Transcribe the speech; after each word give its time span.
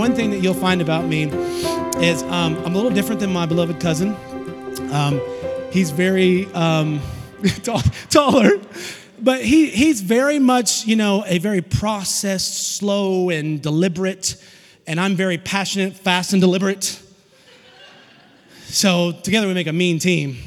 one 0.00 0.14
thing 0.14 0.30
that 0.30 0.38
you'll 0.38 0.54
find 0.54 0.80
about 0.80 1.04
me 1.04 1.24
is 2.02 2.22
um, 2.22 2.56
I'm 2.64 2.72
a 2.72 2.74
little 2.74 2.90
different 2.90 3.20
than 3.20 3.30
my 3.30 3.44
beloved 3.44 3.78
cousin. 3.80 4.16
Um, 4.90 5.20
he's 5.70 5.90
very 5.90 6.46
um, 6.54 7.02
tall, 7.62 7.82
taller, 8.08 8.52
but 9.20 9.44
he, 9.44 9.66
he's 9.66 10.00
very 10.00 10.38
much, 10.38 10.86
you 10.86 10.96
know, 10.96 11.22
a 11.26 11.36
very 11.36 11.60
processed, 11.60 12.76
slow, 12.78 13.28
and 13.28 13.60
deliberate. 13.60 14.42
And 14.86 14.98
I'm 14.98 15.16
very 15.16 15.36
passionate, 15.36 15.92
fast, 15.92 16.32
and 16.32 16.40
deliberate. 16.40 16.98
So 18.68 19.12
together 19.12 19.48
we 19.48 19.52
make 19.52 19.66
a 19.66 19.72
mean 19.74 19.98
team. 19.98 20.38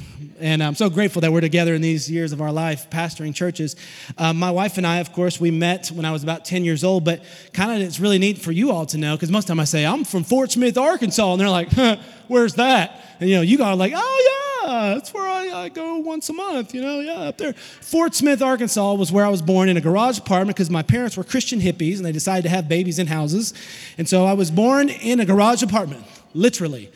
And 0.43 0.61
I'm 0.61 0.75
so 0.75 0.89
grateful 0.89 1.21
that 1.21 1.31
we're 1.31 1.39
together 1.39 1.73
in 1.73 1.81
these 1.81 2.11
years 2.11 2.33
of 2.33 2.41
our 2.41 2.51
life 2.51 2.89
pastoring 2.89 3.33
churches. 3.33 3.77
Um, 4.17 4.37
my 4.37 4.51
wife 4.51 4.77
and 4.77 4.85
I, 4.85 4.97
of 4.97 5.13
course, 5.13 5.39
we 5.39 5.51
met 5.51 5.87
when 5.87 6.03
I 6.03 6.11
was 6.11 6.21
about 6.21 6.43
10 6.43 6.65
years 6.65 6.83
old, 6.83 7.05
but 7.05 7.23
kind 7.53 7.71
of 7.71 7.87
it's 7.87 7.97
really 7.97 8.19
neat 8.19 8.39
for 8.39 8.51
you 8.51 8.69
all 8.69 8.85
to 8.87 8.97
know 8.97 9.15
because 9.15 9.31
most 9.31 9.45
of 9.45 9.47
the 9.47 9.51
time 9.51 9.61
I 9.61 9.63
say, 9.63 9.85
I'm 9.85 10.03
from 10.03 10.25
Fort 10.25 10.51
Smith, 10.51 10.77
Arkansas. 10.77 11.31
And 11.31 11.39
they're 11.39 11.49
like, 11.49 11.71
huh, 11.71 11.95
where's 12.27 12.55
that? 12.55 12.99
And 13.21 13.29
you 13.29 13.37
know, 13.37 13.41
you 13.41 13.63
are 13.63 13.73
like, 13.73 13.93
oh, 13.95 14.63
yeah, 14.65 14.93
that's 14.95 15.13
where 15.13 15.25
I, 15.25 15.63
I, 15.63 15.69
go 15.69 15.99
once 15.99 16.27
a 16.27 16.33
month, 16.33 16.75
you 16.75 16.81
know, 16.81 16.99
yeah, 16.99 17.29
up 17.29 17.37
there. 17.37 17.53
Fort 17.53 18.13
Smith, 18.13 18.41
Arkansas 18.41 18.95
was 18.95 19.13
where 19.13 19.25
I 19.25 19.29
was 19.29 19.41
born 19.41 19.69
in 19.69 19.77
a 19.77 19.81
garage 19.81 20.17
apartment 20.17 20.57
because 20.57 20.69
my 20.69 20.83
parents 20.83 21.15
were 21.15 21.23
Christian 21.23 21.61
hippies 21.61 21.97
and 21.97 22.05
they 22.05 22.11
decided 22.11 22.41
to 22.43 22.49
have 22.49 22.67
babies 22.67 22.99
in 22.99 23.07
houses. 23.07 23.53
And 23.97 24.09
so 24.09 24.25
I 24.25 24.33
was 24.33 24.51
born 24.51 24.89
in 24.89 25.21
a 25.21 25.25
garage 25.25 25.63
apartment, 25.63 26.03
literally 26.33 26.91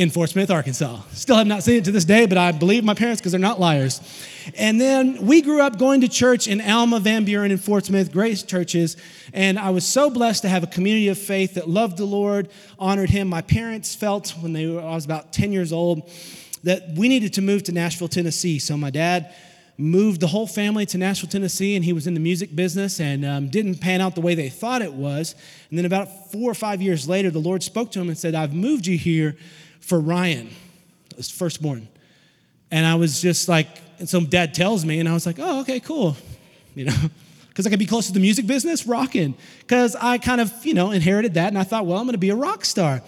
in 0.00 0.08
Fort 0.08 0.30
Smith, 0.30 0.50
Arkansas. 0.50 0.98
Still 1.12 1.36
have 1.36 1.46
not 1.46 1.62
seen 1.62 1.76
it 1.76 1.84
to 1.84 1.92
this 1.92 2.06
day, 2.06 2.24
but 2.24 2.38
I 2.38 2.52
believe 2.52 2.84
my 2.84 2.94
parents 2.94 3.20
because 3.20 3.32
they're 3.32 3.38
not 3.38 3.60
liars. 3.60 4.00
And 4.56 4.80
then 4.80 5.26
we 5.26 5.42
grew 5.42 5.60
up 5.60 5.78
going 5.78 6.00
to 6.00 6.08
church 6.08 6.48
in 6.48 6.62
Alma, 6.62 7.00
Van 7.00 7.26
Buren, 7.26 7.50
and 7.50 7.62
Fort 7.62 7.84
Smith, 7.84 8.10
great 8.10 8.42
churches. 8.46 8.96
And 9.34 9.58
I 9.58 9.68
was 9.68 9.86
so 9.86 10.08
blessed 10.08 10.40
to 10.42 10.48
have 10.48 10.62
a 10.62 10.66
community 10.66 11.08
of 11.08 11.18
faith 11.18 11.52
that 11.52 11.68
loved 11.68 11.98
the 11.98 12.06
Lord, 12.06 12.48
honored 12.78 13.10
Him. 13.10 13.28
My 13.28 13.42
parents 13.42 13.94
felt 13.94 14.30
when 14.40 14.54
they 14.54 14.66
were, 14.68 14.80
I 14.80 14.94
was 14.94 15.04
about 15.04 15.34
10 15.34 15.52
years 15.52 15.70
old 15.70 16.10
that 16.62 16.96
we 16.96 17.06
needed 17.06 17.34
to 17.34 17.42
move 17.42 17.64
to 17.64 17.72
Nashville, 17.72 18.08
Tennessee. 18.08 18.58
So 18.58 18.78
my 18.78 18.88
dad 18.88 19.34
moved 19.76 20.22
the 20.22 20.28
whole 20.28 20.46
family 20.46 20.86
to 20.86 20.96
Nashville, 20.96 21.28
Tennessee, 21.28 21.76
and 21.76 21.84
he 21.84 21.92
was 21.92 22.06
in 22.06 22.14
the 22.14 22.20
music 22.20 22.56
business 22.56 23.00
and 23.00 23.22
um, 23.22 23.48
didn't 23.50 23.82
pan 23.82 24.00
out 24.00 24.14
the 24.14 24.22
way 24.22 24.34
they 24.34 24.48
thought 24.48 24.80
it 24.80 24.94
was. 24.94 25.34
And 25.68 25.78
then 25.78 25.84
about 25.84 26.32
four 26.32 26.50
or 26.50 26.54
five 26.54 26.80
years 26.80 27.06
later, 27.06 27.30
the 27.30 27.38
Lord 27.38 27.62
spoke 27.62 27.90
to 27.92 28.00
him 28.00 28.08
and 28.08 28.16
said, 28.16 28.34
I've 28.34 28.54
moved 28.54 28.86
you 28.86 28.96
here 28.96 29.36
for 29.80 30.00
Ryan, 30.00 30.50
his 31.16 31.30
firstborn. 31.30 31.88
And 32.70 32.86
I 32.86 32.94
was 32.94 33.20
just 33.20 33.48
like, 33.48 33.68
and 33.98 34.08
so 34.08 34.20
dad 34.20 34.54
tells 34.54 34.84
me, 34.84 35.00
and 35.00 35.08
I 35.08 35.12
was 35.12 35.26
like, 35.26 35.36
oh, 35.38 35.60
okay, 35.60 35.80
cool. 35.80 36.16
You 36.76 36.84
know, 36.84 36.96
because 37.48 37.66
I 37.66 37.70
could 37.70 37.80
be 37.80 37.84
close 37.84 38.06
to 38.06 38.12
the 38.12 38.20
music 38.20 38.46
business, 38.46 38.86
rocking. 38.86 39.34
Because 39.58 39.96
I 39.96 40.18
kind 40.18 40.40
of, 40.40 40.64
you 40.64 40.72
know, 40.72 40.92
inherited 40.92 41.34
that, 41.34 41.48
and 41.48 41.58
I 41.58 41.64
thought, 41.64 41.84
well, 41.84 41.98
I'm 41.98 42.04
going 42.04 42.12
to 42.12 42.18
be 42.18 42.30
a 42.30 42.36
rock 42.36 42.64
star. 42.64 43.02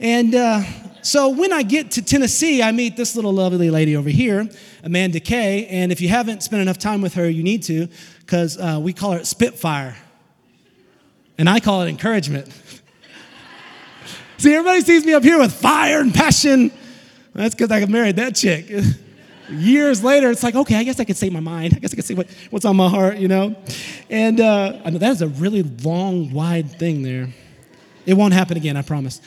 And 0.00 0.34
uh, 0.34 0.62
so 1.02 1.28
when 1.28 1.52
I 1.52 1.62
get 1.62 1.92
to 1.92 2.02
Tennessee, 2.02 2.62
I 2.62 2.72
meet 2.72 2.96
this 2.96 3.16
little 3.16 3.32
lovely 3.32 3.70
lady 3.70 3.96
over 3.96 4.10
here, 4.10 4.48
Amanda 4.82 5.20
Kay. 5.20 5.66
And 5.66 5.90
if 5.90 6.00
you 6.00 6.08
haven't 6.08 6.42
spent 6.42 6.60
enough 6.60 6.78
time 6.78 7.00
with 7.00 7.14
her, 7.14 7.30
you 7.30 7.42
need 7.42 7.62
to, 7.64 7.88
because 8.20 8.58
uh, 8.58 8.78
we 8.82 8.92
call 8.92 9.12
her 9.12 9.24
Spitfire. 9.24 9.96
And 11.38 11.48
I 11.48 11.60
call 11.60 11.82
it 11.82 11.88
encouragement. 11.88 12.48
See, 14.38 14.54
everybody 14.54 14.82
sees 14.82 15.04
me 15.04 15.14
up 15.14 15.24
here 15.24 15.36
with 15.36 15.52
fire 15.52 16.00
and 16.00 16.14
passion. 16.14 16.70
That's 17.34 17.56
because 17.56 17.72
I 17.72 17.84
married 17.86 18.16
that 18.16 18.36
chick. 18.36 18.70
Years 19.50 20.04
later, 20.04 20.30
it's 20.30 20.44
like, 20.44 20.54
okay, 20.54 20.76
I 20.76 20.84
guess 20.84 21.00
I 21.00 21.04
could 21.04 21.16
say 21.16 21.28
my 21.28 21.40
mind. 21.40 21.74
I 21.74 21.80
guess 21.80 21.92
I 21.92 21.96
could 21.96 22.04
say 22.04 22.14
what, 22.14 22.28
what's 22.50 22.64
on 22.64 22.76
my 22.76 22.88
heart, 22.88 23.18
you 23.18 23.26
know? 23.26 23.56
And 24.08 24.40
uh, 24.40 24.78
I 24.84 24.90
know 24.90 24.98
that 24.98 25.10
is 25.10 25.22
a 25.22 25.26
really 25.26 25.64
long, 25.64 26.32
wide 26.32 26.70
thing 26.70 27.02
there. 27.02 27.30
It 28.06 28.14
won't 28.14 28.32
happen 28.32 28.56
again, 28.56 28.76
I 28.76 28.82
promise. 28.82 29.20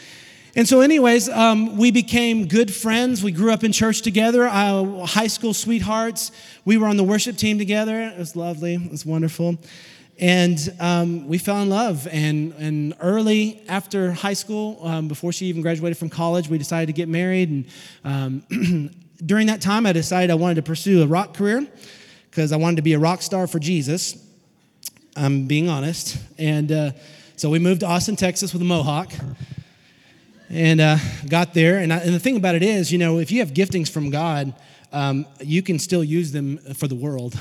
And 0.56 0.66
so, 0.66 0.80
anyways, 0.80 1.28
um, 1.28 1.78
we 1.78 1.92
became 1.92 2.48
good 2.48 2.74
friends. 2.74 3.22
We 3.22 3.34
grew 3.34 3.52
up 3.52 3.66
in 3.66 3.74
church 3.74 4.04
together, 4.04 4.48
uh, 4.48 5.06
high 5.06 5.28
school 5.28 5.54
sweethearts. 5.54 6.32
We 6.64 6.78
were 6.78 6.88
on 6.88 6.96
the 6.96 7.04
worship 7.04 7.36
team 7.36 7.58
together. 7.58 8.00
It 8.00 8.18
was 8.18 8.38
lovely, 8.38 8.76
it 8.76 8.92
was 8.92 9.06
wonderful. 9.06 9.58
And 10.22 10.60
um, 10.80 11.28
we 11.28 11.40
fell 11.40 11.58
in 11.64 11.70
love. 11.70 12.08
And, 12.12 12.54
and 12.54 12.94
early 13.02 13.64
after 13.68 14.12
high 14.12 14.34
school, 14.34 14.80
um, 14.86 15.08
before 15.08 15.34
she 15.34 15.48
even 15.48 15.64
graduated 15.64 15.98
from 15.98 16.10
college, 16.10 16.48
we 16.48 16.60
decided 16.60 16.86
to 16.86 16.94
get 16.94 17.10
married. 17.10 17.50
And 17.50 17.66
um, 18.54 18.90
during 19.26 19.48
that 19.48 19.62
time, 19.62 19.88
I 19.88 19.94
decided 19.94 20.30
I 20.30 20.36
wanted 20.36 20.56
to 20.56 20.62
pursue 20.62 21.02
a 21.02 21.08
rock 21.08 21.34
career 21.34 21.68
because 22.30 22.52
I 22.52 22.58
wanted 22.58 22.76
to 22.76 22.82
be 22.84 22.94
a 22.94 23.00
rock 23.00 23.24
star 23.24 23.48
for 23.48 23.58
Jesus. 23.58 24.24
I'm 25.18 25.48
being 25.48 25.68
honest. 25.68 26.18
And 26.38 26.72
uh, 26.72 26.92
so 27.36 27.50
we 27.50 27.58
moved 27.58 27.80
to 27.80 27.88
Austin, 27.88 28.16
Texas 28.16 28.54
with 28.54 28.62
a 28.62 28.66
mohawk 28.66 29.12
and 30.52 30.80
uh, 30.80 30.98
got 31.28 31.56
there. 31.56 31.80
And, 31.80 31.92
I, 31.92 31.98
and, 31.98 32.14
the 32.14 32.20
thing 32.20 32.38
about 32.38 32.54
it 32.54 32.62
is, 32.62 32.92
you 32.92 33.00
know, 33.00 33.18
if 33.18 33.32
you 33.32 33.40
have 33.40 33.54
giftings 33.54 33.90
from 33.90 34.12
God, 34.12 34.54
um, 34.92 35.26
you 35.40 35.62
can 35.62 35.80
still 35.80 36.04
use 36.04 36.32
them 36.32 36.58
for 36.76 36.88
the 36.88 36.96
world. 36.96 37.40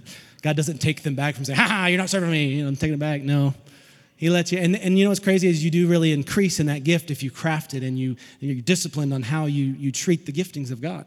God 0.42 0.56
doesn't 0.56 0.78
take 0.78 1.02
them 1.02 1.14
back 1.14 1.34
from 1.34 1.44
saying, 1.44 1.58
ha 1.58 1.86
you're 1.86 1.98
not 1.98 2.10
serving 2.10 2.30
me, 2.30 2.46
you 2.46 2.62
know, 2.62 2.68
I'm 2.68 2.76
taking 2.76 2.94
it 2.94 3.00
back. 3.00 3.22
No. 3.22 3.54
He 4.16 4.30
lets 4.30 4.52
you, 4.52 4.58
and, 4.58 4.76
and 4.76 4.96
you 4.96 5.04
know 5.04 5.10
what's 5.10 5.20
crazy 5.20 5.48
is 5.48 5.64
you 5.64 5.70
do 5.70 5.88
really 5.88 6.12
increase 6.12 6.60
in 6.60 6.66
that 6.66 6.84
gift 6.84 7.10
if 7.10 7.24
you 7.24 7.30
craft 7.30 7.74
it 7.74 7.82
and 7.82 7.98
you, 7.98 8.14
you're 8.38 8.60
disciplined 8.60 9.12
on 9.12 9.22
how 9.22 9.46
you, 9.46 9.64
you 9.64 9.90
treat 9.90 10.26
the 10.26 10.32
giftings 10.32 10.70
of 10.70 10.80
God. 10.80 11.06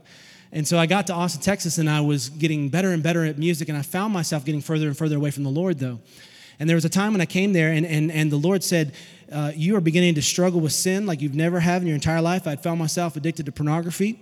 And 0.51 0.67
so 0.67 0.77
I 0.77 0.85
got 0.85 1.07
to 1.07 1.13
Austin, 1.13 1.41
Texas, 1.41 1.77
and 1.77 1.89
I 1.89 2.01
was 2.01 2.27
getting 2.29 2.67
better 2.67 2.91
and 2.91 3.01
better 3.01 3.23
at 3.23 3.37
music, 3.37 3.69
and 3.69 3.77
I 3.77 3.83
found 3.83 4.13
myself 4.13 4.43
getting 4.43 4.61
further 4.61 4.87
and 4.87 4.97
further 4.97 5.15
away 5.15 5.31
from 5.31 5.43
the 5.43 5.49
Lord, 5.49 5.79
though. 5.79 5.99
And 6.59 6.69
there 6.69 6.75
was 6.75 6.85
a 6.85 6.89
time 6.89 7.13
when 7.13 7.21
I 7.21 7.25
came 7.25 7.53
there, 7.53 7.71
and, 7.71 7.85
and, 7.85 8.11
and 8.11 8.29
the 8.29 8.37
Lord 8.37 8.63
said, 8.63 8.93
uh, 9.31 9.51
You 9.55 9.77
are 9.77 9.81
beginning 9.81 10.15
to 10.15 10.21
struggle 10.21 10.59
with 10.59 10.73
sin 10.73 11.05
like 11.05 11.21
you've 11.21 11.35
never 11.35 11.61
have 11.61 11.81
in 11.81 11.87
your 11.87 11.95
entire 11.95 12.21
life. 12.21 12.47
I'd 12.47 12.63
found 12.63 12.79
myself 12.79 13.15
addicted 13.15 13.45
to 13.45 13.51
pornography 13.53 14.19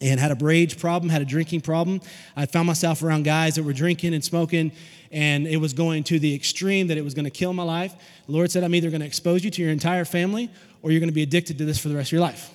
and 0.00 0.20
had 0.20 0.30
a 0.30 0.44
rage 0.44 0.78
problem, 0.78 1.08
had 1.08 1.22
a 1.22 1.26
drinking 1.26 1.62
problem. 1.62 2.00
I 2.36 2.46
found 2.46 2.66
myself 2.66 3.02
around 3.02 3.24
guys 3.24 3.54
that 3.54 3.62
were 3.62 3.72
drinking 3.72 4.14
and 4.14 4.22
smoking, 4.22 4.72
and 5.10 5.46
it 5.46 5.56
was 5.56 5.72
going 5.72 6.04
to 6.04 6.18
the 6.18 6.34
extreme 6.34 6.88
that 6.88 6.98
it 6.98 7.04
was 7.04 7.14
going 7.14 7.24
to 7.24 7.30
kill 7.30 7.52
my 7.52 7.62
life. 7.62 7.94
The 8.26 8.32
Lord 8.32 8.50
said, 8.50 8.62
I'm 8.64 8.74
either 8.74 8.90
going 8.90 9.00
to 9.00 9.06
expose 9.06 9.44
you 9.44 9.50
to 9.50 9.62
your 9.62 9.70
entire 9.70 10.04
family 10.04 10.50
or 10.82 10.90
you're 10.90 11.00
going 11.00 11.08
to 11.08 11.14
be 11.14 11.22
addicted 11.22 11.58
to 11.58 11.64
this 11.64 11.78
for 11.78 11.88
the 11.88 11.96
rest 11.96 12.08
of 12.08 12.12
your 12.12 12.20
life. 12.20 12.50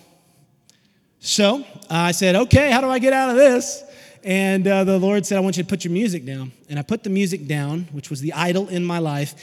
So 1.19 1.65
I 1.89 2.11
said, 2.11 2.35
Okay, 2.35 2.71
how 2.71 2.81
do 2.81 2.89
I 2.89 2.99
get 2.99 3.13
out 3.13 3.29
of 3.29 3.35
this? 3.35 3.83
And 4.23 4.67
uh, 4.67 4.83
the 4.83 4.99
Lord 4.99 5.25
said, 5.25 5.37
I 5.37 5.41
want 5.41 5.57
you 5.57 5.63
to 5.63 5.69
put 5.69 5.83
your 5.83 5.93
music 5.93 6.25
down. 6.25 6.51
And 6.69 6.77
I 6.77 6.83
put 6.83 7.03
the 7.03 7.09
music 7.09 7.47
down, 7.47 7.87
which 7.91 8.09
was 8.09 8.21
the 8.21 8.33
idol 8.33 8.69
in 8.69 8.85
my 8.85 8.99
life. 8.99 9.33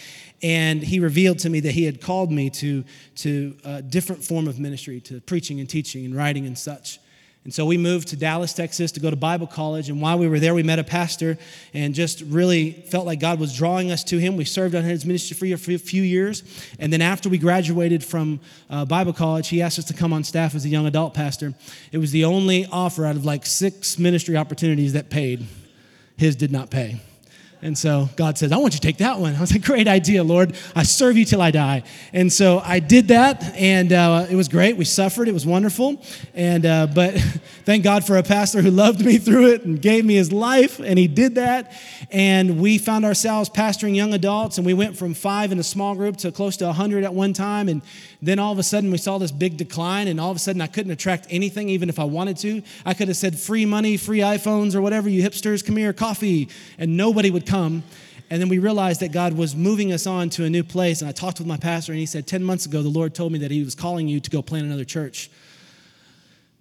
And 0.41 0.83
He 0.83 1.01
revealed 1.01 1.41
to 1.41 1.51
me 1.51 1.61
that 1.61 1.73
He 1.73 1.85
had 1.85 2.01
called 2.01 2.31
me 2.31 2.51
to, 2.51 2.85
to 3.17 3.57
a 3.65 3.83
different 3.83 4.23
form 4.23 4.47
of 4.47 4.59
ministry, 4.59 5.01
to 5.03 5.21
preaching 5.21 5.59
and 5.59 5.69
teaching 5.69 6.05
and 6.05 6.15
writing 6.15 6.47
and 6.47 6.57
such. 6.57 7.01
And 7.49 7.55
so 7.55 7.65
we 7.65 7.79
moved 7.79 8.09
to 8.09 8.17
Dallas, 8.17 8.53
Texas 8.53 8.93
to 8.93 9.01
go 9.01 9.09
to 9.09 9.17
Bible 9.17 9.47
college. 9.47 9.89
And 9.89 10.03
while 10.03 10.19
we 10.19 10.29
were 10.29 10.39
there, 10.39 10.55
we 10.55 10.63
met 10.63 10.79
a 10.79 10.85
pastor 10.85 11.39
and 11.73 11.95
just 11.95 12.21
really 12.27 12.73
felt 12.73 13.07
like 13.07 13.21
God 13.21 13.41
was 13.41 13.57
drawing 13.57 13.91
us 13.91 14.05
to 14.05 14.19
him. 14.19 14.37
We 14.37 14.45
served 14.45 14.75
on 14.75 14.85
his 14.85 15.07
ministry 15.07 15.35
for 15.57 15.73
a 15.73 15.79
few 15.79 16.03
years. 16.03 16.43
And 16.79 16.93
then 16.93 17.01
after 17.01 17.31
we 17.31 17.39
graduated 17.39 18.05
from 18.05 18.41
uh, 18.69 18.85
Bible 18.85 19.15
college, 19.15 19.49
he 19.49 19.63
asked 19.63 19.79
us 19.79 19.87
to 19.87 19.95
come 19.95 20.13
on 20.13 20.25
staff 20.25 20.55
as 20.55 20.67
a 20.67 20.69
young 20.69 20.85
adult 20.85 21.15
pastor. 21.15 21.55
It 21.91 21.97
was 21.97 22.13
the 22.13 22.27
only 22.27 22.67
offer 22.67 23.07
out 23.07 23.17
of 23.17 23.25
like 23.25 23.47
six 23.47 23.99
ministry 23.99 24.37
opportunities 24.37 24.93
that 24.93 25.09
paid. 25.09 25.47
His 26.19 26.37
did 26.37 26.53
not 26.53 26.69
pay. 26.69 27.01
And 27.61 27.77
so 27.77 28.09
God 28.15 28.39
says, 28.39 28.53
I 28.53 28.57
want 28.57 28.75
you 28.75 28.81
to 28.81 28.87
take 28.87 28.99
that 28.99 29.19
one. 29.19 29.35
I 29.37 29.41
was 29.41 29.53
like, 29.53 29.63
great 29.63 29.89
idea, 29.89 30.23
Lord. 30.23 30.57
I 30.77 30.85
serve 30.85 31.17
you 31.17 31.25
till 31.25 31.43
I 31.43 31.51
die. 31.51 31.83
And 32.13 32.33
so 32.33 32.61
I 32.61 32.79
did 32.79 33.09
that, 33.09 33.43
and 33.57 33.93
uh, 33.93 34.27
it 34.31 34.37
was 34.37 34.49
great. 34.49 34.77
We 34.77 34.85
suffered. 34.85 35.29
It 35.29 35.35
was 35.35 35.47
wonderful. 35.47 36.01
And 36.35 36.65
uh, 36.65 36.87
but 36.87 37.15
thank 37.65 37.85
God 37.85 38.05
for 38.05 38.17
a 38.17 38.23
pastor 38.23 38.63
who 38.63 38.71
loved 38.71 39.05
me 39.05 39.19
through 39.19 39.53
it 39.53 39.65
and 39.65 39.81
gave 39.81 40.05
me 40.05 40.15
his 40.15 40.33
life, 40.33 40.79
and 40.79 40.99
he 40.99 41.09
did 41.09 41.35
that. 41.35 41.73
And 42.11 42.61
we 42.61 42.79
found 42.79 43.05
ourselves 43.05 43.51
pastoring 43.51 43.97
young 43.97 44.15
adults, 44.15 44.59
and 44.59 44.67
we 44.67 44.75
went 44.75 44.97
from 44.97 45.15
five 45.15 45.53
in 45.53 45.59
a 45.59 45.65
small 45.65 45.95
group 45.95 46.17
to 46.19 46.33
close 46.33 46.57
to 46.59 46.67
100 46.67 47.05
at 47.05 47.13
one 47.13 47.33
time. 47.33 47.69
And 47.69 47.83
then 48.21 48.39
all 48.39 48.53
of 48.53 48.59
a 48.59 48.63
sudden, 48.65 48.91
we 48.91 48.99
saw 48.99 49.19
this 49.19 49.31
big 49.31 49.57
decline, 49.57 50.09
and 50.09 50.21
all 50.21 50.31
of 50.31 50.37
a 50.37 50.41
sudden, 50.41 50.61
I 50.61 50.67
couldn't 50.67 50.91
attract 50.91 51.27
anything, 51.31 51.69
even 51.69 51.89
if 51.89 51.99
I 51.99 52.05
wanted 52.05 52.37
to. 52.39 52.63
I 52.85 52.95
could 52.95 53.09
have 53.09 53.17
said 53.17 53.39
free 53.39 53.65
money, 53.65 53.97
free 53.97 54.19
iPhones, 54.19 54.75
or 54.75 54.83
whatever, 54.83 55.09
you 55.09 55.23
hipsters, 55.23 55.65
come 55.65 55.77
here, 55.77 55.93
coffee, 55.93 56.49
and 56.79 56.97
nobody 56.97 57.31
would 57.31 57.47
come. 57.47 57.85
And 58.31 58.43
then 58.43 58.49
we 58.49 58.59
realized 58.59 59.01
that 59.01 59.13
God 59.13 59.35
was 59.35 59.55
moving 59.55 59.93
us 59.93 60.07
on 60.07 60.31
to 60.31 60.45
a 60.45 60.51
new 60.51 60.65
place. 60.65 61.01
And 61.01 61.09
I 61.09 61.13
talked 61.13 61.39
with 61.39 61.47
my 61.47 61.57
pastor, 61.57 61.93
and 61.93 61.99
he 61.99 62.07
said, 62.07 62.27
10 62.27 62.43
months 62.43 62.67
ago, 62.67 62.83
the 62.83 62.89
Lord 62.89 63.15
told 63.15 63.33
me 63.33 63.39
that 63.39 63.51
he 63.51 63.63
was 63.63 63.75
calling 63.75 64.09
you 64.09 64.21
to 64.21 64.31
go 64.31 64.43
plant 64.43 64.67
another 64.67 64.85
church. 64.85 65.31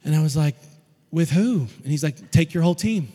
And 0.03 0.15
I 0.15 0.21
was 0.21 0.37
like, 0.37 0.55
with 1.11 1.31
who? 1.31 1.61
And 1.61 1.87
he's 1.87 2.03
like, 2.03 2.31
take 2.31 2.53
your 2.53 2.63
whole 2.63 2.75
team. 2.75 3.11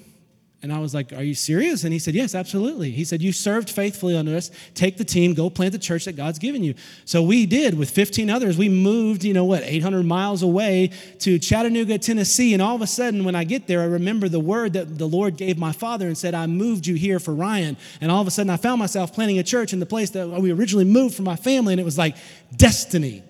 And 0.63 0.73
I 0.73 0.79
was 0.79 0.95
like, 0.95 1.13
Are 1.13 1.25
you 1.25 1.35
serious? 1.35 1.83
And 1.83 1.93
he 1.93 1.99
said, 1.99 2.15
Yes, 2.15 2.37
absolutely. 2.37 2.93
He 2.93 3.05
said, 3.05 3.21
You 3.21 3.33
served 3.33 3.69
faithfully 3.69 4.17
under 4.17 4.37
us. 4.37 4.53
Take 4.75 4.97
the 4.97 5.05
team, 5.05 5.35
go 5.35 5.51
plant 5.51 5.73
the 5.73 5.79
church 5.79 6.05
that 6.05 6.15
God's 6.15 6.39
given 6.39 6.63
you. 6.63 6.75
So 7.05 7.21
we 7.21 7.47
did 7.47 7.77
with 7.77 7.91
15 7.91 8.31
others. 8.31 8.57
We 8.57 8.69
moved, 8.69 9.25
you 9.25 9.35
know 9.35 9.45
what, 9.45 9.65
800 9.65 10.05
miles 10.05 10.43
away 10.43 10.93
to 11.19 11.41
Chattanooga, 11.41 11.99
Tennessee. 11.99 12.53
And 12.53 12.63
all 12.63 12.77
of 12.77 12.83
a 12.83 12.87
sudden, 12.87 13.25
when 13.25 13.35
I 13.35 13.43
get 13.43 13.67
there, 13.67 13.81
I 13.81 13.87
remember 13.87 14.29
the 14.29 14.39
word 14.39 14.75
that 14.75 14.99
the 14.99 15.09
Lord 15.09 15.37
gave 15.37 15.59
my 15.59 15.73
father 15.73 16.07
and 16.07 16.17
said, 16.17 16.33
I 16.33 16.47
moved 16.47 16.87
you 16.87 16.95
here 16.95 17.19
for 17.19 17.35
Ryan. 17.35 17.77
And 18.01 18.13
all 18.13 18.21
of 18.21 18.29
a 18.29 18.31
sudden, 18.31 18.51
I 18.51 18.57
found 18.57 18.79
myself 18.79 19.13
planting 19.13 19.41
a 19.41 19.45
church 19.45 19.73
in 19.73 19.81
the 19.81 19.87
place 19.87 20.11
that 20.11 20.29
we 20.29 20.53
originally 20.53 20.85
moved 20.85 21.17
for 21.17 21.23
my 21.23 21.37
family. 21.37 21.73
And 21.73 21.81
it 21.81 21.85
was 21.85 21.99
like 21.99 22.17
destiny. 22.55 23.25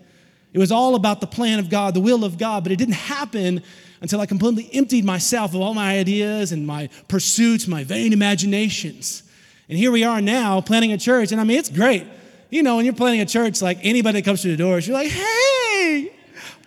It 0.53 0.59
was 0.59 0.71
all 0.71 0.97
about 0.97 1.23
the 1.23 1.27
plan 1.27 1.61
of 1.61 1.71
God, 1.71 1.95
the 1.95 2.01
will 2.01 2.25
of 2.25 2.37
God, 2.37 2.63
but 2.63 2.73
it 2.73 2.77
didn't 2.77 2.95
happen 2.95 3.63
until 4.03 4.21
I 4.21 4.27
completely 4.27 4.69
emptied 4.75 5.05
myself 5.05 5.55
of 5.55 5.61
all 5.61 5.75
my 5.75 5.97
ideas 5.97 6.51
and 6.51 6.67
my 6.67 6.91
pursuits, 7.07 7.69
my 7.69 7.85
vain 7.85 8.13
imaginations. 8.13 9.23
And 9.69 9.79
here 9.79 9.93
we 9.93 10.03
are 10.03 10.21
now 10.21 10.61
planning 10.61 10.93
a 10.93 10.99
church, 10.99 11.31
and 11.31 11.41
I 11.41 11.45
mean, 11.45 11.59
it's 11.59 11.71
great. 11.71 12.05
You 12.51 12.65
know, 12.65 12.77
when 12.77 12.85
you're 12.85 12.95
planning 12.95 13.21
a 13.21 13.27
church, 13.27 13.63
like 13.63 13.79
anybody 13.83 14.21
that 14.21 14.25
comes 14.25 14.43
through 14.43 14.51
the 14.51 14.57
doors, 14.57 14.87
you're 14.87 14.97
like, 14.97 15.11
hey, 15.11 16.13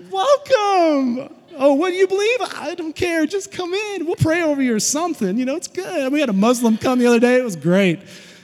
welcome. 0.09 1.35
Oh, 1.57 1.73
what 1.73 1.89
do 1.89 1.95
you 1.95 2.07
believe? 2.07 2.37
I 2.55 2.73
don't 2.73 2.95
care. 2.95 3.25
Just 3.25 3.51
come 3.51 3.73
in. 3.73 4.05
We'll 4.05 4.15
pray 4.15 4.41
over 4.41 4.61
you 4.61 4.73
or 4.73 4.79
something. 4.79 5.37
You 5.37 5.45
know, 5.45 5.55
it's 5.55 5.67
good. 5.67 6.11
We 6.11 6.21
had 6.21 6.29
a 6.29 6.33
Muslim 6.33 6.77
come 6.77 6.99
the 6.99 7.07
other 7.07 7.19
day. 7.19 7.37
It 7.37 7.43
was 7.43 7.55
great. 7.57 7.99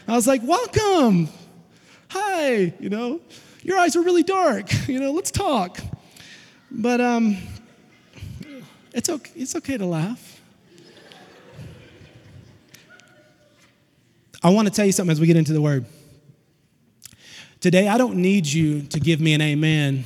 I 0.08 0.16
was 0.16 0.28
like, 0.28 0.42
welcome. 0.44 1.30
Hi. 2.10 2.74
You 2.80 2.90
know, 2.90 3.22
your 3.64 3.80
eyes 3.80 3.96
are 3.96 4.02
really 4.02 4.24
dark. 4.24 4.70
You 4.88 5.00
know, 5.00 5.12
let's 5.12 5.32
talk. 5.32 5.80
But 6.70 7.00
um, 7.00 7.38
it's 8.94 9.10
okay, 9.10 9.32
it's 9.36 9.56
okay 9.56 9.78
to 9.78 9.86
laugh. 9.86 10.40
I 14.44 14.50
want 14.50 14.68
to 14.68 14.74
tell 14.74 14.86
you 14.86 14.92
something 14.92 15.12
as 15.12 15.20
we 15.20 15.28
get 15.28 15.38
into 15.38 15.54
the 15.54 15.62
word. 15.62 15.86
Today, 17.60 17.88
I 17.88 17.98
don't 17.98 18.16
need 18.16 18.48
you 18.48 18.82
to 18.84 19.00
give 19.00 19.22
me 19.22 19.34
an 19.36 19.42
amen 19.42 20.04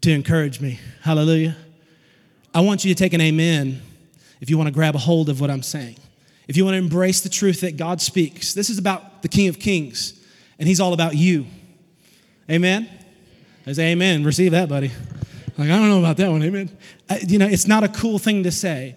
to 0.00 0.10
encourage 0.10 0.58
me. 0.60 0.80
Hallelujah. 1.02 1.54
I 2.54 2.60
want 2.60 2.84
you 2.84 2.94
to 2.94 2.98
take 2.98 3.12
an 3.12 3.20
amen 3.20 3.82
if 4.40 4.48
you 4.48 4.56
want 4.56 4.68
to 4.68 4.72
grab 4.72 4.94
a 4.94 4.98
hold 4.98 5.28
of 5.28 5.40
what 5.40 5.50
I'm 5.50 5.62
saying. 5.62 5.96
If 6.48 6.56
you 6.56 6.64
want 6.64 6.74
to 6.74 6.78
embrace 6.78 7.20
the 7.20 7.28
truth 7.28 7.60
that 7.60 7.76
God 7.76 8.00
speaks. 8.00 8.54
This 8.54 8.70
is 8.70 8.78
about 8.78 9.22
the 9.22 9.28
King 9.28 9.48
of 9.48 9.58
Kings, 9.58 10.14
and 10.58 10.66
He's 10.66 10.80
all 10.80 10.92
about 10.94 11.14
you. 11.14 11.46
Amen? 12.50 12.88
I 13.66 13.72
say 13.72 13.92
amen. 13.92 14.24
Receive 14.24 14.52
that, 14.52 14.68
buddy. 14.68 14.90
Like, 15.58 15.70
I 15.70 15.76
don't 15.76 15.88
know 15.88 15.98
about 15.98 16.16
that 16.16 16.30
one. 16.30 16.42
Amen. 16.42 16.76
I, 17.10 17.20
you 17.26 17.38
know, 17.38 17.46
it's 17.46 17.66
not 17.66 17.84
a 17.84 17.88
cool 17.88 18.18
thing 18.18 18.42
to 18.44 18.50
say. 18.50 18.96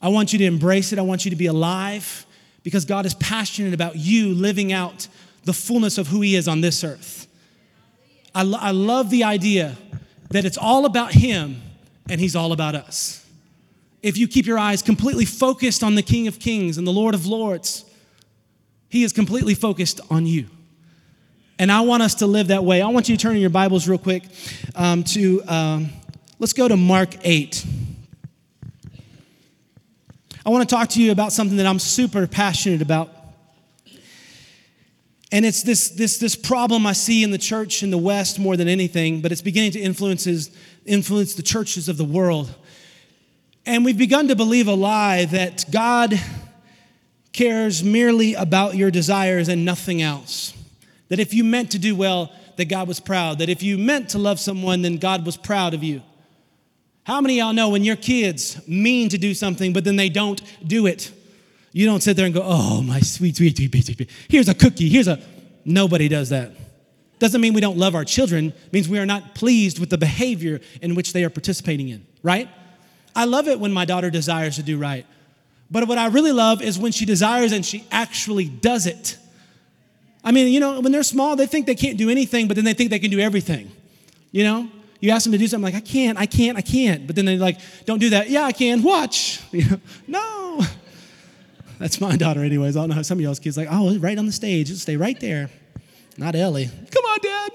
I 0.00 0.08
want 0.08 0.32
you 0.32 0.38
to 0.38 0.44
embrace 0.44 0.92
it. 0.92 0.98
I 0.98 1.02
want 1.02 1.24
you 1.24 1.30
to 1.30 1.36
be 1.36 1.46
alive 1.46 2.26
because 2.62 2.84
God 2.84 3.06
is 3.06 3.14
passionate 3.14 3.74
about 3.74 3.96
you 3.96 4.34
living 4.34 4.72
out 4.72 5.08
the 5.44 5.52
fullness 5.52 5.98
of 5.98 6.08
who 6.08 6.20
He 6.20 6.36
is 6.36 6.48
on 6.48 6.60
this 6.60 6.84
earth. 6.84 7.26
I, 8.34 8.42
lo- 8.42 8.58
I 8.60 8.72
love 8.72 9.10
the 9.10 9.24
idea 9.24 9.76
that 10.30 10.44
it's 10.44 10.58
all 10.58 10.84
about 10.84 11.12
Him 11.12 11.62
and 12.08 12.20
He's 12.20 12.36
all 12.36 12.52
about 12.52 12.74
us. 12.74 13.24
If 14.02 14.16
you 14.16 14.28
keep 14.28 14.46
your 14.46 14.58
eyes 14.58 14.82
completely 14.82 15.24
focused 15.24 15.82
on 15.82 15.94
the 15.94 16.02
King 16.02 16.28
of 16.28 16.38
Kings 16.38 16.78
and 16.78 16.86
the 16.86 16.92
Lord 16.92 17.14
of 17.14 17.26
Lords, 17.26 17.84
He 18.88 19.02
is 19.02 19.12
completely 19.12 19.54
focused 19.54 20.00
on 20.10 20.26
you. 20.26 20.46
And 21.58 21.72
I 21.72 21.80
want 21.80 22.02
us 22.02 22.16
to 22.16 22.26
live 22.26 22.48
that 22.48 22.64
way. 22.64 22.82
I 22.82 22.88
want 22.88 23.08
you 23.08 23.16
to 23.16 23.22
turn 23.22 23.34
in 23.34 23.40
your 23.40 23.48
Bibles 23.48 23.88
real 23.88 23.98
quick 23.98 24.24
um, 24.74 25.02
to, 25.04 25.42
um, 25.48 25.88
let's 26.38 26.52
go 26.52 26.68
to 26.68 26.76
Mark 26.76 27.16
8. 27.22 27.64
I 30.44 30.50
want 30.50 30.68
to 30.68 30.74
talk 30.74 30.90
to 30.90 31.02
you 31.02 31.12
about 31.12 31.32
something 31.32 31.56
that 31.56 31.64
I'm 31.64 31.78
super 31.78 32.26
passionate 32.26 32.82
about. 32.82 33.10
And 35.32 35.46
it's 35.46 35.62
this, 35.62 35.88
this, 35.88 36.18
this 36.18 36.36
problem 36.36 36.86
I 36.86 36.92
see 36.92 37.24
in 37.24 37.30
the 37.30 37.38
church 37.38 37.82
in 37.82 37.90
the 37.90 37.98
West 37.98 38.38
more 38.38 38.58
than 38.58 38.68
anything, 38.68 39.22
but 39.22 39.32
it's 39.32 39.40
beginning 39.40 39.72
to 39.72 39.80
influences, 39.80 40.50
influence 40.84 41.34
the 41.34 41.42
churches 41.42 41.88
of 41.88 41.96
the 41.96 42.04
world. 42.04 42.54
And 43.64 43.82
we've 43.82 43.98
begun 43.98 44.28
to 44.28 44.36
believe 44.36 44.68
a 44.68 44.74
lie 44.74 45.24
that 45.24 45.64
God 45.70 46.20
cares 47.32 47.82
merely 47.82 48.34
about 48.34 48.76
your 48.76 48.90
desires 48.90 49.48
and 49.48 49.64
nothing 49.64 50.02
else. 50.02 50.52
That 51.08 51.20
if 51.20 51.32
you 51.32 51.44
meant 51.44 51.70
to 51.72 51.78
do 51.78 51.94
well, 51.94 52.32
that 52.56 52.66
God 52.66 52.88
was 52.88 53.00
proud. 53.00 53.38
That 53.38 53.48
if 53.48 53.62
you 53.62 53.78
meant 53.78 54.10
to 54.10 54.18
love 54.18 54.40
someone, 54.40 54.82
then 54.82 54.96
God 54.96 55.24
was 55.24 55.36
proud 55.36 55.74
of 55.74 55.84
you. 55.84 56.02
How 57.04 57.20
many 57.20 57.38
y'all 57.38 57.52
know 57.52 57.68
when 57.68 57.84
your 57.84 57.96
kids 57.96 58.66
mean 58.66 59.08
to 59.10 59.18
do 59.18 59.32
something, 59.32 59.72
but 59.72 59.84
then 59.84 59.96
they 59.96 60.08
don't 60.08 60.42
do 60.66 60.86
it? 60.86 61.12
You 61.72 61.86
don't 61.86 62.02
sit 62.02 62.16
there 62.16 62.26
and 62.26 62.34
go, 62.34 62.42
oh, 62.42 62.82
my 62.82 63.00
sweet, 63.00 63.36
sweet, 63.36 63.56
sweet, 63.56 63.70
sweet, 63.70 63.96
sweet. 63.96 64.10
Here's 64.28 64.48
a 64.48 64.54
cookie. 64.54 64.88
Here's 64.88 65.06
a. 65.06 65.20
Nobody 65.64 66.08
does 66.08 66.30
that. 66.30 66.52
Doesn't 67.18 67.40
mean 67.40 67.54
we 67.54 67.60
don't 67.60 67.78
love 67.78 67.94
our 67.94 68.04
children, 68.04 68.52
means 68.72 68.88
we 68.88 68.98
are 68.98 69.06
not 69.06 69.34
pleased 69.34 69.78
with 69.78 69.90
the 69.90 69.98
behavior 69.98 70.60
in 70.82 70.94
which 70.94 71.12
they 71.12 71.24
are 71.24 71.30
participating 71.30 71.88
in, 71.88 72.06
right? 72.22 72.48
I 73.14 73.24
love 73.24 73.48
it 73.48 73.58
when 73.58 73.72
my 73.72 73.84
daughter 73.84 74.10
desires 74.10 74.56
to 74.56 74.62
do 74.62 74.78
right. 74.78 75.06
But 75.70 75.88
what 75.88 75.98
I 75.98 76.06
really 76.08 76.32
love 76.32 76.62
is 76.62 76.78
when 76.78 76.92
she 76.92 77.06
desires 77.06 77.52
and 77.52 77.64
she 77.64 77.86
actually 77.90 78.46
does 78.46 78.86
it. 78.86 79.16
I 80.26 80.32
mean, 80.32 80.52
you 80.52 80.58
know, 80.58 80.80
when 80.80 80.90
they're 80.90 81.04
small, 81.04 81.36
they 81.36 81.46
think 81.46 81.66
they 81.66 81.76
can't 81.76 81.96
do 81.96 82.10
anything, 82.10 82.48
but 82.48 82.56
then 82.56 82.64
they 82.64 82.74
think 82.74 82.90
they 82.90 82.98
can 82.98 83.12
do 83.12 83.20
everything. 83.20 83.70
You 84.32 84.42
know? 84.42 84.68
You 84.98 85.12
ask 85.12 85.22
them 85.22 85.32
to 85.32 85.38
do 85.38 85.46
something 85.46 85.72
like, 85.72 85.80
I 85.80 85.86
can't, 85.86 86.18
I 86.18 86.26
can't, 86.26 86.58
I 86.58 86.62
can't. 86.62 87.06
But 87.06 87.14
then 87.14 87.26
they're 87.26 87.36
like, 87.36 87.60
don't 87.84 88.00
do 88.00 88.10
that. 88.10 88.28
Yeah, 88.28 88.42
I 88.42 88.50
can. 88.50 88.82
Watch. 88.82 89.40
You 89.52 89.70
know? 89.70 89.80
No. 90.08 90.60
That's 91.78 92.00
my 92.00 92.16
daughter, 92.16 92.42
anyways. 92.42 92.76
I 92.76 92.80
don't 92.80 92.88
know 92.88 92.96
how 92.96 93.02
some 93.02 93.18
of 93.18 93.22
y'all's 93.22 93.38
kids 93.38 93.56
like, 93.56 93.68
oh, 93.70 93.96
right 93.98 94.18
on 94.18 94.26
the 94.26 94.32
stage. 94.32 94.66
Just 94.66 94.82
stay 94.82 94.96
right 94.96 95.18
there. 95.20 95.48
Not 96.18 96.34
Ellie. 96.34 96.70
Come 96.90 97.04
on, 97.04 97.18
Dad. 97.22 97.52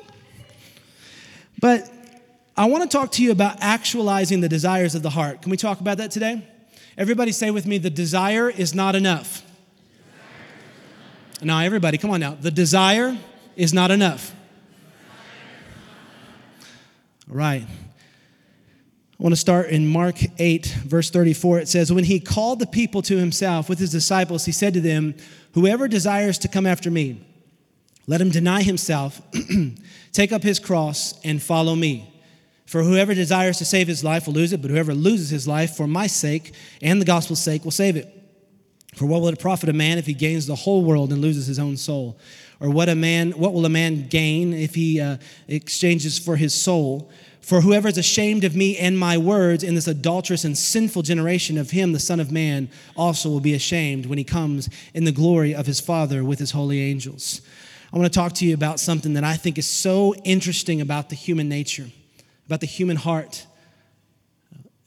But 1.60 1.92
I 2.56 2.66
want 2.66 2.90
to 2.90 2.98
talk 2.98 3.12
to 3.14 3.24
you 3.24 3.32
about 3.32 3.58
actualizing 3.60 4.40
the 4.40 4.50
desires 4.50 4.96
of 4.96 5.04
the 5.04 5.10
heart. 5.10 5.42
Can 5.42 5.52
we 5.52 5.58
talk 5.58 5.82
about 5.82 5.98
that 5.98 6.12
today? 6.12 6.48
Everybody 6.98 7.34
say 7.34 7.52
with 7.52 7.66
me, 7.66 7.80
the 7.80 7.90
desire 7.90 8.50
is 8.50 8.74
not 8.74 8.96
enough. 8.96 9.44
Now, 11.44 11.60
everybody, 11.60 11.98
come 11.98 12.12
on 12.12 12.20
now. 12.20 12.38
The 12.40 12.52
desire 12.52 13.18
is 13.56 13.74
not 13.74 13.90
enough. 13.90 14.34
All 17.30 17.36
right. 17.36 17.64
I 17.64 19.24
want 19.24 19.34
to 19.34 19.40
start 19.40 19.70
in 19.70 19.88
Mark 19.88 20.18
8, 20.38 20.66
verse 20.86 21.10
34. 21.10 21.60
It 21.60 21.68
says, 21.68 21.92
When 21.92 22.04
he 22.04 22.20
called 22.20 22.60
the 22.60 22.68
people 22.68 23.02
to 23.04 23.18
himself 23.18 23.70
with 23.70 23.80
his 23.80 23.92
disciples, 23.92 24.46
he 24.46 24.52
said 24.52 24.74
to 24.76 24.82
them, 24.82 25.16
Whoever 25.54 25.88
desires 25.88 26.38
to 26.40 26.48
come 26.48 26.68
after 26.68 26.92
me, 26.92 27.26
let 28.08 28.22
him 28.22 28.30
deny 28.30 28.62
himself, 28.62 29.22
take 30.12 30.32
up 30.32 30.44
his 30.44 30.60
cross, 30.60 31.20
and 31.24 31.42
follow 31.42 31.76
me. 31.76 32.08
For 32.66 32.84
whoever 32.84 33.14
desires 33.14 33.58
to 33.58 33.66
save 33.66 33.88
his 33.88 34.04
life 34.04 34.28
will 34.28 34.34
lose 34.34 34.54
it, 34.54 34.62
but 34.62 34.72
whoever 34.72 34.94
loses 34.94 35.30
his 35.30 35.48
life 35.48 35.76
for 35.76 35.88
my 35.88 36.08
sake 36.08 36.54
and 36.82 37.02
the 37.02 37.06
gospel's 37.06 37.42
sake 37.42 37.64
will 37.64 37.72
save 37.72 37.96
it. 37.96 38.21
For 38.96 39.06
what 39.06 39.22
will 39.22 39.30
it 39.30 39.40
profit 39.40 39.70
a 39.70 39.74
man 39.74 39.98
if 39.98 40.06
he 40.06 40.14
gains 40.14 40.48
the 40.48 40.56
whole 40.56 40.84
world 40.84 41.14
and 41.14 41.22
loses 41.22 41.48
his 41.48 41.60
own 41.60 41.78
soul? 41.78 42.18
Or 42.60 42.70
what 42.70 42.90
a 42.90 42.96
man 42.96 43.32
what 43.32 43.54
will 43.54 43.66
a 43.66 43.70
man 43.70 44.08
gain 44.08 44.54
if 44.54 44.76
he 44.76 45.00
uh, 45.00 45.18
exchanges 45.48 46.20
for 46.20 46.36
his 46.36 46.54
soul? 46.54 47.10
For 47.42 47.62
whoever 47.62 47.88
is 47.88 47.98
ashamed 47.98 48.44
of 48.44 48.56
me 48.56 48.78
and 48.78 49.00
my 49.00 49.18
words 49.18 49.64
in 49.64 49.74
this 49.76 49.88
adulterous 49.88 50.44
and 50.44 50.56
sinful 50.56 51.02
generation 51.02 51.58
of 51.58 51.72
him 51.72 51.92
the 51.92 52.00
son 52.00 52.20
of 52.20 52.32
man 52.32 52.70
also 52.96 53.30
will 53.30 53.40
be 53.40 53.56
ashamed 53.56 54.06
when 54.06 54.18
he 54.18 54.24
comes 54.24 54.70
in 54.94 55.06
the 55.06 55.12
glory 55.12 55.56
of 55.56 55.66
his 55.66 55.80
father 55.80 56.24
with 56.24 56.38
his 56.38 56.52
holy 56.52 56.82
angels. 56.82 57.42
I 57.92 57.98
want 57.98 58.12
to 58.12 58.18
talk 58.18 58.34
to 58.34 58.46
you 58.46 58.54
about 58.54 58.80
something 58.80 59.14
that 59.14 59.24
I 59.24 59.36
think 59.36 59.58
is 59.58 59.68
so 59.68 60.14
interesting 60.24 60.82
about 60.82 61.10
the 61.10 61.16
human 61.16 61.50
nature, 61.50 61.88
about 62.46 62.60
the 62.60 62.68
human 62.68 62.98
heart 62.98 63.48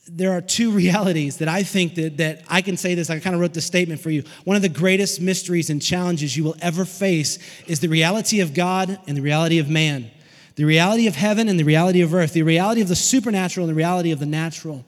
there 0.07 0.33
are 0.33 0.41
two 0.41 0.71
realities 0.73 1.39
that 1.39 1.49
I 1.49 1.63
think 1.63 1.95
that, 1.97 2.17
that 2.19 2.43
I 2.49 2.63
can 2.63 2.77
say 2.77 2.95
this. 2.95 3.11
I 3.11 3.19
kind 3.21 3.35
of 3.35 3.41
wrote 3.41 3.55
this 3.55 3.67
statement 3.67 4.01
for 4.01 4.11
you. 4.11 4.25
One 4.45 4.57
of 4.57 4.63
the 4.63 4.69
greatest 4.69 5.21
mysteries 5.21 5.71
and 5.71 5.81
challenges 5.81 6.37
you 6.37 6.45
will 6.45 6.57
ever 6.61 6.85
face 6.85 7.39
is 7.67 7.81
the 7.81 7.89
reality 7.89 8.41
of 8.41 8.55
God 8.55 8.99
and 9.07 9.17
the 9.17 9.23
reality 9.23 9.59
of 9.59 9.69
man, 9.69 10.11
the 10.57 10.65
reality 10.65 11.07
of 11.07 11.17
heaven 11.17 11.49
and 11.49 11.59
the 11.59 11.65
reality 11.65 12.01
of 12.01 12.15
earth, 12.15 12.33
the 12.33 12.43
reality 12.43 12.81
of 12.81 12.89
the 12.89 12.97
supernatural 12.97 13.67
and 13.67 13.75
the 13.75 13.79
reality 13.79 14.11
of 14.11 14.19
the 14.19 14.27
natural. 14.27 14.85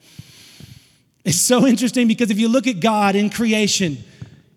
It's 1.25 1.40
so 1.40 1.66
interesting 1.66 2.06
because 2.06 2.30
if 2.30 2.38
you 2.38 2.49
look 2.49 2.68
at 2.68 2.78
God 2.78 3.16
in 3.16 3.30
creation, 3.30 3.99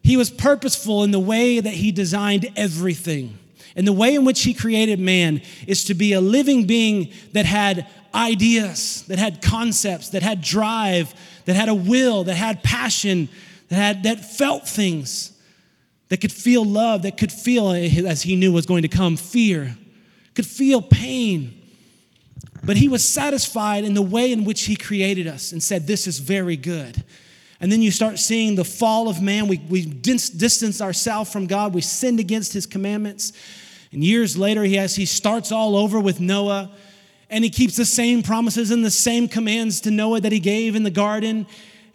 He 0.03 0.17
was 0.17 0.29
purposeful 0.29 1.03
in 1.03 1.09
the 1.09 1.19
way 1.19 1.59
that 1.59 1.73
He 1.73 1.91
designed 1.91 2.47
everything. 2.55 3.39
And 3.75 3.87
the 3.87 3.93
way 3.93 4.13
in 4.13 4.23
which 4.23 4.43
He 4.43 4.53
created 4.53 4.99
man 4.99 5.41
is 5.65 5.85
to 5.85 5.95
be 5.95 6.13
a 6.13 6.21
living 6.21 6.65
being 6.65 7.11
that 7.33 7.45
had 7.45 7.87
ideas, 8.13 9.03
that 9.07 9.19
had 9.19 9.41
concepts, 9.41 10.09
that 10.09 10.23
had 10.23 10.41
drive, 10.41 11.13
that 11.45 11.55
had 11.55 11.69
a 11.69 11.73
will, 11.73 12.23
that 12.25 12.35
had 12.35 12.63
passion, 12.63 13.29
that 13.69 13.75
had 13.75 14.03
that 14.03 14.25
felt 14.25 14.67
things, 14.67 15.31
that 16.09 16.21
could 16.21 16.31
feel 16.31 16.65
love, 16.65 17.03
that 17.03 17.17
could 17.17 17.31
feel 17.31 17.71
as 17.71 18.21
he 18.21 18.35
knew 18.35 18.51
was 18.51 18.65
going 18.65 18.81
to 18.81 18.87
come 18.87 19.15
fear, 19.15 19.75
could 20.35 20.45
feel 20.45 20.81
pain. 20.81 21.55
But 22.63 22.77
he 22.77 22.87
was 22.87 23.07
satisfied 23.07 23.83
in 23.85 23.93
the 23.93 24.01
way 24.01 24.31
in 24.31 24.43
which 24.43 24.63
he 24.63 24.75
created 24.75 25.27
us 25.27 25.51
and 25.51 25.63
said, 25.63 25.87
This 25.87 26.07
is 26.07 26.19
very 26.19 26.57
good. 26.57 27.03
And 27.61 27.71
then 27.71 27.81
you 27.81 27.91
start 27.91 28.19
seeing 28.19 28.55
the 28.55 28.63
fall 28.63 29.09
of 29.09 29.21
man. 29.21 29.47
We, 29.47 29.59
we 29.69 29.85
distance 29.85 30.81
ourselves 30.81 31.31
from 31.31 31.45
God. 31.45 31.73
We 31.73 31.81
sinned 31.81 32.19
against 32.19 32.53
his 32.53 32.65
commandments. 32.65 33.33
And 33.91 34.03
years 34.03 34.37
later, 34.37 34.63
he, 34.63 34.75
has, 34.75 34.95
he 34.95 35.05
starts 35.05 35.51
all 35.51 35.75
over 35.75 35.99
with 35.99 36.19
Noah. 36.19 36.71
And 37.29 37.43
he 37.43 37.49
keeps 37.49 37.75
the 37.75 37.85
same 37.85 38.23
promises 38.23 38.71
and 38.71 38.83
the 38.83 38.91
same 38.91 39.27
commands 39.27 39.81
to 39.81 39.91
Noah 39.91 40.21
that 40.21 40.31
he 40.31 40.39
gave 40.39 40.75
in 40.75 40.83
the 40.83 40.91
garden. 40.91 41.45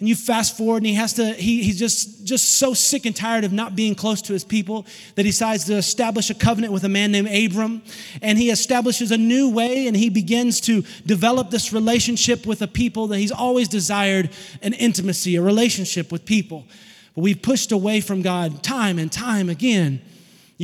And 0.00 0.08
you 0.08 0.16
fast 0.16 0.56
forward 0.56 0.78
and 0.78 0.86
he 0.86 0.94
has 0.94 1.14
to 1.14 1.32
he, 1.34 1.62
he's 1.62 1.78
just 1.78 2.24
just 2.24 2.58
so 2.58 2.74
sick 2.74 3.06
and 3.06 3.14
tired 3.14 3.44
of 3.44 3.52
not 3.52 3.76
being 3.76 3.94
close 3.94 4.20
to 4.22 4.32
his 4.32 4.44
people 4.44 4.86
that 5.14 5.24
he 5.24 5.30
decides 5.30 5.64
to 5.64 5.74
establish 5.74 6.30
a 6.30 6.34
covenant 6.34 6.72
with 6.72 6.84
a 6.84 6.88
man 6.88 7.12
named 7.12 7.28
abram. 7.28 7.82
And 8.20 8.36
he 8.36 8.50
establishes 8.50 9.12
a 9.12 9.16
new 9.16 9.50
way 9.50 9.86
and 9.86 9.96
he 9.96 10.10
begins 10.10 10.60
to 10.62 10.82
develop 11.06 11.50
this 11.50 11.72
relationship 11.72 12.44
with 12.44 12.60
a 12.60 12.66
people 12.66 13.06
that 13.08 13.18
he's 13.18 13.32
always 13.32 13.68
desired 13.68 14.30
an 14.62 14.72
intimacy 14.74 15.36
a 15.36 15.42
relationship 15.42 16.10
with 16.10 16.24
people. 16.24 16.66
But 17.14 17.22
we've 17.22 17.40
pushed 17.40 17.72
away 17.72 18.00
from 18.00 18.22
god 18.22 18.62
time 18.62 18.98
and 18.98 19.10
time 19.10 19.48
again 19.48 20.02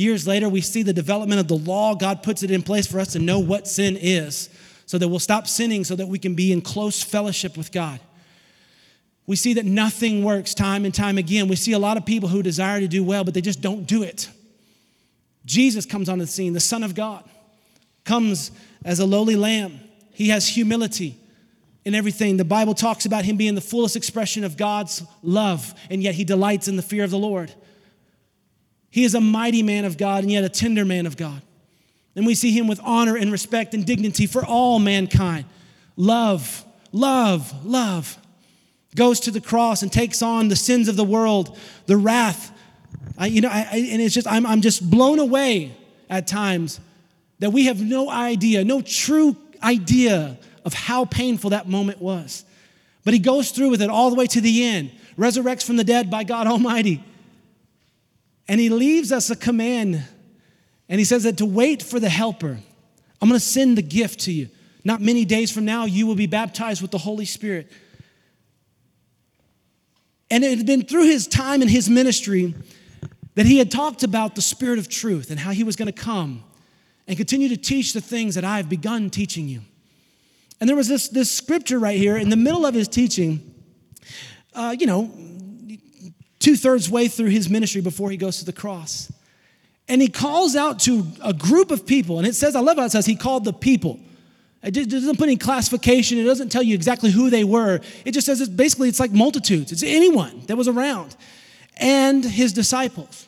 years 0.01 0.27
later 0.27 0.49
we 0.49 0.61
see 0.61 0.83
the 0.83 0.93
development 0.93 1.39
of 1.39 1.47
the 1.47 1.57
law 1.57 1.95
god 1.95 2.23
puts 2.23 2.43
it 2.43 2.51
in 2.51 2.61
place 2.61 2.87
for 2.87 2.99
us 2.99 3.13
to 3.13 3.19
know 3.19 3.39
what 3.39 3.67
sin 3.67 3.97
is 3.99 4.49
so 4.85 4.97
that 4.97 5.07
we'll 5.07 5.19
stop 5.19 5.47
sinning 5.47 5.83
so 5.83 5.95
that 5.95 6.07
we 6.07 6.19
can 6.19 6.35
be 6.35 6.51
in 6.51 6.61
close 6.61 7.01
fellowship 7.03 7.55
with 7.55 7.71
god 7.71 7.99
we 9.27 9.35
see 9.37 9.53
that 9.53 9.65
nothing 9.65 10.25
works 10.25 10.53
time 10.53 10.83
and 10.83 10.93
time 10.93 11.17
again. 11.17 11.47
We 11.47 11.55
see 11.55 11.73
a 11.73 11.79
lot 11.79 11.97
of 11.97 12.05
people 12.05 12.27
who 12.27 12.43
desire 12.43 12.79
to 12.79 12.87
do 12.87 13.03
well, 13.03 13.23
but 13.23 13.33
they 13.33 13.39
just 13.39 13.61
don't 13.61 13.85
do 13.85 14.03
it. 14.03 14.29
Jesus 15.45 15.85
comes 15.85 16.09
onto 16.09 16.25
the 16.25 16.27
scene, 16.27 16.53
the 16.53 16.59
Son 16.59 16.83
of 16.83 16.95
God, 16.95 17.23
comes 18.03 18.51
as 18.83 18.99
a 18.99 19.05
lowly 19.05 19.35
lamb. 19.35 19.79
He 20.11 20.29
has 20.29 20.47
humility 20.47 21.17
in 21.85 21.95
everything. 21.95 22.37
The 22.37 22.43
Bible 22.45 22.73
talks 22.73 23.05
about 23.05 23.23
him 23.23 23.37
being 23.37 23.55
the 23.55 23.61
fullest 23.61 23.95
expression 23.95 24.43
of 24.43 24.57
God's 24.57 25.03
love, 25.23 25.73
and 25.89 26.03
yet 26.03 26.15
he 26.15 26.23
delights 26.23 26.67
in 26.67 26.75
the 26.75 26.81
fear 26.81 27.03
of 27.03 27.11
the 27.11 27.17
Lord. 27.17 27.53
He 28.91 29.03
is 29.03 29.15
a 29.15 29.21
mighty 29.21 29.63
man 29.63 29.85
of 29.85 29.97
God, 29.97 30.23
and 30.23 30.31
yet 30.31 30.43
a 30.43 30.49
tender 30.49 30.85
man 30.85 31.07
of 31.07 31.17
God. 31.17 31.41
And 32.15 32.25
we 32.25 32.35
see 32.35 32.51
him 32.51 32.67
with 32.67 32.79
honor 32.83 33.15
and 33.15 33.31
respect 33.31 33.73
and 33.73 33.85
dignity 33.85 34.27
for 34.27 34.45
all 34.45 34.79
mankind. 34.79 35.45
Love, 35.95 36.63
love, 36.91 37.65
love 37.65 38.17
goes 38.95 39.21
to 39.21 39.31
the 39.31 39.41
cross 39.41 39.83
and 39.83 39.91
takes 39.91 40.21
on 40.21 40.49
the 40.49 40.55
sins 40.55 40.87
of 40.87 40.95
the 40.95 41.03
world, 41.03 41.57
the 41.85 41.97
wrath. 41.97 42.51
I, 43.17 43.27
you 43.27 43.41
know, 43.41 43.49
I, 43.49 43.67
I, 43.71 43.77
and 43.77 44.01
it's 44.01 44.13
just, 44.13 44.27
I'm, 44.27 44.45
I'm 44.45 44.61
just 44.61 44.89
blown 44.89 45.19
away 45.19 45.75
at 46.09 46.27
times 46.27 46.79
that 47.39 47.51
we 47.51 47.65
have 47.65 47.81
no 47.81 48.09
idea, 48.09 48.63
no 48.63 48.81
true 48.81 49.35
idea 49.63 50.37
of 50.65 50.73
how 50.73 51.05
painful 51.05 51.51
that 51.51 51.67
moment 51.67 52.01
was. 52.01 52.43
But 53.03 53.13
he 53.13 53.19
goes 53.19 53.51
through 53.51 53.69
with 53.69 53.81
it 53.81 53.89
all 53.89 54.09
the 54.09 54.15
way 54.15 54.27
to 54.27 54.41
the 54.41 54.65
end, 54.65 54.91
resurrects 55.17 55.63
from 55.63 55.77
the 55.77 55.83
dead 55.83 56.11
by 56.11 56.23
God 56.23 56.45
Almighty. 56.47 57.03
And 58.47 58.59
he 58.59 58.69
leaves 58.69 59.11
us 59.11 59.29
a 59.29 59.35
command, 59.35 60.03
and 60.89 60.99
he 60.99 61.05
says 61.05 61.23
that 61.23 61.37
to 61.37 61.45
wait 61.45 61.81
for 61.81 61.99
the 61.99 62.09
helper. 62.09 62.59
I'm 63.21 63.29
gonna 63.29 63.39
send 63.39 63.77
the 63.77 63.81
gift 63.81 64.21
to 64.21 64.31
you. 64.31 64.49
Not 64.83 64.99
many 64.99 65.25
days 65.25 65.51
from 65.51 65.65
now, 65.65 65.85
you 65.85 66.07
will 66.07 66.15
be 66.15 66.25
baptized 66.25 66.81
with 66.81 66.91
the 66.91 66.97
Holy 66.97 67.25
Spirit. 67.25 67.71
And 70.31 70.43
it 70.43 70.57
had 70.57 70.65
been 70.65 70.83
through 70.83 71.05
his 71.05 71.27
time 71.27 71.61
in 71.61 71.67
his 71.67 71.89
ministry 71.89 72.55
that 73.35 73.45
he 73.45 73.57
had 73.57 73.69
talked 73.69 74.03
about 74.03 74.35
the 74.35 74.41
Spirit 74.41 74.79
of 74.79 74.89
truth 74.89 75.29
and 75.29 75.39
how 75.39 75.51
he 75.51 75.63
was 75.63 75.75
going 75.75 75.91
to 75.91 75.91
come 75.91 76.43
and 77.07 77.17
continue 77.17 77.49
to 77.49 77.57
teach 77.57 77.93
the 77.93 78.01
things 78.01 78.35
that 78.35 78.45
I've 78.45 78.69
begun 78.69 79.09
teaching 79.09 79.47
you. 79.47 79.61
And 80.59 80.69
there 80.69 80.75
was 80.75 80.87
this, 80.87 81.09
this 81.09 81.29
scripture 81.29 81.79
right 81.79 81.97
here 81.97 82.17
in 82.17 82.29
the 82.29 82.35
middle 82.35 82.65
of 82.65 82.73
his 82.73 82.87
teaching, 82.87 83.53
uh, 84.53 84.75
you 84.77 84.85
know, 84.85 85.11
two 86.41 86.55
thirds 86.55 86.89
way 86.89 87.07
through 87.07 87.29
his 87.29 87.49
ministry 87.49 87.81
before 87.81 88.11
he 88.11 88.17
goes 88.17 88.39
to 88.39 88.45
the 88.45 88.53
cross. 88.53 89.11
And 89.87 90.01
he 90.01 90.07
calls 90.07 90.55
out 90.55 90.79
to 90.81 91.05
a 91.23 91.33
group 91.33 91.71
of 91.71 91.85
people, 91.85 92.17
and 92.17 92.27
it 92.27 92.35
says, 92.35 92.55
I 92.55 92.59
love 92.59 92.77
how 92.77 92.85
it 92.85 92.91
says 92.91 93.05
he 93.05 93.15
called 93.15 93.45
the 93.45 93.53
people. 93.53 93.99
It 94.63 94.71
doesn't 94.89 95.17
put 95.17 95.27
any 95.27 95.37
classification. 95.37 96.19
It 96.19 96.23
doesn't 96.23 96.49
tell 96.49 96.61
you 96.61 96.75
exactly 96.75 97.09
who 97.09 97.29
they 97.29 97.43
were. 97.43 97.79
It 98.05 98.11
just 98.11 98.27
says 98.27 98.41
it's 98.41 98.49
basically 98.49 98.89
it's 98.89 98.99
like 98.99 99.11
multitudes. 99.11 99.71
It's 99.71 99.81
anyone 99.81 100.43
that 100.47 100.55
was 100.55 100.67
around 100.67 101.15
and 101.77 102.23
his 102.23 102.53
disciples. 102.53 103.27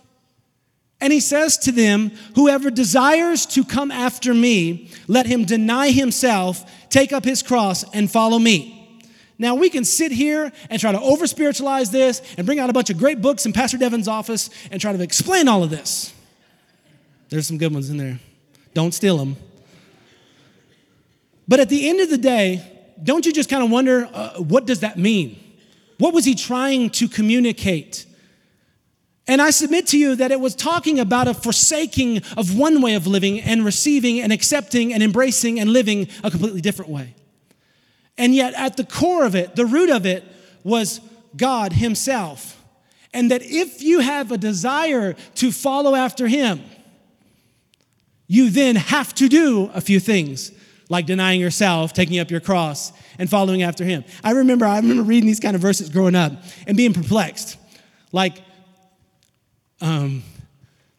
And 1.01 1.11
he 1.11 1.19
says 1.19 1.57
to 1.59 1.71
them, 1.71 2.11
Whoever 2.35 2.69
desires 2.69 3.45
to 3.47 3.65
come 3.65 3.91
after 3.91 4.33
me, 4.33 4.89
let 5.07 5.25
him 5.25 5.43
deny 5.43 5.89
himself, 5.89 6.63
take 6.89 7.11
up 7.11 7.25
his 7.25 7.41
cross, 7.41 7.83
and 7.93 8.09
follow 8.09 8.39
me. 8.39 8.72
Now, 9.43 9.55
we 9.55 9.69
can 9.69 9.83
sit 9.83 10.13
here 10.13 10.53
and 10.69 10.79
try 10.79 10.93
to 10.93 11.01
over 11.01 11.27
spiritualize 11.27 11.91
this 11.91 12.21
and 12.37 12.45
bring 12.45 12.59
out 12.59 12.69
a 12.69 12.73
bunch 12.73 12.89
of 12.89 12.97
great 12.97 13.21
books 13.21 13.45
in 13.45 13.51
Pastor 13.51 13.77
Devin's 13.77 14.07
office 14.07 14.49
and 14.71 14.79
try 14.79 14.93
to 14.93 15.03
explain 15.03 15.49
all 15.49 15.65
of 15.65 15.69
this. 15.69 16.13
There's 17.27 17.45
some 17.45 17.57
good 17.57 17.73
ones 17.73 17.89
in 17.89 17.97
there. 17.97 18.21
Don't 18.73 18.93
steal 18.93 19.17
them. 19.17 19.35
But 21.45 21.59
at 21.59 21.67
the 21.67 21.89
end 21.89 21.99
of 21.99 22.09
the 22.09 22.17
day, 22.17 22.65
don't 23.03 23.25
you 23.25 23.33
just 23.33 23.49
kind 23.49 23.61
of 23.61 23.69
wonder 23.69 24.09
uh, 24.13 24.39
what 24.39 24.65
does 24.65 24.79
that 24.79 24.97
mean? 24.97 25.37
What 25.97 26.13
was 26.13 26.23
he 26.23 26.35
trying 26.35 26.89
to 26.91 27.09
communicate? 27.09 28.05
And 29.27 29.41
I 29.41 29.49
submit 29.49 29.87
to 29.87 29.99
you 29.99 30.15
that 30.15 30.31
it 30.31 30.39
was 30.39 30.55
talking 30.55 31.01
about 31.01 31.27
a 31.27 31.33
forsaking 31.33 32.21
of 32.37 32.57
one 32.57 32.81
way 32.81 32.93
of 32.93 33.07
living 33.07 33.41
and 33.41 33.65
receiving 33.65 34.21
and 34.21 34.31
accepting 34.31 34.93
and 34.93 35.03
embracing 35.03 35.59
and 35.59 35.73
living 35.73 36.07
a 36.23 36.31
completely 36.31 36.61
different 36.61 36.89
way. 36.89 37.13
And 38.17 38.35
yet, 38.35 38.53
at 38.53 38.77
the 38.77 38.83
core 38.83 39.25
of 39.25 39.35
it, 39.35 39.55
the 39.55 39.65
root 39.65 39.89
of 39.89 40.05
it 40.05 40.23
was 40.63 41.01
God 41.35 41.73
Himself. 41.73 42.61
And 43.13 43.31
that 43.31 43.41
if 43.43 43.81
you 43.81 43.99
have 43.99 44.31
a 44.31 44.37
desire 44.37 45.13
to 45.35 45.51
follow 45.51 45.95
after 45.95 46.27
Him, 46.27 46.61
you 48.27 48.49
then 48.49 48.75
have 48.75 49.13
to 49.15 49.27
do 49.27 49.69
a 49.73 49.81
few 49.81 49.99
things 49.99 50.51
like 50.89 51.05
denying 51.05 51.39
yourself, 51.41 51.93
taking 51.93 52.19
up 52.19 52.29
your 52.29 52.39
cross, 52.39 52.91
and 53.17 53.29
following 53.29 53.63
after 53.63 53.83
him. 53.83 54.03
I 54.23 54.31
remember, 54.31 54.65
I 54.65 54.77
remember 54.77 55.03
reading 55.03 55.27
these 55.27 55.39
kind 55.39 55.55
of 55.55 55.61
verses 55.61 55.89
growing 55.89 56.15
up 56.15 56.33
and 56.67 56.77
being 56.77 56.93
perplexed. 56.93 57.57
Like, 58.11 58.37
um, 59.81 60.23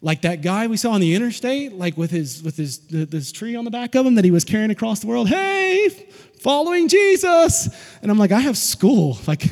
like 0.01 0.23
that 0.23 0.43
guy 0.43 0.67
we 0.67 0.77
saw 0.77 0.91
on 0.93 1.01
the 1.01 1.15
interstate, 1.15 1.73
like 1.73 1.97
with 1.97 2.11
his 2.11 2.43
with 2.43 2.57
his 2.57 2.79
this 2.89 3.33
tree 3.33 3.57
on 3.57 3.65
the 3.65 3.71
back 3.71 3.95
of 3.95 4.05
him 4.05 4.17
that 4.17 4.25
he 4.25 4.31
was 4.31 4.45
carrying 4.45 4.71
across 4.71 5.01
the 5.01 5.07
world. 5.07 5.29
Hey, 5.29 6.09
following 6.45 6.89
Jesus. 6.89 7.69
And 8.03 8.11
I'm 8.11 8.19
like, 8.19 8.31
I 8.31 8.41
have 8.41 8.59
school. 8.59 9.19
Like, 9.27 9.45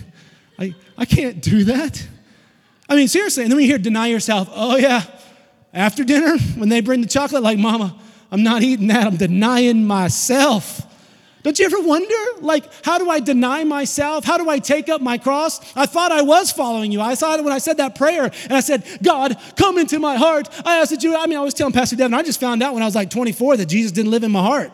I 0.59 0.75
I 0.97 1.07
can't 1.07 1.43
do 1.43 1.65
that. 1.65 2.07
I 2.89 2.95
mean, 2.95 3.09
seriously. 3.09 3.43
And 3.43 3.51
then 3.51 3.57
we 3.57 3.67
hear 3.67 3.79
deny 3.79 4.09
yourself. 4.09 4.49
Oh 4.53 4.77
yeah, 4.77 5.03
after 5.73 6.05
dinner 6.05 6.39
when 6.57 6.69
they 6.69 6.81
bring 6.81 7.01
the 7.01 7.09
chocolate, 7.09 7.43
like, 7.43 7.59
Mama, 7.59 7.99
I'm 8.31 8.43
not 8.43 8.63
eating 8.63 8.89
that. 8.89 9.07
I'm 9.07 9.17
denying 9.17 9.85
myself. 9.87 10.87
Don't 11.43 11.59
you 11.59 11.65
ever 11.65 11.81
wonder, 11.81 12.15
like, 12.41 12.71
how 12.85 12.99
do 12.99 13.11
I 13.11 13.19
deny 13.19 13.65
myself? 13.65 14.25
How 14.25 14.39
do 14.39 14.49
I 14.49 14.61
take 14.61 14.89
up 14.89 15.01
my 15.01 15.19
cross? 15.19 15.59
I 15.75 15.87
thought 15.87 16.13
I 16.13 16.23
was 16.23 16.53
following 16.53 16.93
you. 16.93 17.01
I 17.01 17.17
thought 17.17 17.43
when 17.43 17.53
I 17.53 17.59
said 17.59 17.79
that 17.79 17.97
prayer 17.97 18.31
and 18.45 18.53
I 18.53 18.61
said, 18.61 18.85
God, 19.03 19.37
come 19.57 19.77
into 19.77 19.99
my 19.99 20.15
heart. 20.15 20.49
I 20.65 20.79
asked 20.79 20.93
that 20.93 21.03
you, 21.03 21.17
I 21.17 21.27
mean, 21.27 21.39
I 21.39 21.43
was 21.43 21.55
telling 21.55 21.73
Pastor 21.73 21.97
Devin, 21.97 22.15
I 22.15 22.23
just 22.23 22.39
found 22.39 22.63
out 22.63 22.75
when 22.75 22.83
I 22.85 22.87
was 22.87 22.95
like 22.95 23.11
24 23.11 23.57
that 23.57 23.67
Jesus 23.67 23.91
didn't 23.91 24.13
live 24.13 24.23
in 24.23 24.31
my 24.31 24.43
heart. 24.43 24.71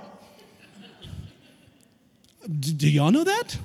Do, 2.48 2.72
do 2.72 2.88
y'all 2.88 3.10
know 3.10 3.24
that? 3.24 3.58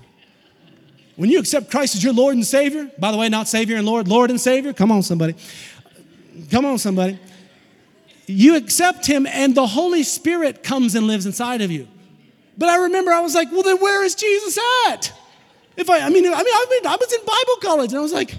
When 1.16 1.30
you 1.30 1.40
accept 1.40 1.70
Christ 1.70 1.96
as 1.96 2.04
your 2.04 2.14
Lord 2.14 2.36
and 2.36 2.46
Savior, 2.46 2.92
by 2.98 3.12
the 3.12 3.18
way, 3.18 3.30
not 3.30 3.48
Savior 3.48 3.78
and 3.78 3.86
Lord, 3.86 4.08
Lord 4.08 4.30
and 4.30 4.42
Savior, 4.42 4.74
come 4.74 4.92
on, 4.92 5.04
somebody. 5.04 5.36
Come 6.50 6.66
on, 6.66 6.78
somebody 6.80 7.20
you 8.28 8.56
accept 8.56 9.06
him 9.06 9.26
and 9.28 9.56
the 9.56 9.68
Holy 9.68 10.04
Spirit 10.04 10.64
comes 10.64 10.96
and 10.96 11.08
lives 11.08 11.26
inside 11.26 11.62
of 11.62 11.72
you. 11.72 11.88
But 12.58 12.70
I 12.70 12.84
remember 12.84 13.12
I 13.12 13.20
was 13.20 13.36
like, 13.36 13.52
well, 13.52 13.64
then 13.64 13.78
where 13.78 14.04
is 14.04 14.16
Jesus 14.16 14.58
at? 14.88 15.12
If 15.76 15.90
I, 15.90 16.00
I 16.00 16.10
mean, 16.10 16.26
I 16.26 16.30
mean, 16.30 16.36
I, 16.38 16.66
mean, 16.70 16.88
I 16.88 16.96
was 17.00 17.12
in 17.12 17.20
Bible 17.26 17.62
college 17.62 17.92
and 17.92 18.00
I 18.00 18.02
was 18.02 18.14
like, 18.14 18.36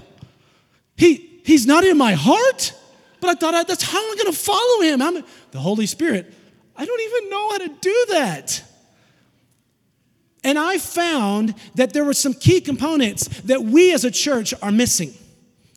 he, 0.95 1.41
he's 1.43 1.67
not 1.67 1.83
in 1.83 1.97
my 1.97 2.13
heart. 2.13 2.73
But 3.19 3.29
I 3.29 3.33
thought 3.33 3.67
that's 3.67 3.83
how 3.83 3.99
I'm 3.99 4.17
going 4.17 4.31
to 4.31 4.37
follow 4.37 4.81
him. 4.81 5.01
I'm, 5.01 5.23
the 5.51 5.59
Holy 5.59 5.85
Spirit. 5.85 6.33
I 6.77 6.85
don't 6.85 7.01
even 7.01 7.29
know 7.29 7.49
how 7.51 7.57
to 7.59 7.67
do 7.67 8.05
that. 8.09 8.63
And 10.45 10.59
I 10.59 10.77
found 10.77 11.55
that 11.73 11.91
there 11.91 12.05
were 12.05 12.13
some 12.13 12.35
key 12.35 12.61
components 12.61 13.27
that 13.41 13.63
we 13.63 13.91
as 13.91 14.05
a 14.05 14.11
church 14.11 14.53
are 14.61 14.71
missing. 14.71 15.11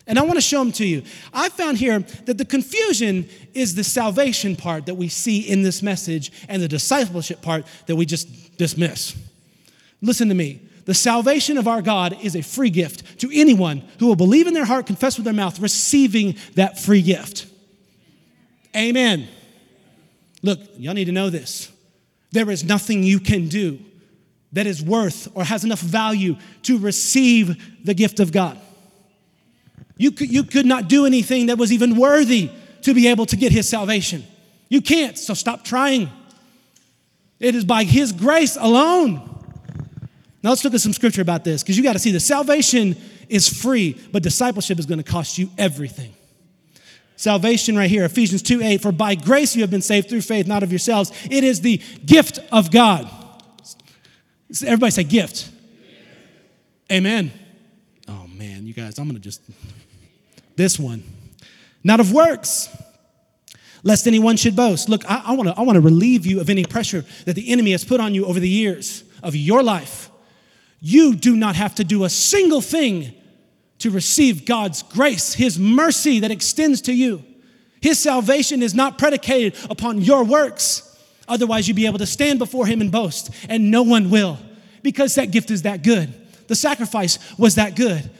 And 0.06 0.18
I 0.18 0.22
want 0.22 0.34
to 0.34 0.42
show 0.42 0.58
them 0.58 0.72
to 0.72 0.86
you. 0.86 1.02
I 1.32 1.48
found 1.48 1.78
here 1.78 2.00
that 2.26 2.36
the 2.36 2.44
confusion 2.44 3.28
is 3.54 3.74
the 3.74 3.82
salvation 3.82 4.56
part 4.56 4.84
that 4.84 4.94
we 4.94 5.08
see 5.08 5.40
in 5.40 5.62
this 5.62 5.82
message 5.82 6.32
and 6.50 6.60
the 6.60 6.68
discipleship 6.68 7.40
part 7.40 7.64
that 7.86 7.96
we 7.96 8.04
just 8.04 8.58
dismiss. 8.58 9.16
Listen 10.02 10.28
to 10.28 10.34
me. 10.34 10.60
The 10.84 10.94
salvation 10.94 11.56
of 11.56 11.66
our 11.66 11.80
God 11.80 12.18
is 12.22 12.36
a 12.36 12.42
free 12.42 12.70
gift 12.70 13.20
to 13.20 13.30
anyone 13.32 13.82
who 13.98 14.06
will 14.06 14.16
believe 14.16 14.46
in 14.46 14.52
their 14.52 14.66
heart, 14.66 14.86
confess 14.86 15.16
with 15.16 15.24
their 15.24 15.34
mouth, 15.34 15.58
receiving 15.60 16.36
that 16.56 16.78
free 16.78 17.02
gift. 17.02 17.46
Amen. 18.76 19.28
Look, 20.42 20.60
y'all 20.76 20.94
need 20.94 21.06
to 21.06 21.12
know 21.12 21.30
this. 21.30 21.72
There 22.32 22.50
is 22.50 22.64
nothing 22.64 23.02
you 23.02 23.18
can 23.18 23.48
do 23.48 23.78
that 24.52 24.66
is 24.66 24.82
worth 24.82 25.28
or 25.34 25.44
has 25.44 25.64
enough 25.64 25.80
value 25.80 26.36
to 26.62 26.78
receive 26.78 27.84
the 27.84 27.94
gift 27.94 28.20
of 28.20 28.32
God. 28.32 28.58
You 29.96 30.12
could, 30.12 30.32
you 30.32 30.44
could 30.44 30.66
not 30.66 30.88
do 30.88 31.06
anything 31.06 31.46
that 31.46 31.58
was 31.58 31.72
even 31.72 31.96
worthy 31.96 32.50
to 32.82 32.94
be 32.94 33.08
able 33.08 33.26
to 33.26 33.36
get 33.36 33.52
his 33.52 33.68
salvation. 33.68 34.24
You 34.68 34.80
can't, 34.80 35.18
so 35.18 35.34
stop 35.34 35.64
trying. 35.64 36.08
It 37.40 37.54
is 37.54 37.64
by 37.64 37.84
his 37.84 38.12
grace 38.12 38.56
alone. 38.56 39.16
Now 40.42 40.50
let's 40.50 40.64
look 40.64 40.74
at 40.74 40.80
some 40.80 40.92
scripture 40.92 41.22
about 41.22 41.44
this 41.44 41.62
because 41.62 41.76
you 41.76 41.82
got 41.82 41.94
to 41.94 41.98
see 41.98 42.12
the 42.12 42.20
salvation 42.20 42.96
is 43.28 43.48
free, 43.48 44.00
but 44.12 44.22
discipleship 44.22 44.78
is 44.78 44.86
going 44.86 44.98
to 44.98 45.04
cost 45.04 45.36
you 45.36 45.50
everything. 45.58 46.14
Salvation 47.16 47.76
right 47.76 47.90
here, 47.90 48.04
Ephesians 48.04 48.42
2 48.42 48.62
8, 48.62 48.80
for 48.80 48.92
by 48.92 49.16
grace 49.16 49.56
you 49.56 49.62
have 49.62 49.70
been 49.70 49.82
saved 49.82 50.08
through 50.08 50.20
faith, 50.20 50.46
not 50.46 50.62
of 50.62 50.70
yourselves. 50.70 51.12
It 51.28 51.42
is 51.42 51.60
the 51.60 51.78
gift 52.06 52.38
of 52.52 52.70
God. 52.70 53.10
Everybody 54.64 54.90
say 54.90 55.04
gift. 55.04 55.50
Amen. 56.90 57.32
Oh 58.08 58.26
man, 58.26 58.66
you 58.66 58.72
guys, 58.72 58.98
I'm 58.98 59.06
going 59.06 59.16
to 59.16 59.22
just. 59.22 59.42
This 60.56 60.78
one. 60.78 61.04
Not 61.84 62.00
of 62.00 62.12
works, 62.12 62.68
lest 63.82 64.06
anyone 64.06 64.36
should 64.36 64.56
boast. 64.56 64.88
Look, 64.88 65.04
I, 65.08 65.32
want 65.34 65.48
to 65.48 65.54
I 65.56 65.62
wanna 65.62 65.80
relieve 65.80 66.26
you 66.26 66.40
of 66.40 66.50
any 66.50 66.64
pressure 66.64 67.04
that 67.26 67.34
the 67.34 67.52
enemy 67.52 67.70
has 67.70 67.84
put 67.84 68.00
on 68.00 68.14
you 68.14 68.26
over 68.26 68.40
the 68.40 68.48
years 68.48 69.04
of 69.22 69.36
your 69.36 69.62
life. 69.62 70.10
You 70.80 71.14
do 71.14 71.36
not 71.36 71.54
have 71.56 71.76
to 71.76 71.84
do 71.84 72.04
a 72.04 72.08
single 72.08 72.60
thing 72.60 73.14
to 73.78 73.90
receive 73.90 74.44
God's 74.44 74.82
grace, 74.82 75.34
His 75.34 75.58
mercy 75.58 76.20
that 76.20 76.30
extends 76.30 76.80
to 76.82 76.92
you. 76.92 77.22
His 77.80 77.98
salvation 77.98 78.62
is 78.62 78.74
not 78.74 78.98
predicated 78.98 79.56
upon 79.70 80.00
your 80.00 80.24
works. 80.24 80.87
Otherwise, 81.28 81.68
you'd 81.68 81.76
be 81.76 81.86
able 81.86 81.98
to 81.98 82.06
stand 82.06 82.38
before 82.38 82.66
Him 82.66 82.80
and 82.80 82.90
boast, 82.90 83.30
and 83.48 83.70
no 83.70 83.82
one 83.82 84.10
will 84.10 84.38
because 84.82 85.14
that 85.16 85.30
gift 85.30 85.50
is 85.50 85.62
that 85.62 85.82
good. 85.82 86.12
The 86.48 86.54
sacrifice 86.54 87.18
was 87.38 87.56
that 87.56 87.76
good. 87.76 88.10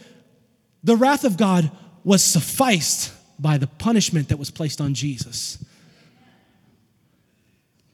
The 0.84 0.96
wrath 0.96 1.24
of 1.24 1.36
God 1.36 1.70
was 2.04 2.22
sufficed 2.22 3.12
by 3.38 3.58
the 3.58 3.66
punishment 3.66 4.28
that 4.28 4.38
was 4.38 4.50
placed 4.50 4.80
on 4.80 4.94
Jesus. 4.94 5.62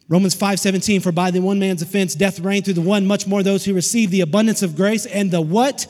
Romans 0.09 0.35
5:17 0.35 1.00
for 1.00 1.12
by 1.12 1.30
the 1.30 1.40
one 1.40 1.59
man's 1.59 1.83
offense 1.83 2.14
death 2.14 2.38
reigned 2.38 2.66
through 2.66 2.75
the 2.75 2.80
one 2.83 3.06
much 3.06 3.26
more 3.26 3.42
those 3.42 3.64
who 3.64 3.73
receive 3.73 4.11
the 4.11 4.21
abundance 4.21 4.62
of 4.62 4.76
grace 4.76 5.06
and 5.06 5.30
the 5.30 5.40
what 5.40 5.87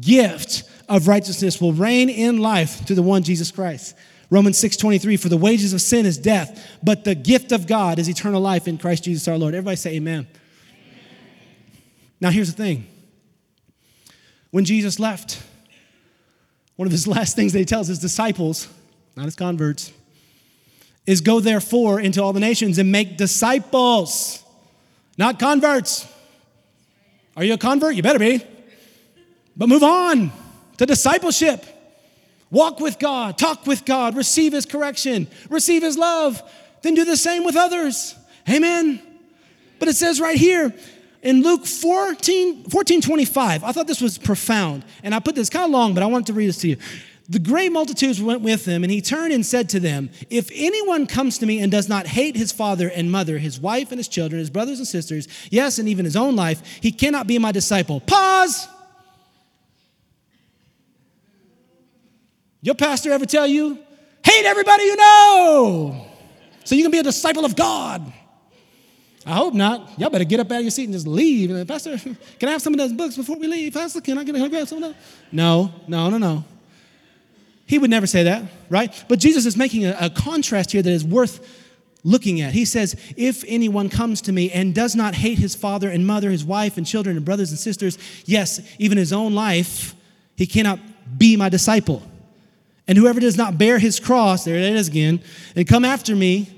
gift 0.00 0.64
of 0.88 1.08
righteousness 1.08 1.60
will 1.60 1.72
reign 1.72 2.10
in 2.10 2.38
life 2.38 2.86
through 2.86 2.96
the 2.96 3.02
one 3.02 3.22
Jesus 3.22 3.50
Christ. 3.50 3.94
Romans 4.30 4.58
6:23 4.58 5.16
for 5.16 5.28
the 5.28 5.36
wages 5.36 5.72
of 5.72 5.80
sin 5.80 6.04
is 6.04 6.18
death 6.18 6.78
but 6.82 7.04
the 7.04 7.14
gift 7.14 7.52
of 7.52 7.66
God 7.66 7.98
is 7.98 8.08
eternal 8.08 8.40
life 8.40 8.68
in 8.68 8.78
Christ 8.78 9.04
Jesus 9.04 9.26
our 9.26 9.38
Lord. 9.38 9.54
Everybody 9.54 9.76
say 9.76 9.94
amen. 9.94 10.26
amen. 10.26 10.28
Now 12.20 12.30
here's 12.30 12.52
the 12.52 12.56
thing. 12.56 12.86
When 14.50 14.64
Jesus 14.64 14.98
left, 14.98 15.42
one 16.76 16.86
of 16.86 16.92
his 16.92 17.06
last 17.16 17.36
things 17.36 17.52
that 17.52 17.58
he 17.58 17.64
tells 17.64 17.88
his 17.88 17.98
disciples, 17.98 18.68
not 19.16 19.24
his 19.24 19.36
converts, 19.36 19.92
is 21.06 21.22
go 21.22 21.40
therefore 21.40 22.00
into 22.00 22.22
all 22.22 22.34
the 22.34 22.40
nations 22.40 22.78
and 22.78 22.92
make 22.92 23.16
disciples, 23.16 24.42
not 25.16 25.38
converts. 25.38 26.06
Are 27.34 27.44
you 27.44 27.54
a 27.54 27.58
convert? 27.58 27.94
You 27.94 28.02
better 28.02 28.18
be. 28.18 28.42
But 29.56 29.68
move 29.68 29.82
on 29.82 30.30
to 30.76 30.86
discipleship. 30.86 31.64
Walk 32.50 32.80
with 32.80 32.98
God, 32.98 33.36
talk 33.36 33.66
with 33.66 33.84
God, 33.84 34.16
receive 34.16 34.52
His 34.52 34.64
correction, 34.64 35.28
receive 35.50 35.82
His 35.82 35.98
love, 35.98 36.42
then 36.82 36.94
do 36.94 37.04
the 37.04 37.16
same 37.16 37.44
with 37.44 37.56
others. 37.56 38.14
Amen. 38.48 39.02
But 39.78 39.88
it 39.88 39.96
says 39.96 40.20
right 40.20 40.36
here 40.36 40.74
in 41.22 41.42
Luke 41.42 41.66
14, 41.66 42.64
14 42.64 43.00
25, 43.00 43.64
I 43.64 43.72
thought 43.72 43.86
this 43.86 44.00
was 44.00 44.18
profound. 44.18 44.84
And 45.02 45.14
I 45.14 45.20
put 45.20 45.34
this 45.34 45.50
kind 45.50 45.64
of 45.64 45.70
long, 45.70 45.94
but 45.94 46.02
I 46.02 46.06
wanted 46.06 46.26
to 46.28 46.32
read 46.32 46.48
this 46.48 46.58
to 46.58 46.68
you. 46.68 46.76
The 47.30 47.38
great 47.38 47.70
multitudes 47.70 48.22
went 48.22 48.40
with 48.40 48.64
him, 48.64 48.82
and 48.82 48.90
he 48.90 49.02
turned 49.02 49.34
and 49.34 49.44
said 49.44 49.68
to 49.70 49.80
them, 49.80 50.08
If 50.30 50.50
anyone 50.54 51.06
comes 51.06 51.36
to 51.38 51.46
me 51.46 51.60
and 51.60 51.70
does 51.70 51.86
not 51.86 52.06
hate 52.06 52.36
his 52.36 52.52
father 52.52 52.88
and 52.88 53.12
mother, 53.12 53.36
his 53.36 53.60
wife 53.60 53.90
and 53.90 53.98
his 53.98 54.08
children, 54.08 54.38
his 54.38 54.48
brothers 54.48 54.78
and 54.78 54.88
sisters, 54.88 55.28
yes, 55.50 55.78
and 55.78 55.88
even 55.90 56.06
his 56.06 56.16
own 56.16 56.36
life, 56.36 56.62
he 56.80 56.90
cannot 56.90 57.26
be 57.26 57.38
my 57.38 57.52
disciple. 57.52 58.00
Pause. 58.00 58.68
Your 62.60 62.74
pastor 62.74 63.12
ever 63.12 63.26
tell 63.26 63.46
you, 63.46 63.78
hate 64.24 64.44
everybody 64.44 64.84
you 64.84 64.96
know, 64.96 66.06
so 66.64 66.74
you 66.74 66.82
can 66.82 66.90
be 66.90 66.98
a 66.98 67.02
disciple 67.02 67.44
of 67.44 67.54
God? 67.56 68.12
I 69.24 69.32
hope 69.32 69.52
not. 69.52 69.98
Y'all 69.98 70.10
better 70.10 70.24
get 70.24 70.40
up 70.40 70.50
out 70.50 70.58
of 70.58 70.62
your 70.62 70.70
seat 70.70 70.84
and 70.84 70.94
just 70.94 71.06
leave. 71.06 71.50
And, 71.50 71.68
Pastor, 71.68 71.98
can 72.38 72.48
I 72.48 72.52
have 72.52 72.62
some 72.62 72.72
of 72.72 72.78
those 72.78 72.92
books 72.92 73.16
before 73.16 73.36
we 73.36 73.46
leave? 73.46 73.74
Pastor, 73.74 74.00
can 74.00 74.16
I 74.16 74.24
get 74.24 74.34
a 74.34 74.48
grab 74.48 74.66
some 74.66 74.82
of 74.82 74.90
those? 74.90 75.02
No, 75.30 75.72
no, 75.86 76.08
no, 76.08 76.18
no. 76.18 76.44
He 77.66 77.78
would 77.78 77.90
never 77.90 78.06
say 78.06 78.22
that, 78.22 78.44
right? 78.70 79.04
But 79.08 79.18
Jesus 79.18 79.44
is 79.44 79.54
making 79.54 79.84
a, 79.84 79.96
a 80.00 80.10
contrast 80.10 80.72
here 80.72 80.80
that 80.80 80.90
is 80.90 81.04
worth 81.04 81.46
looking 82.02 82.40
at. 82.40 82.54
He 82.54 82.64
says, 82.64 82.96
If 83.18 83.44
anyone 83.46 83.90
comes 83.90 84.22
to 84.22 84.32
me 84.32 84.50
and 84.50 84.74
does 84.74 84.96
not 84.96 85.14
hate 85.14 85.38
his 85.38 85.54
father 85.54 85.90
and 85.90 86.06
mother, 86.06 86.30
his 86.30 86.44
wife 86.44 86.78
and 86.78 86.86
children 86.86 87.16
and 87.16 87.24
brothers 87.24 87.50
and 87.50 87.58
sisters, 87.58 87.98
yes, 88.24 88.60
even 88.78 88.96
his 88.96 89.12
own 89.12 89.34
life, 89.34 89.94
he 90.36 90.46
cannot 90.46 90.78
be 91.18 91.36
my 91.36 91.50
disciple. 91.50 92.02
And 92.88 92.98
whoever 92.98 93.20
does 93.20 93.36
not 93.36 93.58
bear 93.58 93.78
his 93.78 94.00
cross, 94.00 94.44
there 94.44 94.56
it 94.56 94.62
is 94.62 94.88
again, 94.88 95.20
and 95.54 95.68
come 95.68 95.84
after 95.84 96.16
me, 96.16 96.48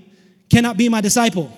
cannot 0.49 0.77
be 0.77 0.89
my 0.89 1.01
disciple. 1.01 1.53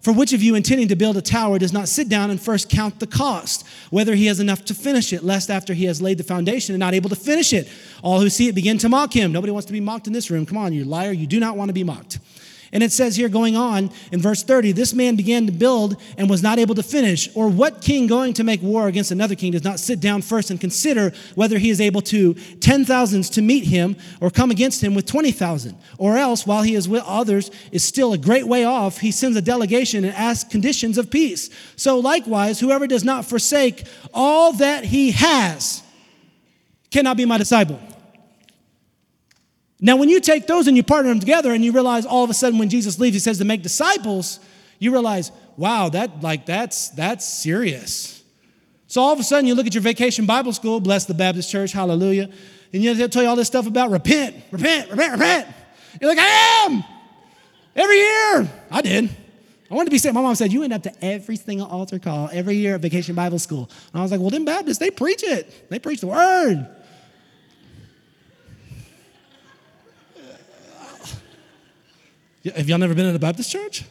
For 0.00 0.12
which 0.12 0.32
of 0.32 0.42
you 0.42 0.56
intending 0.56 0.88
to 0.88 0.96
build 0.96 1.16
a 1.16 1.22
tower 1.22 1.60
does 1.60 1.72
not 1.72 1.88
sit 1.88 2.08
down 2.08 2.30
and 2.30 2.40
first 2.40 2.68
count 2.68 2.98
the 2.98 3.06
cost, 3.06 3.64
whether 3.90 4.16
he 4.16 4.26
has 4.26 4.40
enough 4.40 4.64
to 4.64 4.74
finish 4.74 5.12
it, 5.12 5.22
lest 5.22 5.48
after 5.48 5.74
he 5.74 5.84
has 5.84 6.02
laid 6.02 6.18
the 6.18 6.24
foundation 6.24 6.74
and 6.74 6.80
not 6.80 6.92
able 6.92 7.08
to 7.08 7.16
finish 7.16 7.52
it, 7.52 7.68
all 8.02 8.20
who 8.20 8.28
see 8.28 8.48
it 8.48 8.54
begin 8.54 8.78
to 8.78 8.88
mock 8.88 9.12
him? 9.12 9.30
Nobody 9.30 9.52
wants 9.52 9.66
to 9.66 9.72
be 9.72 9.80
mocked 9.80 10.08
in 10.08 10.12
this 10.12 10.28
room. 10.28 10.44
Come 10.44 10.58
on, 10.58 10.72
you 10.72 10.84
liar, 10.84 11.12
you 11.12 11.28
do 11.28 11.38
not 11.38 11.56
want 11.56 11.68
to 11.68 11.72
be 11.72 11.84
mocked. 11.84 12.18
And 12.72 12.82
it 12.82 12.90
says 12.90 13.16
here, 13.16 13.28
going 13.28 13.54
on 13.54 13.90
in 14.12 14.22
verse 14.22 14.42
30, 14.42 14.72
this 14.72 14.94
man 14.94 15.14
began 15.14 15.44
to 15.44 15.52
build 15.52 16.00
and 16.16 16.30
was 16.30 16.42
not 16.42 16.58
able 16.58 16.74
to 16.74 16.82
finish. 16.82 17.28
Or 17.34 17.48
what 17.48 17.82
king 17.82 18.06
going 18.06 18.32
to 18.34 18.44
make 18.44 18.62
war 18.62 18.88
against 18.88 19.10
another 19.10 19.34
king 19.34 19.52
does 19.52 19.62
not 19.62 19.78
sit 19.78 20.00
down 20.00 20.22
first 20.22 20.50
and 20.50 20.58
consider 20.58 21.12
whether 21.34 21.58
he 21.58 21.68
is 21.68 21.82
able 21.82 22.00
to 22.02 22.32
ten 22.60 22.86
thousands 22.86 23.28
to 23.30 23.42
meet 23.42 23.64
him 23.64 23.96
or 24.22 24.30
come 24.30 24.50
against 24.50 24.82
him 24.82 24.94
with 24.94 25.04
20,000? 25.04 25.76
Or 25.98 26.16
else, 26.16 26.46
while 26.46 26.62
he 26.62 26.74
is 26.74 26.88
with 26.88 27.04
others, 27.06 27.50
is 27.72 27.84
still 27.84 28.14
a 28.14 28.18
great 28.18 28.46
way 28.46 28.64
off, 28.64 28.98
he 28.98 29.10
sends 29.10 29.36
a 29.36 29.42
delegation 29.42 30.04
and 30.04 30.14
asks 30.14 30.50
conditions 30.50 30.96
of 30.96 31.10
peace. 31.10 31.50
So 31.76 31.98
likewise, 31.98 32.58
whoever 32.58 32.86
does 32.86 33.04
not 33.04 33.26
forsake 33.26 33.84
all 34.14 34.54
that 34.54 34.84
he 34.86 35.10
has 35.10 35.82
cannot 36.90 37.18
be 37.18 37.26
my 37.26 37.36
disciple. 37.36 37.78
Now, 39.84 39.96
when 39.96 40.08
you 40.08 40.20
take 40.20 40.46
those 40.46 40.68
and 40.68 40.76
you 40.76 40.84
partner 40.84 41.10
them 41.10 41.18
together 41.18 41.52
and 41.52 41.64
you 41.64 41.72
realize 41.72 42.06
all 42.06 42.22
of 42.22 42.30
a 42.30 42.34
sudden 42.34 42.56
when 42.60 42.68
Jesus 42.68 43.00
leaves, 43.00 43.14
he 43.14 43.20
says 43.20 43.38
to 43.38 43.44
make 43.44 43.62
disciples, 43.62 44.38
you 44.78 44.92
realize, 44.92 45.32
wow, 45.56 45.88
that 45.88 46.22
like 46.22 46.46
that's 46.46 46.90
that's 46.90 47.26
serious. 47.26 48.22
So 48.86 49.02
all 49.02 49.12
of 49.12 49.18
a 49.18 49.24
sudden 49.24 49.46
you 49.46 49.56
look 49.56 49.66
at 49.66 49.74
your 49.74 49.82
vacation 49.82 50.24
Bible 50.24 50.52
school, 50.52 50.78
bless 50.78 51.06
the 51.06 51.14
Baptist 51.14 51.50
church, 51.50 51.72
hallelujah, 51.72 52.30
and 52.72 52.84
they'll 52.84 53.08
tell 53.08 53.24
you 53.24 53.28
all 53.28 53.36
this 53.36 53.48
stuff 53.48 53.66
about 53.66 53.90
repent, 53.90 54.36
repent, 54.52 54.88
repent, 54.88 55.12
repent. 55.12 55.48
You're 56.00 56.10
like, 56.10 56.18
I 56.18 56.66
am. 56.66 56.84
Every 57.74 57.96
year. 57.96 58.50
I 58.70 58.82
did. 58.82 59.10
I 59.68 59.74
wanted 59.74 59.86
to 59.86 59.90
be 59.90 59.98
saved. 59.98 60.14
My 60.14 60.22
mom 60.22 60.34
said, 60.36 60.52
You 60.52 60.62
end 60.62 60.74
up 60.74 60.82
to 60.84 61.04
every 61.04 61.36
single 61.36 61.66
altar 61.66 61.98
call 61.98 62.28
every 62.32 62.54
year 62.54 62.76
at 62.76 62.82
Vacation 62.82 63.14
Bible 63.14 63.38
School. 63.38 63.68
And 63.92 64.00
I 64.00 64.02
was 64.02 64.12
like, 64.12 64.20
Well, 64.20 64.30
them 64.30 64.44
Baptists, 64.44 64.78
they 64.78 64.90
preach 64.90 65.24
it. 65.24 65.70
They 65.70 65.78
preach 65.78 66.00
the 66.00 66.06
word. 66.06 66.68
Have 72.44 72.68
y'all 72.68 72.78
never 72.78 72.94
been 72.94 73.06
in 73.06 73.14
a 73.14 73.20
Baptist 73.20 73.50
church? 73.50 73.84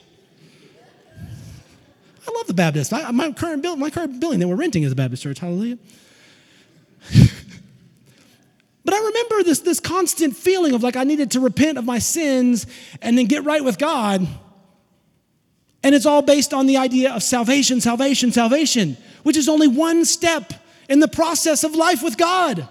I 2.27 2.31
love 2.35 2.47
the 2.47 2.53
Baptist. 2.53 2.91
I, 2.93 3.09
my 3.11 3.31
current 3.31 3.61
building, 3.61 3.79
my 3.79 3.89
current 3.89 4.19
building 4.19 4.39
that 4.39 4.47
we're 4.47 4.55
renting 4.55 4.83
is 4.83 4.91
a 4.91 4.95
Baptist 4.95 5.23
church. 5.23 5.39
Hallelujah. 5.39 5.77
but 8.85 8.93
I 8.93 8.97
remember 8.97 9.43
this, 9.43 9.59
this 9.59 9.79
constant 9.79 10.35
feeling 10.35 10.73
of 10.73 10.83
like 10.83 10.95
I 10.95 11.03
needed 11.03 11.31
to 11.31 11.39
repent 11.39 11.77
of 11.77 11.85
my 11.85 11.99
sins 11.99 12.67
and 13.01 13.17
then 13.17 13.25
get 13.25 13.43
right 13.43 13.63
with 13.63 13.77
God. 13.77 14.27
And 15.83 15.95
it's 15.95 16.05
all 16.05 16.21
based 16.21 16.53
on 16.53 16.67
the 16.67 16.77
idea 16.77 17.11
of 17.13 17.23
salvation, 17.23 17.81
salvation, 17.81 18.31
salvation, 18.31 18.97
which 19.23 19.37
is 19.37 19.49
only 19.49 19.67
one 19.67 20.05
step 20.05 20.53
in 20.89 20.99
the 20.99 21.07
process 21.07 21.63
of 21.63 21.73
life 21.73 22.03
with 22.03 22.17
God. 22.17 22.67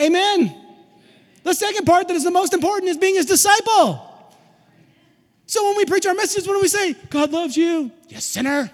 Amen. 0.00 0.54
The 1.44 1.54
second 1.54 1.84
part 1.84 2.08
that 2.08 2.14
is 2.14 2.24
the 2.24 2.32
most 2.32 2.52
important 2.52 2.90
is 2.90 2.96
being 2.96 3.14
his 3.14 3.26
disciple. 3.26 4.05
So 5.56 5.64
when 5.64 5.78
we 5.78 5.86
preach 5.86 6.04
our 6.04 6.12
messages, 6.12 6.46
what 6.46 6.52
do 6.52 6.60
we 6.60 6.68
say? 6.68 6.92
God 7.08 7.32
loves 7.32 7.56
you, 7.56 7.90
you 8.10 8.20
sinner. 8.20 8.70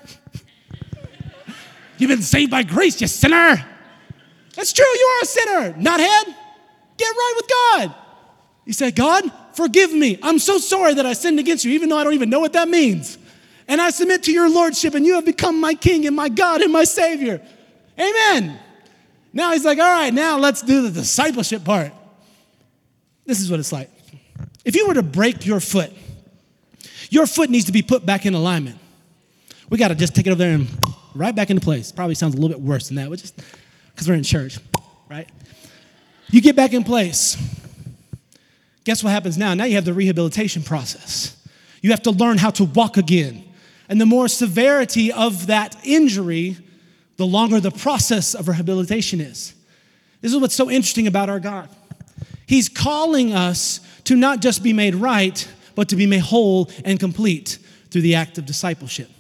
You've 1.96 2.08
been 2.08 2.22
saved 2.22 2.50
by 2.50 2.64
grace, 2.64 3.00
you 3.00 3.06
sinner. 3.06 3.64
That's 4.56 4.72
true, 4.72 4.84
you 4.84 5.06
are 5.06 5.22
a 5.22 5.24
sinner. 5.24 5.76
Not 5.80 6.00
head. 6.00 6.26
Get 6.96 7.06
right 7.08 7.32
with 7.36 7.48
God. 7.48 7.94
You 8.64 8.72
say, 8.72 8.90
God, 8.90 9.30
forgive 9.54 9.92
me. 9.92 10.18
I'm 10.24 10.40
so 10.40 10.58
sorry 10.58 10.94
that 10.94 11.06
I 11.06 11.12
sinned 11.12 11.38
against 11.38 11.64
you, 11.64 11.70
even 11.70 11.88
though 11.88 11.98
I 11.98 12.02
don't 12.02 12.14
even 12.14 12.30
know 12.30 12.40
what 12.40 12.54
that 12.54 12.68
means. 12.68 13.16
And 13.68 13.80
I 13.80 13.90
submit 13.90 14.24
to 14.24 14.32
your 14.32 14.50
lordship, 14.50 14.96
and 14.96 15.06
you 15.06 15.14
have 15.14 15.24
become 15.24 15.60
my 15.60 15.74
king 15.74 16.04
and 16.08 16.16
my 16.16 16.28
God 16.28 16.62
and 16.62 16.72
my 16.72 16.82
savior. 16.82 17.40
Amen. 17.96 18.58
Now 19.32 19.52
he's 19.52 19.64
like, 19.64 19.78
all 19.78 19.84
right, 19.84 20.12
now 20.12 20.36
let's 20.36 20.62
do 20.62 20.82
the 20.82 20.90
discipleship 20.90 21.62
part. 21.62 21.92
This 23.24 23.40
is 23.40 23.52
what 23.52 23.60
it's 23.60 23.70
like. 23.70 23.88
If 24.64 24.74
you 24.74 24.88
were 24.88 24.94
to 24.94 25.04
break 25.04 25.46
your 25.46 25.60
foot, 25.60 25.92
your 27.12 27.26
foot 27.26 27.50
needs 27.50 27.66
to 27.66 27.72
be 27.72 27.82
put 27.82 28.06
back 28.06 28.24
in 28.24 28.32
alignment. 28.32 28.78
We 29.68 29.76
got 29.76 29.88
to 29.88 29.94
just 29.94 30.14
take 30.14 30.26
it 30.26 30.30
over 30.30 30.38
there 30.38 30.54
and 30.54 30.66
right 31.14 31.34
back 31.34 31.50
into 31.50 31.60
place. 31.60 31.92
Probably 31.92 32.14
sounds 32.14 32.34
a 32.34 32.38
little 32.38 32.56
bit 32.56 32.60
worse 32.66 32.88
than 32.88 32.96
that, 32.96 33.10
but 33.10 33.18
just 33.18 33.38
because 33.94 34.08
we're 34.08 34.14
in 34.14 34.22
church, 34.22 34.58
right? 35.10 35.28
You 36.30 36.40
get 36.40 36.56
back 36.56 36.72
in 36.72 36.84
place. 36.84 37.36
Guess 38.84 39.04
what 39.04 39.10
happens 39.10 39.36
now? 39.36 39.52
Now 39.52 39.64
you 39.64 39.74
have 39.74 39.84
the 39.84 39.92
rehabilitation 39.92 40.62
process. 40.62 41.36
You 41.82 41.90
have 41.90 42.00
to 42.04 42.10
learn 42.10 42.38
how 42.38 42.48
to 42.52 42.64
walk 42.64 42.96
again. 42.96 43.44
And 43.90 44.00
the 44.00 44.06
more 44.06 44.26
severity 44.26 45.12
of 45.12 45.48
that 45.48 45.76
injury, 45.84 46.56
the 47.18 47.26
longer 47.26 47.60
the 47.60 47.70
process 47.70 48.34
of 48.34 48.48
rehabilitation 48.48 49.20
is. 49.20 49.54
This 50.22 50.32
is 50.32 50.40
what's 50.40 50.54
so 50.54 50.70
interesting 50.70 51.06
about 51.06 51.28
our 51.28 51.40
God. 51.40 51.68
He's 52.46 52.70
calling 52.70 53.34
us 53.34 53.80
to 54.04 54.16
not 54.16 54.40
just 54.40 54.62
be 54.62 54.72
made 54.72 54.94
right, 54.94 55.46
but 55.74 55.88
to 55.88 55.96
be 55.96 56.06
made 56.06 56.20
whole 56.20 56.70
and 56.84 56.98
complete 57.00 57.58
through 57.90 58.02
the 58.02 58.14
act 58.14 58.38
of 58.38 58.46
discipleship. 58.46 59.10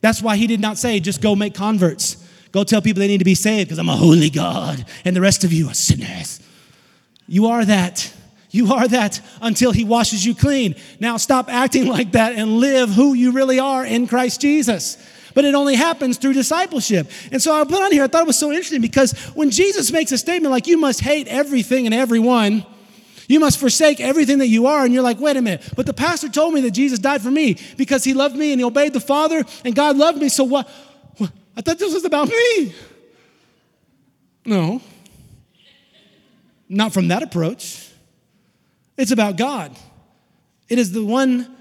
That's 0.00 0.22
why 0.22 0.36
he 0.36 0.46
did 0.46 0.60
not 0.60 0.78
say, 0.78 1.00
just 1.00 1.20
go 1.20 1.34
make 1.34 1.54
converts. 1.54 2.24
Go 2.52 2.64
tell 2.64 2.80
people 2.80 3.00
they 3.00 3.08
need 3.08 3.18
to 3.18 3.24
be 3.24 3.34
saved 3.34 3.68
because 3.68 3.78
I'm 3.78 3.88
a 3.88 3.96
holy 3.96 4.30
God 4.30 4.84
and 5.04 5.14
the 5.14 5.20
rest 5.20 5.44
of 5.44 5.52
you 5.52 5.68
are 5.68 5.74
sinners. 5.74 6.40
You 7.26 7.46
are 7.46 7.64
that. 7.64 8.12
You 8.50 8.72
are 8.72 8.88
that 8.88 9.20
until 9.42 9.72
he 9.72 9.84
washes 9.84 10.24
you 10.24 10.34
clean. 10.34 10.74
Now 11.00 11.18
stop 11.18 11.48
acting 11.50 11.86
like 11.86 12.12
that 12.12 12.34
and 12.34 12.58
live 12.58 12.90
who 12.90 13.12
you 13.12 13.32
really 13.32 13.58
are 13.58 13.84
in 13.84 14.06
Christ 14.06 14.40
Jesus. 14.40 14.96
But 15.34 15.44
it 15.44 15.54
only 15.54 15.74
happens 15.74 16.16
through 16.16 16.32
discipleship. 16.32 17.10
And 17.30 17.42
so 17.42 17.52
I 17.52 17.64
put 17.64 17.82
on 17.82 17.92
here, 17.92 18.04
I 18.04 18.06
thought 18.06 18.22
it 18.22 18.26
was 18.26 18.38
so 18.38 18.50
interesting 18.50 18.80
because 18.80 19.12
when 19.34 19.50
Jesus 19.50 19.92
makes 19.92 20.10
a 20.10 20.18
statement 20.18 20.50
like, 20.50 20.66
you 20.66 20.78
must 20.78 21.00
hate 21.00 21.28
everything 21.28 21.84
and 21.84 21.94
everyone, 21.94 22.64
you 23.28 23.38
must 23.38 23.60
forsake 23.60 24.00
everything 24.00 24.38
that 24.38 24.48
you 24.48 24.66
are. 24.66 24.84
And 24.84 24.92
you're 24.92 25.02
like, 25.02 25.20
wait 25.20 25.36
a 25.36 25.42
minute. 25.42 25.62
But 25.76 25.86
the 25.86 25.94
pastor 25.94 26.28
told 26.28 26.54
me 26.54 26.62
that 26.62 26.72
Jesus 26.72 26.98
died 26.98 27.22
for 27.22 27.30
me 27.30 27.58
because 27.76 28.02
he 28.02 28.14
loved 28.14 28.34
me 28.34 28.52
and 28.52 28.60
he 28.60 28.64
obeyed 28.64 28.94
the 28.94 29.00
Father 29.00 29.44
and 29.64 29.74
God 29.74 29.96
loved 29.96 30.18
me. 30.18 30.28
So 30.28 30.42
what? 30.44 30.68
I 31.56 31.60
thought 31.60 31.78
this 31.78 31.92
was 31.92 32.04
about 32.04 32.28
me. 32.28 32.74
No. 34.44 34.80
Not 36.68 36.92
from 36.92 37.08
that 37.08 37.22
approach. 37.22 37.88
It's 38.96 39.10
about 39.10 39.36
God. 39.36 39.76
It 40.68 40.78
is 40.78 40.92
the 40.92 41.04
one 41.04 41.54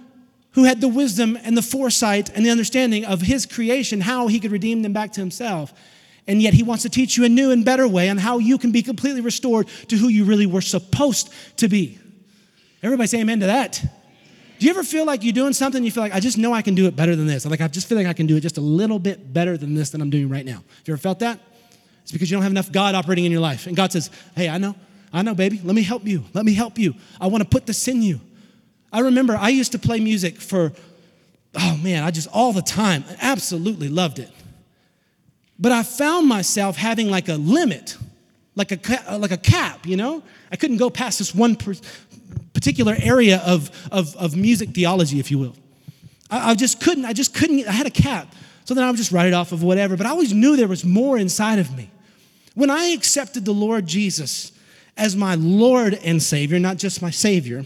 who 0.52 0.64
had 0.64 0.82
the 0.82 0.88
wisdom 0.88 1.38
and 1.44 1.58
the 1.58 1.62
foresight 1.62 2.30
and 2.30 2.46
the 2.46 2.50
understanding 2.50 3.06
of 3.06 3.22
his 3.22 3.46
creation, 3.46 4.02
how 4.02 4.28
he 4.28 4.40
could 4.40 4.52
redeem 4.52 4.82
them 4.84 4.94
back 4.94 5.12
to 5.14 5.20
himself. 5.20 5.74
And 6.28 6.42
yet, 6.42 6.54
he 6.54 6.64
wants 6.64 6.84
to 6.84 6.90
teach 6.90 7.18
you 7.18 7.24
a 7.24 7.30
new 7.30 7.52
and 7.52 7.64
better 7.64 7.88
way 7.88 8.10
on 8.10 8.18
how 8.18 8.38
you 8.38 8.58
can 8.58 8.72
be 8.72 8.84
completely 8.84 9.22
restored 9.22 9.68
to 9.88 9.96
who 9.96 10.10
you 10.10 10.26
really 10.26 10.46
were 10.46 10.62
supposed 10.62 11.34
to 11.58 11.68
be. 11.68 12.00
Everybody 12.84 13.08
say 13.08 13.22
amen 13.22 13.40
to 13.40 13.48
that. 13.48 13.82
Do 14.60 14.66
you 14.66 14.72
ever 14.72 14.84
feel 14.84 15.06
like 15.06 15.24
you're 15.24 15.34
doing 15.34 15.54
something 15.54 15.84
you 15.84 15.92
feel 15.92 16.04
like, 16.04 16.14
I 16.14 16.20
just 16.20 16.38
know 16.38 16.54
I 16.54 16.62
can 16.62 16.74
do 16.74 16.88
it 16.88 16.96
better 16.96 17.16
than 17.16 17.28
this? 17.28 17.46
Like, 17.46 17.62
I 17.62 17.68
just 17.68 17.88
feel 17.88 17.98
like 17.98 18.08
I 18.08 18.14
can 18.14 18.26
do 18.26 18.36
it 18.36 18.42
just 18.42 18.58
a 18.58 18.62
little 18.62 18.98
bit 18.98 19.32
better 19.32 19.56
than 19.56 19.76
this 19.76 19.92
than 19.92 20.02
I'm 20.02 20.10
doing 20.10 20.30
right 20.30 20.46
now. 20.46 20.56
Have 20.56 20.88
you 20.88 20.94
ever 20.94 21.02
felt 21.02 21.20
that? 21.20 21.40
It's 22.02 22.12
because 22.12 22.32
you 22.32 22.36
don't 22.36 22.44
have 22.44 22.52
enough 22.52 22.72
God 22.72 22.96
operating 22.96 23.26
in 23.26 23.32
your 23.32 23.42
life. 23.42 23.68
And 23.68 23.76
God 23.76 23.92
says, 23.92 24.10
Hey, 24.36 24.50
I 24.50 24.58
know, 24.58 24.76
I 25.14 25.22
know, 25.22 25.36
baby. 25.36 25.62
Let 25.64 25.76
me 25.76 25.84
help 25.84 26.06
you. 26.06 26.24
Let 26.34 26.46
me 26.46 26.54
help 26.54 26.78
you. 26.80 26.96
I 27.22 27.28
want 27.28 27.44
to 27.44 27.50
put 27.50 27.66
this 27.66 27.88
in 27.88 28.02
you. 28.02 28.20
I 28.92 29.02
remember 29.02 29.36
I 29.36 29.50
used 29.50 29.74
to 29.74 29.80
play 29.80 30.00
music 30.00 30.40
for, 30.40 30.72
oh 31.56 31.78
man, 31.84 32.04
I 32.04 32.12
just 32.12 32.30
all 32.32 32.54
the 32.54 32.62
time. 32.62 33.04
I 33.10 33.18
absolutely 33.20 33.90
loved 33.90 34.20
it. 34.20 34.32
But 35.60 35.72
I 35.72 35.84
found 35.84 36.28
myself 36.28 36.78
having 36.78 37.10
like 37.10 37.30
a 37.30 37.36
limit, 37.36 37.98
like 38.56 38.72
a, 38.72 39.18
like 39.18 39.32
a 39.32 39.38
cap, 39.38 39.86
you 39.86 39.98
know? 39.98 40.24
I 40.52 40.56
couldn't 40.56 40.78
go 40.78 40.90
past 40.90 41.20
this 41.20 41.34
one 41.34 41.56
particular 42.54 42.96
area 43.00 43.42
of, 43.46 43.72
of, 43.92 44.16
of 44.16 44.36
music 44.36 44.70
theology, 44.70 45.20
if 45.20 45.32
you 45.32 45.40
will. 45.40 45.56
I, 46.30 46.52
I 46.52 46.56
just 46.56 46.82
couldn't, 46.82 47.06
I 47.06 47.14
just 47.14 47.34
couldn't, 47.34 47.68
I 47.68 47.72
had 47.72 47.88
a 47.88 47.92
cap. 47.92 48.34
So 48.66 48.74
then 48.74 48.84
I 48.84 48.90
would 48.90 48.98
just 48.98 49.12
write 49.12 49.28
it 49.28 49.34
off 49.34 49.52
of 49.52 49.64
whatever, 49.64 49.96
but 49.96 50.06
I 50.06 50.10
always 50.10 50.34
knew 50.34 50.56
there 50.56 50.68
was 50.68 50.84
more 50.84 51.18
inside 51.18 51.58
of 51.60 51.76
me. 51.76 51.90
When 52.54 52.70
I 52.70 52.88
accepted 52.88 53.46
the 53.46 53.54
Lord 53.54 53.88
Jesus 53.88 54.52
as 54.98 55.16
my 55.16 55.36
Lord 55.36 55.94
and 56.04 56.22
Savior, 56.22 56.60
not 56.60 56.78
just 56.78 57.02
my 57.02 57.12
Savior, 57.12 57.64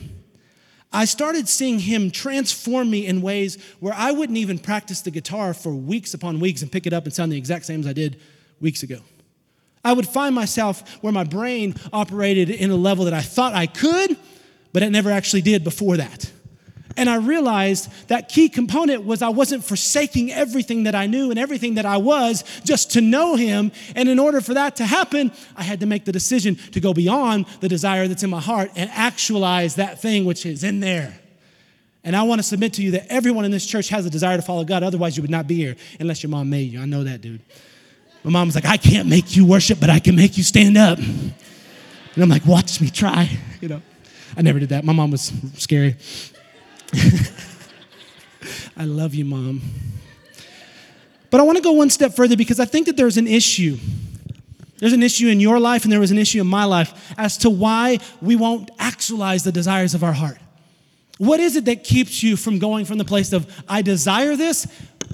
I 0.93 1.05
started 1.05 1.47
seeing 1.47 1.79
him 1.79 2.11
transform 2.11 2.89
me 2.89 3.07
in 3.07 3.21
ways 3.21 3.57
where 3.79 3.93
I 3.93 4.11
wouldn't 4.11 4.37
even 4.37 4.59
practice 4.59 5.01
the 5.01 5.11
guitar 5.11 5.53
for 5.53 5.73
weeks 5.73 6.13
upon 6.13 6.39
weeks 6.39 6.61
and 6.61 6.71
pick 6.71 6.85
it 6.85 6.93
up 6.93 7.05
and 7.05 7.13
sound 7.13 7.31
the 7.31 7.37
exact 7.37 7.65
same 7.65 7.79
as 7.79 7.87
I 7.87 7.93
did 7.93 8.19
weeks 8.59 8.83
ago. 8.83 8.99
I 9.83 9.93
would 9.93 10.07
find 10.07 10.35
myself 10.35 10.97
where 11.01 11.13
my 11.13 11.23
brain 11.23 11.75
operated 11.93 12.49
in 12.49 12.69
a 12.71 12.75
level 12.75 13.05
that 13.05 13.13
I 13.13 13.21
thought 13.21 13.53
I 13.53 13.67
could, 13.67 14.17
but 14.73 14.83
it 14.83 14.89
never 14.89 15.09
actually 15.11 15.41
did 15.41 15.63
before 15.63 15.97
that. 15.97 16.31
And 17.01 17.09
I 17.09 17.15
realized 17.15 17.89
that 18.09 18.29
key 18.29 18.47
component 18.47 19.03
was 19.05 19.23
I 19.23 19.29
wasn't 19.29 19.65
forsaking 19.65 20.31
everything 20.31 20.83
that 20.83 20.93
I 20.93 21.07
knew 21.07 21.31
and 21.31 21.39
everything 21.39 21.73
that 21.73 21.85
I 21.87 21.97
was 21.97 22.43
just 22.63 22.91
to 22.91 23.01
know 23.01 23.35
Him. 23.35 23.71
And 23.95 24.07
in 24.07 24.19
order 24.19 24.39
for 24.39 24.53
that 24.53 24.75
to 24.75 24.85
happen, 24.85 25.31
I 25.57 25.63
had 25.63 25.79
to 25.79 25.87
make 25.87 26.05
the 26.05 26.11
decision 26.11 26.57
to 26.73 26.79
go 26.79 26.93
beyond 26.93 27.47
the 27.59 27.67
desire 27.67 28.07
that's 28.07 28.21
in 28.21 28.29
my 28.29 28.39
heart 28.39 28.69
and 28.75 28.87
actualize 28.93 29.77
that 29.77 29.99
thing 29.99 30.25
which 30.25 30.45
is 30.45 30.63
in 30.63 30.79
there. 30.79 31.19
And 32.03 32.15
I 32.15 32.21
want 32.21 32.37
to 32.37 32.43
submit 32.43 32.73
to 32.73 32.83
you 32.83 32.91
that 32.91 33.07
everyone 33.09 33.45
in 33.45 33.51
this 33.51 33.65
church 33.65 33.89
has 33.89 34.05
a 34.05 34.11
desire 34.11 34.37
to 34.37 34.43
follow 34.43 34.63
God. 34.63 34.83
Otherwise, 34.83 35.17
you 35.17 35.23
would 35.23 35.31
not 35.31 35.47
be 35.47 35.55
here 35.55 35.77
unless 35.99 36.21
your 36.21 36.29
mom 36.29 36.51
made 36.51 36.71
you. 36.71 36.79
I 36.79 36.85
know 36.85 37.03
that, 37.03 37.21
dude. 37.21 37.41
My 38.23 38.29
mom 38.29 38.49
was 38.49 38.53
like, 38.53 38.65
I 38.65 38.77
can't 38.77 39.09
make 39.09 39.35
you 39.35 39.43
worship, 39.43 39.79
but 39.79 39.89
I 39.89 39.97
can 39.97 40.15
make 40.15 40.37
you 40.37 40.43
stand 40.43 40.77
up. 40.77 40.99
And 40.99 41.33
I'm 42.15 42.29
like, 42.29 42.45
watch 42.45 42.79
me 42.79 42.91
try, 42.91 43.27
you 43.59 43.69
know. 43.69 43.81
I 44.37 44.43
never 44.43 44.59
did 44.59 44.69
that. 44.69 44.85
My 44.85 44.93
mom 44.93 45.09
was 45.09 45.33
scary. 45.57 45.95
I 48.77 48.85
love 48.85 49.13
you, 49.13 49.25
Mom. 49.25 49.61
But 51.29 51.39
I 51.39 51.43
want 51.43 51.57
to 51.57 51.63
go 51.63 51.71
one 51.71 51.89
step 51.89 52.13
further 52.13 52.35
because 52.35 52.59
I 52.59 52.65
think 52.65 52.87
that 52.87 52.97
there's 52.97 53.17
an 53.17 53.27
issue. 53.27 53.77
There's 54.79 54.93
an 54.93 55.03
issue 55.03 55.27
in 55.27 55.39
your 55.39 55.59
life, 55.59 55.83
and 55.83 55.91
there 55.91 55.99
was 55.99 56.11
an 56.11 56.17
issue 56.17 56.41
in 56.41 56.47
my 56.47 56.65
life 56.65 57.13
as 57.17 57.37
to 57.39 57.49
why 57.49 57.99
we 58.21 58.35
won't 58.35 58.71
actualize 58.79 59.43
the 59.43 59.51
desires 59.51 59.93
of 59.93 60.03
our 60.03 60.13
heart. 60.13 60.39
What 61.19 61.39
is 61.39 61.55
it 61.55 61.65
that 61.65 61.83
keeps 61.83 62.23
you 62.23 62.35
from 62.35 62.57
going 62.57 62.85
from 62.85 62.97
the 62.97 63.05
place 63.05 63.31
of, 63.31 63.47
I 63.69 63.83
desire 63.83 64.35
this, 64.35 64.65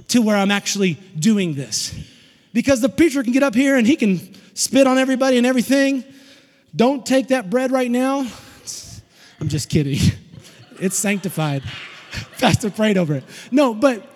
to 0.08 0.22
where 0.22 0.38
I'm 0.38 0.52
actually 0.52 0.94
doing 1.20 1.54
this? 1.54 1.94
Because 2.54 2.80
the 2.80 2.90
preacher 2.90 3.22
can 3.24 3.34
get 3.34 3.44
up 3.44 3.54
here 3.54 3.76
and 3.76 3.86
he 3.86 3.98
can 3.98 4.34
spit 4.56 4.88
on 4.88 4.98
everybody 4.98 5.38
and 5.38 5.46
everything. 5.46 6.04
Don't 6.76 7.06
take 7.06 7.28
that 7.28 7.50
bread 7.50 7.72
right 7.72 7.92
now. 7.92 8.26
I'm 9.40 9.50
just 9.50 9.70
kidding. 9.70 10.00
It's 10.80 10.98
sanctified. 10.98 11.64
Pastor 12.40 12.70
prayed 12.70 12.98
over 12.98 13.16
it. 13.16 13.24
No, 13.52 13.74
but 13.74 14.08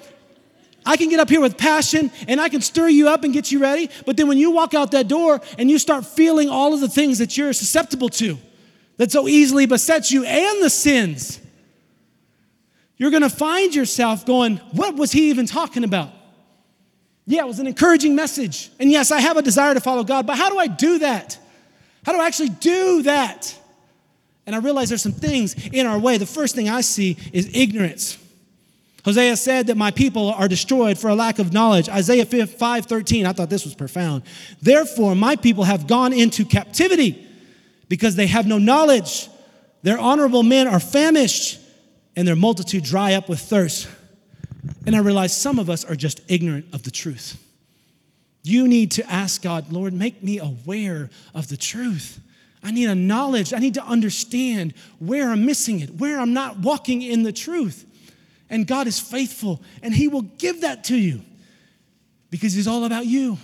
I 0.86 0.98
can 0.98 1.10
get 1.10 1.20
up 1.20 1.30
here 1.30 1.42
with 1.42 1.58
passion 1.58 2.12
and 2.28 2.42
I 2.42 2.50
can 2.50 2.62
stir 2.62 2.90
you 2.90 3.10
up 3.10 3.24
and 3.24 3.34
get 3.34 3.52
you 3.52 3.60
ready. 3.60 3.90
But 4.06 4.18
then 4.18 4.28
when 4.28 4.38
you 4.38 4.52
walk 4.52 4.74
out 4.74 4.92
that 4.92 5.08
door 5.08 5.42
and 5.58 5.70
you 5.70 5.78
start 5.78 6.06
feeling 6.06 6.50
all 6.50 6.74
of 6.74 6.80
the 6.80 6.90
things 6.90 7.20
that 7.20 7.38
you're 7.38 7.54
susceptible 7.54 8.10
to, 8.10 8.38
that 8.98 9.12
so 9.12 9.28
easily 9.28 9.66
besets 9.66 10.12
you 10.12 10.26
and 10.26 10.64
the 10.64 10.70
sins, 10.70 11.40
you're 12.98 13.12
going 13.12 13.24
to 13.24 13.30
find 13.30 13.74
yourself 13.74 14.26
going, 14.26 14.58
What 14.74 14.96
was 14.96 15.12
he 15.12 15.30
even 15.30 15.46
talking 15.46 15.84
about? 15.84 16.12
Yeah, 17.26 17.42
it 17.42 17.48
was 17.48 17.60
an 17.60 17.68
encouraging 17.68 18.16
message. 18.16 18.72
And 18.80 18.92
yes, 18.92 19.12
I 19.12 19.20
have 19.20 19.38
a 19.38 19.42
desire 19.42 19.74
to 19.74 19.80
follow 19.80 20.04
God, 20.04 20.26
but 20.28 20.38
how 20.38 20.50
do 20.50 20.58
I 20.58 20.68
do 20.68 21.00
that? 21.00 21.38
How 22.06 22.14
do 22.14 22.20
I 22.20 22.28
actually 22.28 22.50
do 22.50 23.04
that? 23.04 23.56
And 24.46 24.56
I 24.56 24.60
realize 24.60 24.90
there's 24.90 25.02
some 25.02 25.12
things 25.12 25.56
in 25.68 25.86
our 25.86 26.00
way. 26.00 26.18
The 26.18 26.26
first 26.26 26.56
thing 26.56 26.70
I 26.70 26.82
see 26.82 27.18
is 27.32 27.50
ignorance. 27.54 28.18
Hosea 29.04 29.36
said 29.36 29.68
that 29.68 29.78
my 29.78 29.92
people 29.92 30.30
are 30.32 30.48
destroyed 30.48 30.98
for 30.98 31.10
a 31.10 31.16
lack 31.16 31.40
of 31.40 31.54
knowledge. 31.54 31.90
Isaiah 31.90 32.26
5 32.26 32.86
13, 32.86 33.26
I 33.26 33.34
thought 33.34 33.50
this 33.50 33.64
was 33.64 33.74
profound. 33.74 34.24
Therefore, 34.62 35.16
my 35.16 35.36
people 35.36 35.64
have 35.64 35.88
gone 35.88 36.14
into 36.14 36.46
captivity 36.46 37.28
because 37.90 38.16
they 38.16 38.28
have 38.28 38.46
no 38.46 38.58
knowledge. 38.58 39.28
Their 39.84 39.98
honorable 39.98 40.44
men 40.44 40.68
are 40.68 40.80
famished, 40.80 41.60
and 42.16 42.28
their 42.28 42.36
multitude 42.36 42.84
dry 42.84 43.14
up 43.14 43.28
with 43.28 43.40
thirst. 43.40 43.88
And 44.86 44.96
I 44.96 45.00
realize 45.00 45.36
some 45.36 45.58
of 45.58 45.70
us 45.70 45.84
are 45.84 45.96
just 45.96 46.22
ignorant 46.28 46.66
of 46.74 46.84
the 46.84 46.92
truth. 46.92 47.42
You 48.44 48.68
need 48.68 48.92
to 48.92 49.12
ask 49.12 49.42
God, 49.42 49.72
Lord, 49.72 49.94
make 49.94 50.24
me 50.24 50.40
aware 50.40 51.10
of 51.34 51.48
the 51.48 51.58
truth. 51.58 52.20
I 52.64 52.72
need 52.72 52.90
a 52.90 52.96
knowledge. 52.96 53.54
I 53.54 53.58
need 53.60 53.74
to 53.74 53.84
understand 53.84 54.74
where 55.00 55.32
I'm 55.32 55.46
missing 55.46 55.80
it, 55.80 55.96
where 55.96 56.20
I'm 56.20 56.34
not 56.34 56.60
walking 56.60 57.02
in 57.02 57.24
the 57.24 57.34
truth. 57.34 57.86
And 58.50 58.68
God 58.68 58.86
is 58.86 59.00
faithful, 59.00 59.62
and 59.82 59.94
He 59.94 60.08
will 60.08 60.24
give 60.24 60.62
that 60.62 60.84
to 60.86 60.96
you 60.98 61.22
because 62.30 62.54
He's 62.54 62.68
all 62.68 62.84
about 62.86 63.06
you. 63.06 63.38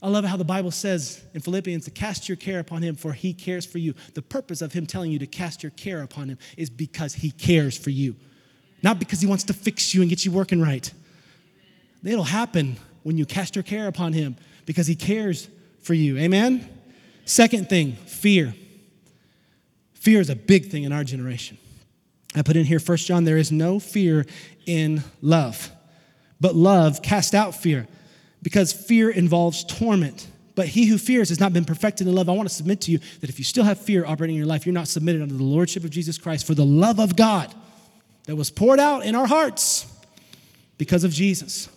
I 0.00 0.08
love 0.08 0.24
how 0.24 0.36
the 0.36 0.44
Bible 0.44 0.70
says 0.70 1.22
in 1.34 1.40
Philippians 1.40 1.84
to 1.86 1.90
cast 1.90 2.28
your 2.28 2.36
care 2.36 2.60
upon 2.60 2.82
Him, 2.82 2.94
for 2.94 3.12
He 3.12 3.34
cares 3.34 3.66
for 3.66 3.78
you. 3.78 3.94
The 4.14 4.22
purpose 4.22 4.62
of 4.62 4.72
Him 4.72 4.86
telling 4.86 5.10
you 5.10 5.18
to 5.18 5.26
cast 5.26 5.62
your 5.62 5.70
care 5.70 6.02
upon 6.02 6.28
Him 6.28 6.38
is 6.56 6.70
because 6.70 7.14
He 7.14 7.32
cares 7.32 7.76
for 7.76 7.90
you. 7.90 8.14
not 8.82 8.98
because 8.98 9.20
he 9.20 9.26
wants 9.26 9.44
to 9.44 9.52
fix 9.52 9.92
you 9.92 10.00
and 10.02 10.08
get 10.10 10.24
you 10.24 10.30
working 10.30 10.60
right. 10.60 10.92
It'll 12.04 12.24
happen 12.24 12.76
when 13.02 13.18
you 13.18 13.26
cast 13.26 13.56
your 13.56 13.62
care 13.62 13.88
upon 13.88 14.12
him 14.12 14.36
because 14.66 14.86
he 14.86 14.94
cares 14.94 15.48
for 15.80 15.94
you. 15.94 16.16
Amen? 16.18 16.68
Second 17.28 17.68
thing, 17.68 17.92
fear. 17.92 18.54
Fear 19.92 20.20
is 20.22 20.30
a 20.30 20.34
big 20.34 20.70
thing 20.70 20.84
in 20.84 20.92
our 20.92 21.04
generation. 21.04 21.58
I 22.34 22.40
put 22.40 22.56
in 22.56 22.64
here, 22.64 22.80
First 22.80 23.06
John, 23.06 23.24
there 23.24 23.36
is 23.36 23.52
no 23.52 23.78
fear 23.78 24.24
in 24.64 25.02
love, 25.20 25.70
but 26.40 26.54
love 26.54 27.02
cast 27.02 27.34
out 27.34 27.54
fear 27.54 27.86
because 28.42 28.72
fear 28.72 29.10
involves 29.10 29.62
torment. 29.62 30.26
But 30.54 30.68
he 30.68 30.86
who 30.86 30.96
fears 30.96 31.28
has 31.28 31.38
not 31.38 31.52
been 31.52 31.66
perfected 31.66 32.06
in 32.06 32.14
love. 32.14 32.30
I 32.30 32.32
want 32.32 32.48
to 32.48 32.54
submit 32.54 32.80
to 32.82 32.92
you 32.92 32.98
that 33.20 33.28
if 33.28 33.38
you 33.38 33.44
still 33.44 33.64
have 33.64 33.78
fear 33.78 34.06
operating 34.06 34.36
in 34.36 34.38
your 34.38 34.48
life, 34.48 34.64
you're 34.64 34.72
not 34.72 34.88
submitted 34.88 35.20
under 35.20 35.34
the 35.34 35.44
lordship 35.44 35.84
of 35.84 35.90
Jesus 35.90 36.16
Christ 36.16 36.46
for 36.46 36.54
the 36.54 36.64
love 36.64 36.98
of 36.98 37.14
God 37.14 37.54
that 38.24 38.36
was 38.36 38.50
poured 38.50 38.80
out 38.80 39.04
in 39.04 39.14
our 39.14 39.26
hearts 39.26 39.86
because 40.78 41.04
of 41.04 41.12
Jesus. 41.12 41.68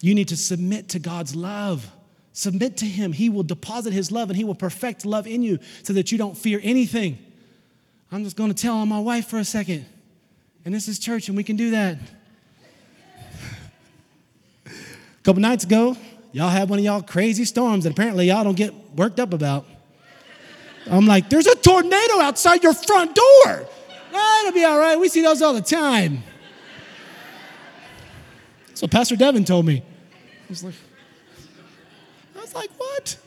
You 0.00 0.14
need 0.14 0.28
to 0.28 0.36
submit 0.36 0.90
to 0.90 1.00
God's 1.00 1.34
love. 1.34 1.90
Submit 2.36 2.76
to 2.76 2.84
Him. 2.84 3.14
He 3.14 3.30
will 3.30 3.44
deposit 3.44 3.94
His 3.94 4.12
love 4.12 4.28
and 4.28 4.36
He 4.36 4.44
will 4.44 4.54
perfect 4.54 5.06
love 5.06 5.26
in 5.26 5.42
you 5.42 5.58
so 5.82 5.94
that 5.94 6.12
you 6.12 6.18
don't 6.18 6.36
fear 6.36 6.60
anything. 6.62 7.16
I'm 8.12 8.24
just 8.24 8.36
going 8.36 8.52
to 8.52 8.54
tell 8.54 8.76
on 8.76 8.90
my 8.90 9.00
wife 9.00 9.26
for 9.26 9.38
a 9.38 9.44
second. 9.44 9.86
And 10.62 10.74
this 10.74 10.86
is 10.86 10.98
church, 10.98 11.28
and 11.28 11.36
we 11.36 11.42
can 11.42 11.56
do 11.56 11.70
that. 11.70 11.96
a 14.66 14.70
couple 15.22 15.40
nights 15.40 15.64
ago, 15.64 15.96
y'all 16.32 16.50
had 16.50 16.68
one 16.68 16.78
of 16.78 16.84
y'all 16.84 17.00
crazy 17.00 17.46
storms 17.46 17.84
that 17.84 17.92
apparently 17.94 18.26
y'all 18.26 18.44
don't 18.44 18.54
get 18.54 18.74
worked 18.94 19.18
up 19.18 19.32
about. 19.32 19.64
I'm 20.90 21.06
like, 21.06 21.30
there's 21.30 21.46
a 21.46 21.54
tornado 21.54 22.20
outside 22.20 22.62
your 22.62 22.74
front 22.74 23.14
door. 23.14 23.66
It'll 24.42 24.52
be 24.52 24.64
all 24.64 24.78
right. 24.78 25.00
We 25.00 25.08
see 25.08 25.22
those 25.22 25.40
all 25.40 25.54
the 25.54 25.62
time. 25.62 26.22
So 28.74 28.86
Pastor 28.86 29.16
Devin 29.16 29.46
told 29.46 29.64
me. 29.64 29.82
I 29.82 30.48
was 30.50 30.62
like, 30.62 30.74
like, 32.56 32.70
what? 32.76 33.18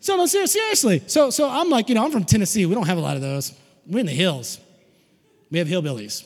So 0.00 0.16
no, 0.16 0.26
seriously. 0.26 1.02
So 1.06 1.30
so 1.30 1.48
I'm 1.48 1.68
like, 1.68 1.88
you 1.88 1.94
know, 1.94 2.04
I'm 2.04 2.12
from 2.12 2.24
Tennessee. 2.24 2.64
We 2.66 2.74
don't 2.74 2.86
have 2.86 2.98
a 2.98 3.00
lot 3.00 3.16
of 3.16 3.22
those. 3.22 3.52
We're 3.86 4.00
in 4.00 4.06
the 4.06 4.12
hills. 4.12 4.60
We 5.50 5.58
have 5.58 5.68
hillbillies. 5.68 6.24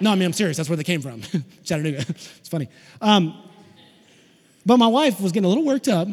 no, 0.00 0.10
I 0.10 0.14
mean 0.14 0.24
I'm 0.24 0.32
serious. 0.32 0.56
That's 0.56 0.68
where 0.68 0.76
they 0.76 0.84
came 0.84 1.02
from, 1.02 1.22
Chattanooga. 1.64 1.98
it's 2.08 2.48
funny. 2.48 2.68
Um, 3.00 3.34
but 4.64 4.78
my 4.78 4.86
wife 4.86 5.20
was 5.20 5.32
getting 5.32 5.44
a 5.44 5.48
little 5.48 5.64
worked 5.64 5.88
up 5.88 6.08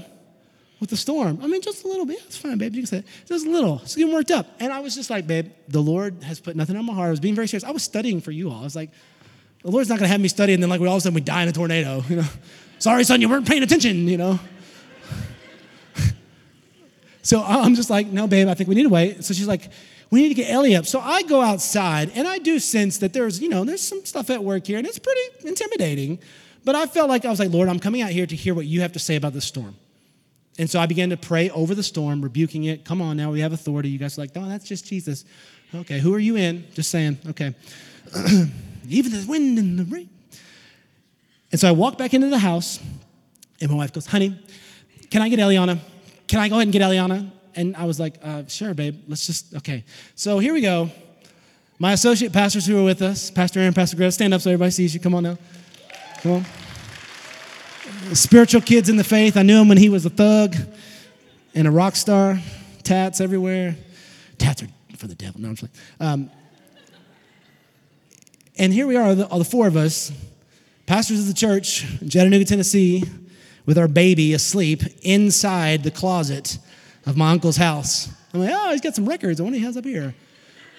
with 0.82 0.90
the 0.90 0.98
storm. 0.98 1.40
I 1.42 1.48
mean, 1.48 1.62
just 1.62 1.86
a 1.86 1.88
little 1.88 2.06
bit. 2.06 2.20
It's 2.26 2.36
fine, 2.36 2.58
babe. 2.58 2.74
You 2.74 2.82
can 2.82 2.88
say 2.88 2.98
it. 2.98 3.06
Just 3.26 3.46
a 3.46 3.50
little. 3.50 3.80
She's 3.80 3.96
getting 3.96 4.14
worked 4.14 4.32
up. 4.32 4.48
And 4.60 4.74
I 4.74 4.80
was 4.80 4.96
just 4.96 5.10
like, 5.10 5.28
babe, 5.28 5.52
the 5.70 5.80
Lord 5.80 6.24
has 6.24 6.40
put 6.42 6.56
nothing 6.56 6.76
on 6.76 6.86
my 6.86 6.94
heart. 6.94 7.08
I 7.08 7.12
was 7.12 7.20
being 7.20 7.36
very 7.36 7.48
serious. 7.48 7.64
I 7.64 7.72
was 7.72 7.84
studying 7.84 8.20
for 8.20 8.32
you 8.32 8.50
all. 8.50 8.60
I 8.60 8.64
was 8.64 8.76
like, 8.76 8.90
the 9.64 9.72
Lord's 9.72 9.88
not 9.88 10.00
going 10.00 10.08
to 10.08 10.12
have 10.12 10.20
me 10.20 10.28
study 10.28 10.54
and 10.54 10.62
then 10.62 10.70
like 10.70 10.82
we 10.82 10.88
all 10.88 10.96
of 10.96 10.98
a 10.98 11.02
sudden 11.02 11.14
we 11.14 11.22
die 11.22 11.44
in 11.44 11.50
a 11.50 11.52
tornado. 11.52 12.04
You 12.10 12.18
know, 12.18 12.28
sorry, 12.80 13.04
son, 13.04 13.22
you 13.22 13.30
weren't 13.30 13.48
paying 13.48 13.64
attention. 13.64 14.08
You 14.08 14.18
know. 14.18 14.40
So 17.22 17.44
I'm 17.44 17.76
just 17.76 17.90
like, 17.90 18.08
no, 18.08 18.28
babe, 18.28 18.48
I 18.48 18.54
think 18.54 18.70
we 18.70 18.76
need 18.76 18.84
to 18.84 18.90
wait. 18.90 19.24
So 19.24 19.34
she's 19.34 19.48
like, 19.48 19.70
we 20.10 20.22
need 20.22 20.30
to 20.30 20.34
get 20.36 20.50
Ellie 20.50 20.76
up. 20.76 20.86
So 20.86 21.00
I 21.00 21.24
go 21.24 21.42
outside 21.42 22.12
and 22.16 22.28
I 22.28 22.38
do 22.38 22.60
sense 22.60 22.98
that 23.00 23.14
there's, 23.14 23.40
you 23.40 23.50
know, 23.50 23.64
there's 23.64 23.82
some 23.82 24.04
stuff 24.06 24.30
at 24.30 24.44
work 24.44 24.68
here 24.68 24.78
and 24.78 24.86
it's 24.86 25.00
pretty 25.00 25.22
intimidating. 25.46 26.20
But 26.64 26.76
I 26.76 26.86
felt 26.86 27.10
like 27.10 27.26
I 27.26 27.30
was 27.30 27.40
like, 27.40 27.52
Lord, 27.52 27.70
I'm 27.70 27.80
coming 27.80 28.02
out 28.02 28.12
here 28.12 28.26
to 28.26 28.36
hear 28.36 28.54
what 28.54 28.66
you 28.66 28.82
have 28.82 28.94
to 28.94 29.00
say 29.00 29.16
about 29.16 29.34
the 29.34 29.42
storm. 29.42 29.76
And 30.60 30.70
so 30.70 30.80
I 30.80 30.86
began 30.86 31.10
to 31.12 31.18
pray 31.18 31.50
over 31.52 31.74
the 31.74 31.84
storm, 31.84 32.22
rebuking 32.22 32.66
it. 32.66 32.84
Come 32.84 33.02
on 33.02 33.18
now, 33.18 33.32
we 33.32 33.40
have 33.40 33.54
authority. 33.54 33.90
You 33.90 33.98
guys 33.98 34.18
are 34.18 34.22
like, 34.22 34.36
no, 34.36 34.48
that's 34.48 34.68
just 34.68 34.86
Jesus. 34.86 35.26
Okay, 35.74 36.00
who 36.00 36.14
are 36.14 36.20
you 36.20 36.36
in? 36.36 36.66
Just 36.74 36.92
saying. 36.92 37.18
Okay. 37.30 37.56
Even 38.90 39.12
the 39.12 39.26
wind 39.28 39.58
and 39.58 39.80
the 39.80 39.86
rain. 39.86 40.10
And 41.52 41.60
so 41.60 41.68
I 41.68 41.72
walk 41.72 41.98
back 41.98 42.14
into 42.14 42.30
the 42.30 42.40
house, 42.40 42.80
and 43.62 43.72
my 43.72 43.78
wife 43.78 43.94
goes, 43.94 44.06
honey, 44.06 44.38
can 45.10 45.22
I 45.22 45.30
get 45.30 45.40
Eliana? 45.40 45.80
Can 46.32 46.40
I 46.40 46.50
go 46.50 46.56
ahead 46.56 46.64
and 46.64 46.74
get 46.74 46.82
Eliana? 46.82 47.30
And 47.56 47.76
I 47.76 47.84
was 47.84 48.00
like, 48.00 48.16
uh, 48.24 48.44
sure, 48.48 48.74
babe. 48.74 49.04
Let's 49.08 49.28
just, 49.28 49.54
okay. 49.58 49.84
So 50.16 50.40
here 50.40 50.54
we 50.54 50.62
go. 50.62 50.90
My 51.78 51.92
associate 51.92 52.32
pastors 52.32 52.66
who 52.66 52.80
are 52.80 52.84
with 52.84 53.02
us, 53.02 53.30
Pastor 53.30 53.60
Aaron, 53.60 53.74
Pastor 53.74 53.98
Greta, 53.98 54.12
stand 54.12 54.34
up 54.34 54.42
so 54.42 54.50
everybody 54.50 54.72
sees 54.72 54.94
you. 54.94 55.00
Come 55.00 55.14
on 55.14 55.24
now. 55.24 55.38
Come 56.22 56.32
on 56.32 56.46
spiritual 58.14 58.62
kids 58.62 58.90
in 58.90 58.98
the 58.98 59.04
faith. 59.04 59.38
I 59.38 59.44
knew 59.44 59.60
him 59.60 59.68
when 59.68 59.78
he 59.78 59.90
was 59.90 60.06
a 60.06 60.10
thug 60.10 60.56
and 61.54 61.68
a 61.68 61.72
rock 61.72 61.96
star, 61.96 62.40
tats 62.84 63.22
everywhere. 63.22 63.76
Tats 64.38 64.64
are 64.64 64.68
for 64.98 65.08
the 65.08 65.16
devil. 65.16 65.42
No, 65.42 65.50
I'm 65.50 65.56
just 65.56 65.64
like, 65.64 66.10
um, 66.10 66.30
and 68.58 68.74
here 68.74 68.86
we 68.86 68.96
are, 68.96 69.08
all 69.08 69.16
the, 69.16 69.28
all 69.28 69.40
the 69.40 69.46
four 69.46 69.68
of 69.68 69.76
us, 69.76 70.12
pastors 70.86 71.20
of 71.20 71.28
the 71.28 71.34
church 71.34 71.86
in 72.02 72.10
Chattanooga, 72.10 72.46
Tennessee, 72.46 73.04
with 73.72 73.78
our 73.78 73.88
baby 73.88 74.34
asleep 74.34 74.84
inside 75.02 75.82
the 75.82 75.92
closet 75.92 76.58
of 77.06 77.16
my 77.16 77.32
uncle's 77.32 77.56
house. 77.56 78.10
I'm 78.34 78.42
like, 78.42 78.52
oh, 78.54 78.72
he's 78.74 78.82
got 78.82 78.96
some 78.96 79.08
records. 79.08 79.40
I 79.40 79.44
wonder 79.44 79.56
what 79.56 79.60
he 79.62 79.66
has 79.66 79.78
up 79.78 79.86
here. 79.86 80.14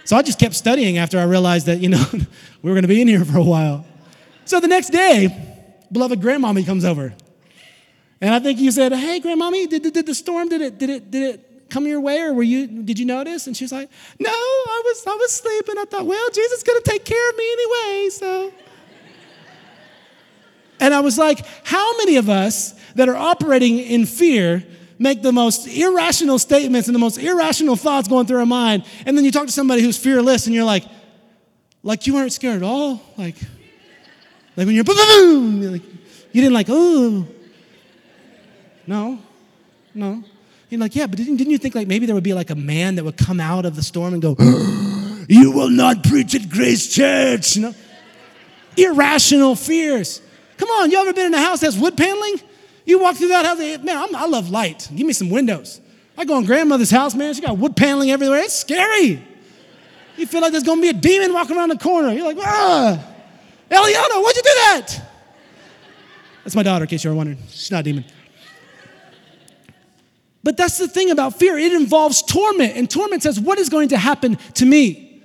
So 0.04 0.14
I 0.14 0.20
just 0.20 0.38
kept 0.38 0.54
studying 0.54 0.98
after 0.98 1.18
I 1.18 1.22
realized 1.22 1.68
that, 1.68 1.80
you 1.80 1.88
know, 1.88 2.04
we 2.12 2.70
were 2.70 2.74
going 2.74 2.82
to 2.82 2.88
be 2.88 3.00
in 3.00 3.08
here 3.08 3.24
for 3.24 3.38
a 3.38 3.42
while. 3.42 3.86
So 4.44 4.60
the 4.60 4.68
next 4.68 4.90
day, 4.90 5.30
beloved 5.90 6.20
grandmommy 6.20 6.66
comes 6.66 6.84
over. 6.84 7.14
And 8.20 8.34
I 8.34 8.40
think 8.40 8.60
you 8.60 8.70
said, 8.70 8.92
hey, 8.92 9.22
grandmommy, 9.22 9.70
did, 9.70 9.84
did, 9.84 9.94
did 9.94 10.04
the 10.04 10.14
storm, 10.14 10.50
did 10.50 10.60
it, 10.60 10.76
did 10.76 10.90
it, 10.90 11.10
did 11.10 11.34
it 11.34 11.70
come 11.70 11.86
your 11.86 12.02
way 12.02 12.20
or 12.20 12.34
were 12.34 12.42
you, 12.42 12.66
did 12.82 12.98
you 12.98 13.06
notice? 13.06 13.46
And 13.46 13.56
she's 13.56 13.72
like, 13.72 13.88
no, 14.18 14.28
I 14.30 14.82
was, 14.84 15.06
I 15.06 15.14
was 15.14 15.32
sleeping. 15.32 15.78
I 15.78 15.86
thought, 15.86 16.04
well, 16.04 16.28
Jesus 16.28 16.58
is 16.58 16.62
going 16.62 16.82
to 16.82 16.90
take 16.90 17.06
care 17.06 17.30
of 17.30 17.36
me 17.38 17.52
anyway, 17.52 18.10
so. 18.10 18.52
And 20.82 20.92
I 20.92 20.98
was 20.98 21.16
like, 21.16 21.46
how 21.62 21.96
many 21.98 22.16
of 22.16 22.28
us 22.28 22.74
that 22.96 23.08
are 23.08 23.14
operating 23.14 23.78
in 23.78 24.04
fear 24.04 24.64
make 24.98 25.22
the 25.22 25.30
most 25.30 25.68
irrational 25.68 26.40
statements 26.40 26.88
and 26.88 26.94
the 26.94 26.98
most 26.98 27.18
irrational 27.18 27.76
thoughts 27.76 28.08
going 28.08 28.26
through 28.26 28.40
our 28.40 28.46
mind? 28.46 28.84
And 29.06 29.16
then 29.16 29.24
you 29.24 29.30
talk 29.30 29.46
to 29.46 29.52
somebody 29.52 29.80
who's 29.82 29.96
fearless 29.96 30.46
and 30.46 30.54
you're 30.56 30.64
like, 30.64 30.84
like 31.84 32.08
you 32.08 32.14
weren't 32.14 32.32
scared 32.32 32.56
at 32.56 32.62
all? 32.64 33.00
Like, 33.16 33.36
like 34.56 34.66
when 34.66 34.74
you're 34.74 34.82
boom, 34.82 34.96
boom, 34.96 35.60
boom 35.60 35.72
like, 35.72 35.82
you 36.32 36.42
didn't 36.42 36.52
like, 36.52 36.66
oh. 36.68 37.28
No, 38.84 39.20
no. 39.94 40.24
You're 40.68 40.80
like, 40.80 40.96
yeah, 40.96 41.06
but 41.06 41.16
didn't, 41.16 41.36
didn't 41.36 41.52
you 41.52 41.58
think 41.58 41.76
like 41.76 41.86
maybe 41.86 42.06
there 42.06 42.14
would 42.16 42.24
be 42.24 42.34
like 42.34 42.50
a 42.50 42.56
man 42.56 42.96
that 42.96 43.04
would 43.04 43.16
come 43.16 43.38
out 43.38 43.64
of 43.66 43.76
the 43.76 43.84
storm 43.84 44.14
and 44.14 44.20
go, 44.20 44.34
you 45.28 45.52
will 45.52 45.70
not 45.70 46.02
preach 46.02 46.34
at 46.34 46.50
Grace 46.50 46.92
Church? 46.92 47.54
You 47.54 47.62
know? 47.62 47.74
Irrational 48.76 49.54
fears. 49.54 50.20
Come 50.56 50.68
on, 50.68 50.90
you 50.90 50.98
ever 50.98 51.12
been 51.12 51.26
in 51.26 51.34
a 51.34 51.40
house 51.40 51.60
that's 51.60 51.76
wood 51.76 51.96
paneling? 51.96 52.40
You 52.84 52.98
walk 53.00 53.16
through 53.16 53.28
that 53.28 53.44
house, 53.44 53.58
man, 53.58 53.96
I'm, 53.96 54.14
i 54.14 54.26
love 54.26 54.50
light. 54.50 54.88
Give 54.94 55.06
me 55.06 55.12
some 55.12 55.30
windows. 55.30 55.80
I 56.16 56.24
go 56.24 56.38
in 56.38 56.44
grandmother's 56.44 56.90
house, 56.90 57.14
man, 57.14 57.32
she 57.34 57.40
got 57.40 57.56
wood 57.56 57.76
paneling 57.76 58.10
everywhere. 58.10 58.40
It's 58.40 58.54
scary. 58.54 59.22
You 60.16 60.26
feel 60.26 60.40
like 60.40 60.52
there's 60.52 60.64
gonna 60.64 60.82
be 60.82 60.88
a 60.88 60.94
demon 60.94 61.32
walking 61.32 61.56
around 61.56 61.70
the 61.70 61.78
corner. 61.78 62.12
You're 62.12 62.26
like, 62.26 62.38
ah. 62.40 63.08
Eliana, 63.70 64.22
why'd 64.22 64.36
you 64.36 64.42
do 64.42 64.54
that? 64.54 65.00
That's 66.44 66.56
my 66.56 66.62
daughter, 66.62 66.84
in 66.84 66.88
case 66.88 67.04
you 67.04 67.10
were 67.10 67.16
wondering. 67.16 67.38
She's 67.48 67.70
not 67.70 67.80
a 67.80 67.82
demon. 67.84 68.04
But 70.42 70.56
that's 70.56 70.78
the 70.78 70.88
thing 70.88 71.10
about 71.10 71.38
fear 71.38 71.56
it 71.56 71.72
involves 71.72 72.22
torment, 72.22 72.76
and 72.76 72.90
torment 72.90 73.22
says, 73.22 73.38
What 73.38 73.58
is 73.58 73.68
going 73.68 73.90
to 73.90 73.96
happen 73.96 74.36
to 74.54 74.66
me? 74.66 75.22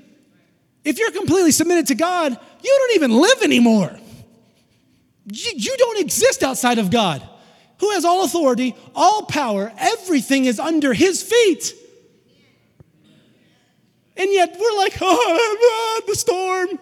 If 0.85 0.99
you're 0.99 1.11
completely 1.11 1.51
submitted 1.51 1.87
to 1.87 1.95
God, 1.95 2.31
you 2.31 2.77
don't 2.79 2.95
even 2.95 3.19
live 3.19 3.41
anymore. 3.41 3.97
You, 5.29 5.75
don't 5.77 5.99
exist 5.99 6.41
outside 6.41 6.79
of 6.79 6.89
God, 6.89 7.27
who 7.79 7.91
has 7.91 8.05
all 8.05 8.23
authority, 8.23 8.75
all 8.95 9.23
power, 9.23 9.73
everything 9.77 10.45
is 10.45 10.59
under 10.59 10.93
his 10.93 11.21
feet. 11.21 11.73
And 14.15 14.31
yet 14.31 14.57
we're 14.59 14.77
like, 14.77 14.97
oh, 15.01 16.01
the 16.07 16.15
storm. 16.15 16.79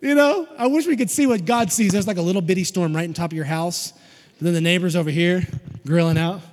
You 0.00 0.14
know, 0.14 0.48
I 0.56 0.68
wish 0.68 0.86
we 0.86 0.96
could 0.96 1.10
see 1.10 1.26
what 1.26 1.44
God 1.44 1.70
sees. 1.70 1.92
There's 1.92 2.06
like 2.06 2.16
a 2.16 2.22
little 2.22 2.40
bitty 2.40 2.64
storm 2.64 2.94
right 2.94 3.06
on 3.06 3.12
top 3.12 3.32
of 3.32 3.36
your 3.36 3.44
house. 3.44 3.92
And 4.38 4.46
then 4.46 4.54
the 4.54 4.60
neighbors 4.60 4.96
over 4.96 5.10
here 5.10 5.46
grilling 5.86 6.18
out. 6.18 6.40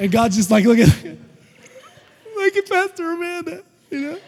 And 0.00 0.12
God's 0.12 0.36
just 0.36 0.48
like, 0.48 0.64
look 0.64 0.78
at, 0.78 1.04
look 2.36 2.56
at 2.56 2.68
Pastor 2.68 3.10
Amanda, 3.10 3.64
you 3.90 4.00
know? 4.00 4.18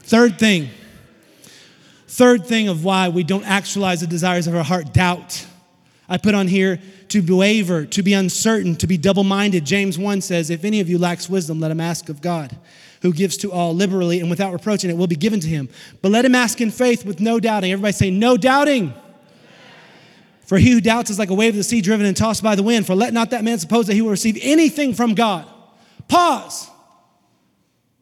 Third 0.00 0.36
thing. 0.36 0.68
Third 2.08 2.46
thing 2.46 2.68
of 2.68 2.84
why 2.84 3.08
we 3.08 3.24
don't 3.24 3.44
actualize 3.44 4.00
the 4.00 4.06
desires 4.06 4.46
of 4.46 4.54
our 4.54 4.62
heart 4.62 4.92
doubt. 4.92 5.46
I 6.08 6.18
put 6.18 6.34
on 6.34 6.46
here 6.46 6.80
to 7.08 7.36
waver, 7.36 7.84
to 7.86 8.02
be 8.02 8.12
uncertain, 8.12 8.76
to 8.76 8.86
be 8.86 8.96
double 8.96 9.24
minded. 9.24 9.64
James 9.64 9.98
1 9.98 10.20
says, 10.20 10.50
If 10.50 10.64
any 10.64 10.80
of 10.80 10.88
you 10.88 10.98
lacks 10.98 11.28
wisdom, 11.28 11.60
let 11.60 11.70
him 11.70 11.80
ask 11.80 12.08
of 12.08 12.20
God 12.20 12.56
who 13.02 13.12
gives 13.12 13.36
to 13.38 13.52
all 13.52 13.74
liberally 13.74 14.20
and 14.20 14.30
without 14.30 14.52
reproach, 14.52 14.84
and 14.84 14.90
it 14.90 14.96
will 14.96 15.06
be 15.06 15.16
given 15.16 15.40
to 15.40 15.48
him. 15.48 15.68
But 16.02 16.10
let 16.10 16.24
him 16.24 16.34
ask 16.34 16.60
in 16.60 16.70
faith 16.70 17.04
with 17.04 17.20
no 17.20 17.38
doubting. 17.40 17.72
Everybody 17.72 17.92
say, 17.92 18.10
no 18.10 18.36
doubting. 18.36 18.94
For 20.46 20.58
he 20.58 20.70
who 20.70 20.80
doubts 20.80 21.10
is 21.10 21.18
like 21.18 21.30
a 21.30 21.34
wave 21.34 21.54
of 21.54 21.56
the 21.56 21.64
sea 21.64 21.80
driven 21.80 22.06
and 22.06 22.16
tossed 22.16 22.42
by 22.42 22.54
the 22.54 22.62
wind. 22.62 22.86
For 22.86 22.94
let 22.94 23.12
not 23.12 23.30
that 23.30 23.44
man 23.44 23.58
suppose 23.58 23.88
that 23.88 23.94
he 23.94 24.02
will 24.02 24.10
receive 24.10 24.38
anything 24.40 24.94
from 24.94 25.14
God. 25.14 25.46
Pause. 26.08 26.70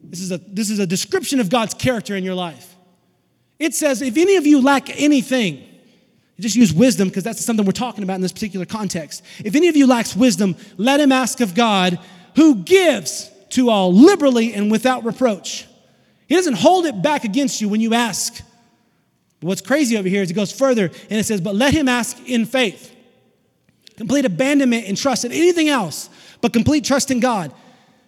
This 0.01 0.21
is 0.21 0.31
a, 0.31 0.37
this 0.37 0.69
is 0.69 0.77
a 0.77 0.85
description 0.85 1.39
of 1.39 1.49
God's 1.49 1.73
character 1.73 2.15
in 2.15 2.23
your 2.23 2.35
life. 2.35 2.74
It 3.59 3.73
says, 3.73 4.01
if 4.01 4.17
any 4.17 4.35
of 4.35 4.45
you 4.45 4.61
lack 4.61 4.89
anything, 4.99 5.63
just 6.39 6.55
use 6.55 6.73
wisdom 6.73 7.07
because 7.07 7.23
that's 7.23 7.43
something 7.43 7.65
we're 7.65 7.71
talking 7.71 8.03
about 8.03 8.15
in 8.15 8.21
this 8.21 8.33
particular 8.33 8.65
context. 8.65 9.23
If 9.43 9.55
any 9.55 9.69
of 9.69 9.75
you 9.75 9.87
lacks 9.87 10.15
wisdom, 10.15 10.55
let 10.77 10.99
him 10.99 11.11
ask 11.11 11.39
of 11.39 11.55
God, 11.55 11.97
who 12.35 12.55
gives 12.55 13.31
to 13.51 13.69
all 13.69 13.93
liberally 13.93 14.53
and 14.53 14.69
without 14.69 15.05
reproach. 15.05 15.65
He 16.27 16.35
doesn't 16.35 16.55
hold 16.55 16.85
it 16.85 17.01
back 17.01 17.23
against 17.23 17.61
you 17.61 17.69
when 17.69 17.79
you 17.79 17.93
ask. 17.93 18.43
But 19.39 19.47
what's 19.47 19.61
crazy 19.61 19.97
over 19.97 20.09
here 20.09 20.21
is 20.21 20.31
it 20.31 20.33
goes 20.33 20.51
further 20.51 20.85
and 20.85 21.19
it 21.19 21.25
says, 21.25 21.39
But 21.39 21.55
let 21.55 21.73
him 21.73 21.87
ask 21.87 22.17
in 22.27 22.45
faith. 22.45 22.93
Complete 23.95 24.25
abandonment 24.25 24.87
and 24.87 24.97
trust 24.97 25.23
in 25.23 25.31
anything 25.31 25.69
else, 25.69 26.09
but 26.41 26.51
complete 26.51 26.83
trust 26.83 27.11
in 27.11 27.21
God. 27.21 27.53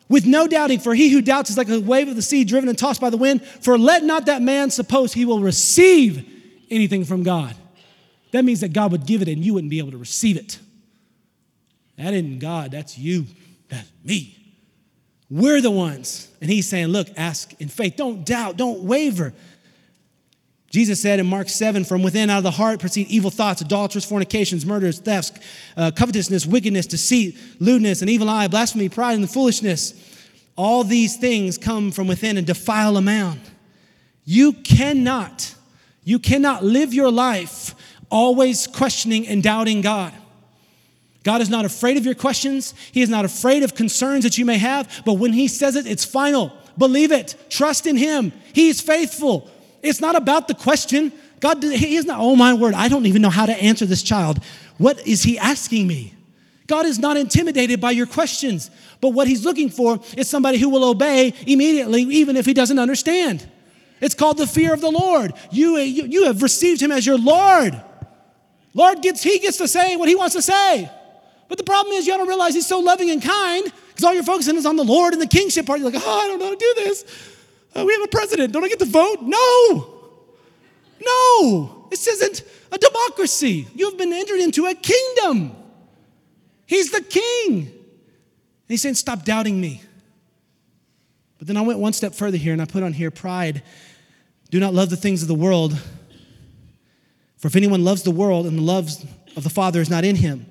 With 0.09 0.25
no 0.25 0.47
doubting, 0.47 0.79
for 0.79 0.95
he 0.95 1.09
who 1.09 1.21
doubts 1.21 1.49
is 1.49 1.57
like 1.57 1.69
a 1.69 1.79
wave 1.79 2.07
of 2.07 2.15
the 2.15 2.21
sea 2.21 2.43
driven 2.43 2.69
and 2.69 2.77
tossed 2.77 3.01
by 3.01 3.09
the 3.09 3.17
wind. 3.17 3.43
For 3.43 3.77
let 3.77 4.03
not 4.03 4.27
that 4.27 4.41
man 4.41 4.71
suppose 4.71 5.13
he 5.13 5.25
will 5.25 5.41
receive 5.41 6.25
anything 6.69 7.03
from 7.03 7.23
God. 7.23 7.55
That 8.31 8.45
means 8.45 8.61
that 8.61 8.73
God 8.73 8.91
would 8.91 9.05
give 9.05 9.21
it 9.21 9.27
and 9.27 9.43
you 9.43 9.53
wouldn't 9.53 9.71
be 9.71 9.79
able 9.79 9.91
to 9.91 9.97
receive 9.97 10.37
it. 10.37 10.59
That 11.97 12.13
isn't 12.13 12.39
God, 12.39 12.71
that's 12.71 12.97
you, 12.97 13.25
that's 13.69 13.89
me. 14.03 14.37
We're 15.29 15.61
the 15.61 15.71
ones. 15.71 16.29
And 16.39 16.49
he's 16.49 16.67
saying, 16.67 16.87
look, 16.87 17.07
ask 17.17 17.53
in 17.59 17.67
faith. 17.67 17.95
Don't 17.97 18.25
doubt, 18.25 18.55
don't 18.55 18.83
waver. 18.83 19.33
Jesus 20.69 21.01
said 21.01 21.19
in 21.19 21.25
Mark 21.25 21.47
7, 21.47 21.85
from 21.85 22.03
within 22.03 22.29
out 22.29 22.39
of 22.39 22.43
the 22.43 22.51
heart 22.51 22.79
proceed 22.79 23.07
evil 23.07 23.31
thoughts, 23.31 23.61
adulterers, 23.61 24.03
fornications, 24.03 24.65
murders, 24.65 24.99
thefts, 24.99 25.31
uh, 25.77 25.91
covetousness, 25.91 26.45
wickedness, 26.45 26.85
deceit, 26.85 27.37
lewdness, 27.59 28.01
an 28.01 28.09
evil 28.09 28.29
eye, 28.29 28.47
blasphemy, 28.47 28.89
pride, 28.89 29.17
and 29.17 29.29
foolishness. 29.29 29.93
All 30.57 30.83
these 30.83 31.15
things 31.15 31.57
come 31.57 31.91
from 31.91 32.07
within 32.07 32.37
and 32.37 32.45
defile 32.45 32.97
a 32.97 33.01
man. 33.01 33.39
You 34.25 34.51
cannot, 34.51 35.55
you 36.03 36.19
cannot 36.19 36.63
live 36.63 36.93
your 36.93 37.11
life 37.11 37.73
always 38.09 38.67
questioning 38.67 39.27
and 39.27 39.41
doubting 39.41 39.81
God. 39.81 40.13
God 41.23 41.41
is 41.41 41.49
not 41.49 41.65
afraid 41.65 41.97
of 41.97 42.05
your 42.05 42.15
questions. 42.15 42.73
He 42.91 43.01
is 43.01 43.09
not 43.09 43.25
afraid 43.25 43.63
of 43.63 43.75
concerns 43.75 44.23
that 44.23 44.37
you 44.37 44.45
may 44.45 44.57
have, 44.57 45.03
but 45.05 45.13
when 45.13 45.33
He 45.33 45.47
says 45.47 45.75
it, 45.75 45.85
it's 45.85 46.05
final. 46.05 46.53
Believe 46.77 47.11
it. 47.11 47.35
Trust 47.49 47.85
in 47.85 47.97
Him. 47.97 48.31
He's 48.53 48.81
faithful. 48.81 49.49
It's 49.81 50.01
not 50.01 50.15
about 50.15 50.47
the 50.47 50.53
question. 50.53 51.11
God, 51.39 51.63
He 51.63 51.95
is 51.95 52.05
not, 52.05 52.19
oh 52.19 52.35
my 52.35 52.53
word, 52.53 52.73
I 52.73 52.87
don't 52.87 53.05
even 53.05 53.21
know 53.21 53.29
how 53.29 53.45
to 53.45 53.53
answer 53.53 53.85
this 53.85 54.03
child. 54.03 54.43
What 54.77 55.05
is 55.07 55.23
He 55.23 55.37
asking 55.37 55.87
me? 55.87 56.13
God 56.67 56.85
is 56.85 56.99
not 56.99 57.15
intimidated 57.15 57.79
by 57.79 57.91
your 57.91 58.05
questions, 58.05 58.69
but 58.99 59.09
what 59.09 59.27
He's 59.27 59.45
looking 59.45 59.69
for 59.69 59.99
is 60.17 60.27
somebody 60.29 60.57
who 60.57 60.69
will 60.69 60.83
obey 60.83 61.33
immediately, 61.45 62.01
even 62.03 62.35
if 62.35 62.45
He 62.45 62.53
doesn't 62.53 62.79
understand. 62.79 63.47
It's 64.01 64.13
called 64.13 64.37
the 64.37 64.47
fear 64.47 64.73
of 64.73 64.81
the 64.81 64.91
Lord. 64.91 65.33
You, 65.51 65.77
you, 65.77 66.03
you 66.05 66.25
have 66.25 66.43
received 66.43 66.81
Him 66.81 66.91
as 66.91 67.05
your 67.05 67.17
Lord. 67.17 67.81
Lord 68.73 69.01
gets, 69.01 69.23
He 69.23 69.39
gets 69.39 69.57
to 69.57 69.67
say 69.67 69.95
what 69.95 70.09
He 70.09 70.15
wants 70.15 70.35
to 70.35 70.41
say. 70.41 70.89
But 71.47 71.57
the 71.57 71.63
problem 71.63 71.93
is, 71.93 72.05
you 72.05 72.13
don't 72.17 72.27
realize 72.27 72.53
He's 72.53 72.67
so 72.67 72.79
loving 72.79 73.09
and 73.09 73.21
kind 73.21 73.71
because 73.89 74.03
all 74.03 74.13
you're 74.13 74.23
focusing 74.23 74.57
is 74.57 74.65
on 74.65 74.75
the 74.75 74.83
Lord 74.83 75.13
and 75.13 75.21
the 75.21 75.27
kingship 75.27 75.65
part. 75.65 75.79
You're 75.79 75.89
like, 75.89 76.01
oh, 76.05 76.19
I 76.23 76.27
don't 76.27 76.39
know 76.39 76.45
how 76.45 76.51
to 76.51 76.57
do 76.57 76.73
this. 76.75 77.05
Uh, 77.77 77.85
we 77.85 77.93
have 77.93 78.03
a 78.03 78.07
president. 78.07 78.51
Don't 78.51 78.63
I 78.63 78.69
get 78.69 78.79
to 78.79 78.85
vote? 78.85 79.19
No. 79.21 79.93
No. 81.05 81.87
This 81.91 82.07
isn't 82.07 82.43
a 82.71 82.77
democracy. 82.77 83.67
You've 83.75 83.97
been 83.97 84.11
entered 84.11 84.39
into 84.39 84.65
a 84.65 84.73
kingdom. 84.73 85.55
He's 86.65 86.91
the 86.91 87.01
king. 87.01 87.53
And 87.57 88.67
he's 88.67 88.81
saying, 88.81 88.95
Stop 88.95 89.23
doubting 89.23 89.61
me. 89.61 89.81
But 91.37 91.47
then 91.47 91.55
I 91.55 91.61
went 91.61 91.77
one 91.77 91.93
step 91.93 92.15
further 92.15 92.37
here 92.37 92.51
and 92.51 92.61
I 92.61 92.65
put 92.65 92.81
on 92.81 92.93
here 92.93 93.11
pride. 93.11 93.61
Do 94.49 94.59
not 94.59 94.73
love 94.73 94.89
the 94.89 94.97
things 94.97 95.21
of 95.21 95.27
the 95.27 95.35
world. 95.35 95.77
For 97.37 97.47
if 97.47 97.55
anyone 97.55 97.83
loves 97.83 98.01
the 98.01 98.11
world 98.11 98.47
and 98.47 98.57
the 98.57 98.63
love 98.63 98.89
of 99.35 99.43
the 99.43 99.51
Father 99.51 99.81
is 99.81 99.89
not 99.89 100.03
in 100.03 100.15
him, 100.15 100.47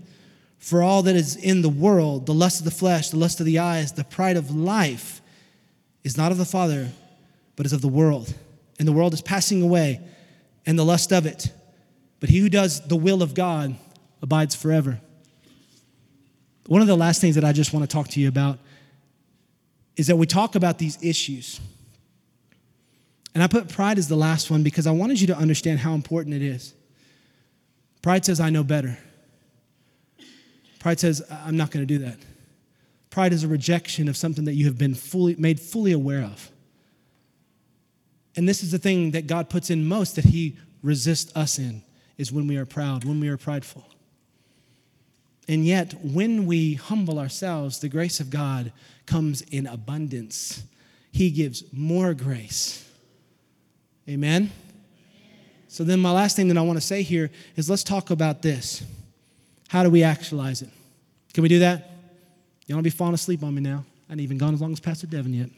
for 0.58 0.82
all 0.82 1.02
that 1.02 1.16
is 1.16 1.34
in 1.34 1.62
the 1.62 1.68
world, 1.68 2.26
the 2.26 2.34
lust 2.34 2.60
of 2.60 2.64
the 2.64 2.70
flesh, 2.70 3.10
the 3.10 3.16
lust 3.16 3.40
of 3.40 3.46
the 3.46 3.58
eyes, 3.58 3.92
the 3.92 4.04
pride 4.04 4.36
of 4.36 4.54
life, 4.54 5.20
is 6.04 6.16
not 6.16 6.30
of 6.30 6.38
the 6.38 6.44
Father, 6.44 6.88
but 7.56 7.66
is 7.66 7.72
of 7.72 7.80
the 7.80 7.88
world. 7.88 8.32
And 8.78 8.86
the 8.86 8.92
world 8.92 9.14
is 9.14 9.22
passing 9.22 9.62
away, 9.62 10.00
and 10.66 10.78
the 10.78 10.84
lust 10.84 11.12
of 11.12 11.26
it. 11.26 11.50
But 12.20 12.28
he 12.28 12.38
who 12.38 12.48
does 12.48 12.86
the 12.86 12.96
will 12.96 13.22
of 13.22 13.34
God 13.34 13.76
abides 14.22 14.54
forever. 14.54 15.00
One 16.66 16.80
of 16.80 16.86
the 16.86 16.96
last 16.96 17.20
things 17.20 17.36
that 17.36 17.44
I 17.44 17.52
just 17.52 17.72
want 17.72 17.88
to 17.88 17.92
talk 17.92 18.08
to 18.08 18.20
you 18.20 18.28
about 18.28 18.58
is 19.96 20.08
that 20.08 20.16
we 20.16 20.26
talk 20.26 20.54
about 20.54 20.78
these 20.78 20.98
issues. 21.02 21.60
And 23.34 23.42
I 23.42 23.46
put 23.46 23.68
pride 23.68 23.98
as 23.98 24.08
the 24.08 24.16
last 24.16 24.50
one 24.50 24.62
because 24.62 24.86
I 24.86 24.90
wanted 24.90 25.20
you 25.20 25.26
to 25.28 25.36
understand 25.36 25.78
how 25.80 25.94
important 25.94 26.34
it 26.34 26.42
is. 26.42 26.74
Pride 28.02 28.24
says, 28.24 28.40
I 28.40 28.50
know 28.50 28.64
better. 28.64 28.98
Pride 30.78 31.00
says, 31.00 31.22
I'm 31.30 31.56
not 31.56 31.70
going 31.70 31.86
to 31.86 31.98
do 31.98 32.04
that. 32.04 32.18
Pride 33.10 33.32
is 33.32 33.44
a 33.44 33.48
rejection 33.48 34.08
of 34.08 34.16
something 34.16 34.44
that 34.44 34.54
you 34.54 34.66
have 34.66 34.78
been 34.78 34.94
fully, 34.94 35.34
made 35.36 35.60
fully 35.60 35.92
aware 35.92 36.22
of. 36.22 36.50
And 38.36 38.48
this 38.48 38.62
is 38.62 38.70
the 38.70 38.78
thing 38.78 39.12
that 39.12 39.26
God 39.26 39.48
puts 39.48 39.70
in 39.70 39.86
most 39.86 40.16
that 40.16 40.26
He 40.26 40.56
resists 40.82 41.34
us 41.34 41.58
in, 41.58 41.82
is 42.18 42.30
when 42.30 42.46
we 42.46 42.56
are 42.56 42.66
proud, 42.66 43.04
when 43.04 43.18
we 43.18 43.28
are 43.28 43.36
prideful. 43.36 43.84
And 45.48 45.64
yet, 45.64 45.94
when 46.02 46.46
we 46.46 46.74
humble 46.74 47.18
ourselves, 47.18 47.78
the 47.78 47.88
grace 47.88 48.20
of 48.20 48.30
God 48.30 48.72
comes 49.06 49.42
in 49.42 49.66
abundance. 49.66 50.64
He 51.12 51.30
gives 51.30 51.64
more 51.72 52.14
grace. 52.14 52.88
Amen? 54.08 54.50
So, 55.68 55.84
then, 55.84 56.00
my 56.00 56.10
last 56.10 56.36
thing 56.36 56.48
that 56.48 56.58
I 56.58 56.62
want 56.62 56.78
to 56.78 56.84
say 56.84 57.02
here 57.02 57.30
is 57.56 57.70
let's 57.70 57.84
talk 57.84 58.10
about 58.10 58.42
this. 58.42 58.84
How 59.68 59.82
do 59.82 59.90
we 59.90 60.02
actualize 60.02 60.62
it? 60.62 60.70
Can 61.32 61.42
we 61.42 61.48
do 61.48 61.60
that? 61.60 61.90
You 62.66 62.74
don't 62.74 62.82
be 62.82 62.90
falling 62.90 63.14
asleep 63.14 63.42
on 63.42 63.54
me 63.54 63.62
now. 63.62 63.84
I 64.08 64.12
haven't 64.12 64.20
even 64.20 64.38
gone 64.38 64.54
as 64.54 64.60
long 64.60 64.72
as 64.72 64.80
Pastor 64.80 65.06
Devin 65.06 65.34
yet. 65.34 65.50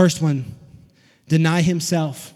First 0.00 0.22
one, 0.22 0.46
deny 1.28 1.60
himself. 1.60 2.32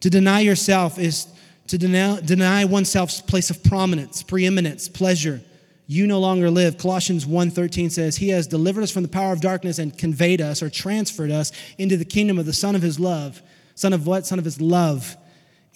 To 0.00 0.08
deny 0.08 0.40
yourself 0.40 0.98
is 0.98 1.26
to 1.66 1.76
deny, 1.76 2.22
deny 2.22 2.64
oneself's 2.64 3.20
place 3.20 3.50
of 3.50 3.62
prominence, 3.62 4.22
preeminence, 4.22 4.88
pleasure. 4.88 5.42
You 5.86 6.06
no 6.06 6.18
longer 6.18 6.50
live. 6.50 6.78
Colossians 6.78 7.26
1:13 7.26 7.90
says, 7.90 8.16
"He 8.16 8.30
has 8.30 8.46
delivered 8.46 8.82
us 8.82 8.90
from 8.90 9.02
the 9.02 9.10
power 9.10 9.34
of 9.34 9.42
darkness 9.42 9.78
and 9.78 9.98
conveyed 9.98 10.40
us 10.40 10.62
or 10.62 10.70
transferred 10.70 11.30
us 11.30 11.52
into 11.76 11.98
the 11.98 12.06
kingdom 12.06 12.38
of 12.38 12.46
the 12.46 12.54
son 12.54 12.74
of 12.74 12.80
his 12.80 12.98
love." 12.98 13.42
Son 13.74 13.92
of 13.92 14.06
what? 14.06 14.26
Son 14.26 14.38
of 14.38 14.46
his 14.46 14.58
love 14.58 15.18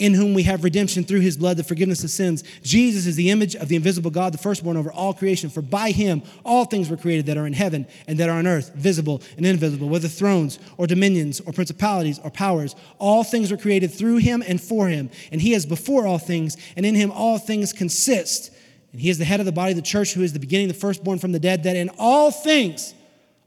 in 0.03 0.15
whom 0.15 0.35
we 0.35 0.43
have 0.43 0.65
redemption 0.65 1.05
through 1.05 1.21
his 1.21 1.37
blood, 1.37 1.57
the 1.57 1.62
forgiveness 1.62 2.03
of 2.03 2.11
sins. 2.11 2.43
Jesus 2.65 3.07
is 3.07 3.15
the 3.15 3.31
image 3.31 3.55
of 3.55 3.69
the 3.69 3.77
invisible 3.77 4.11
God, 4.11 4.35
the 4.35 4.38
firstborn 4.38 4.77
over 4.77 4.93
all 4.93 5.15
creation. 5.15 5.49
For 5.49 5.62
by 5.62 5.93
him 5.93 6.23
all 6.45 6.65
things 6.65 6.91
were 6.91 6.97
created 6.97 7.27
that 7.27 7.37
are 7.37 7.47
in 7.47 7.53
heaven 7.53 7.87
and 8.09 8.19
that 8.19 8.29
are 8.29 8.37
on 8.37 8.49
earth, 8.49 8.75
visible 8.75 9.23
and 9.37 9.47
invisible, 9.47 9.88
whether 9.88 10.09
thrones 10.09 10.59
or 10.77 10.88
dominions 10.88 11.41
or 11.41 11.53
principalities 11.53 12.19
or 12.19 12.33
powers. 12.33 12.75
All 12.99 13.23
things 13.23 13.53
were 13.53 13.57
created 13.57 13.95
through 13.95 14.17
him 14.17 14.43
and 14.45 14.61
for 14.61 14.88
him. 14.88 15.09
And 15.31 15.41
he 15.41 15.55
is 15.55 15.67
before 15.67 16.05
all 16.05 16.19
things, 16.19 16.57
and 16.75 16.85
in 16.85 16.97
him 16.97 17.12
all 17.12 17.38
things 17.38 17.73
consist. 17.73 18.53
And 18.91 19.01
he 19.01 19.09
is 19.09 19.19
the 19.19 19.25
head 19.25 19.38
of 19.38 19.47
the 19.47 19.53
body 19.53 19.71
of 19.71 19.77
the 19.77 19.83
church, 19.83 20.15
who 20.15 20.25
is 20.25 20.33
the 20.33 20.41
beginning, 20.41 20.67
the 20.67 20.75
firstborn 20.75 21.21
from 21.21 21.31
the 21.31 21.38
dead, 21.38 21.62
that 21.62 21.77
in 21.77 21.91
all 21.97 22.33
things, 22.33 22.93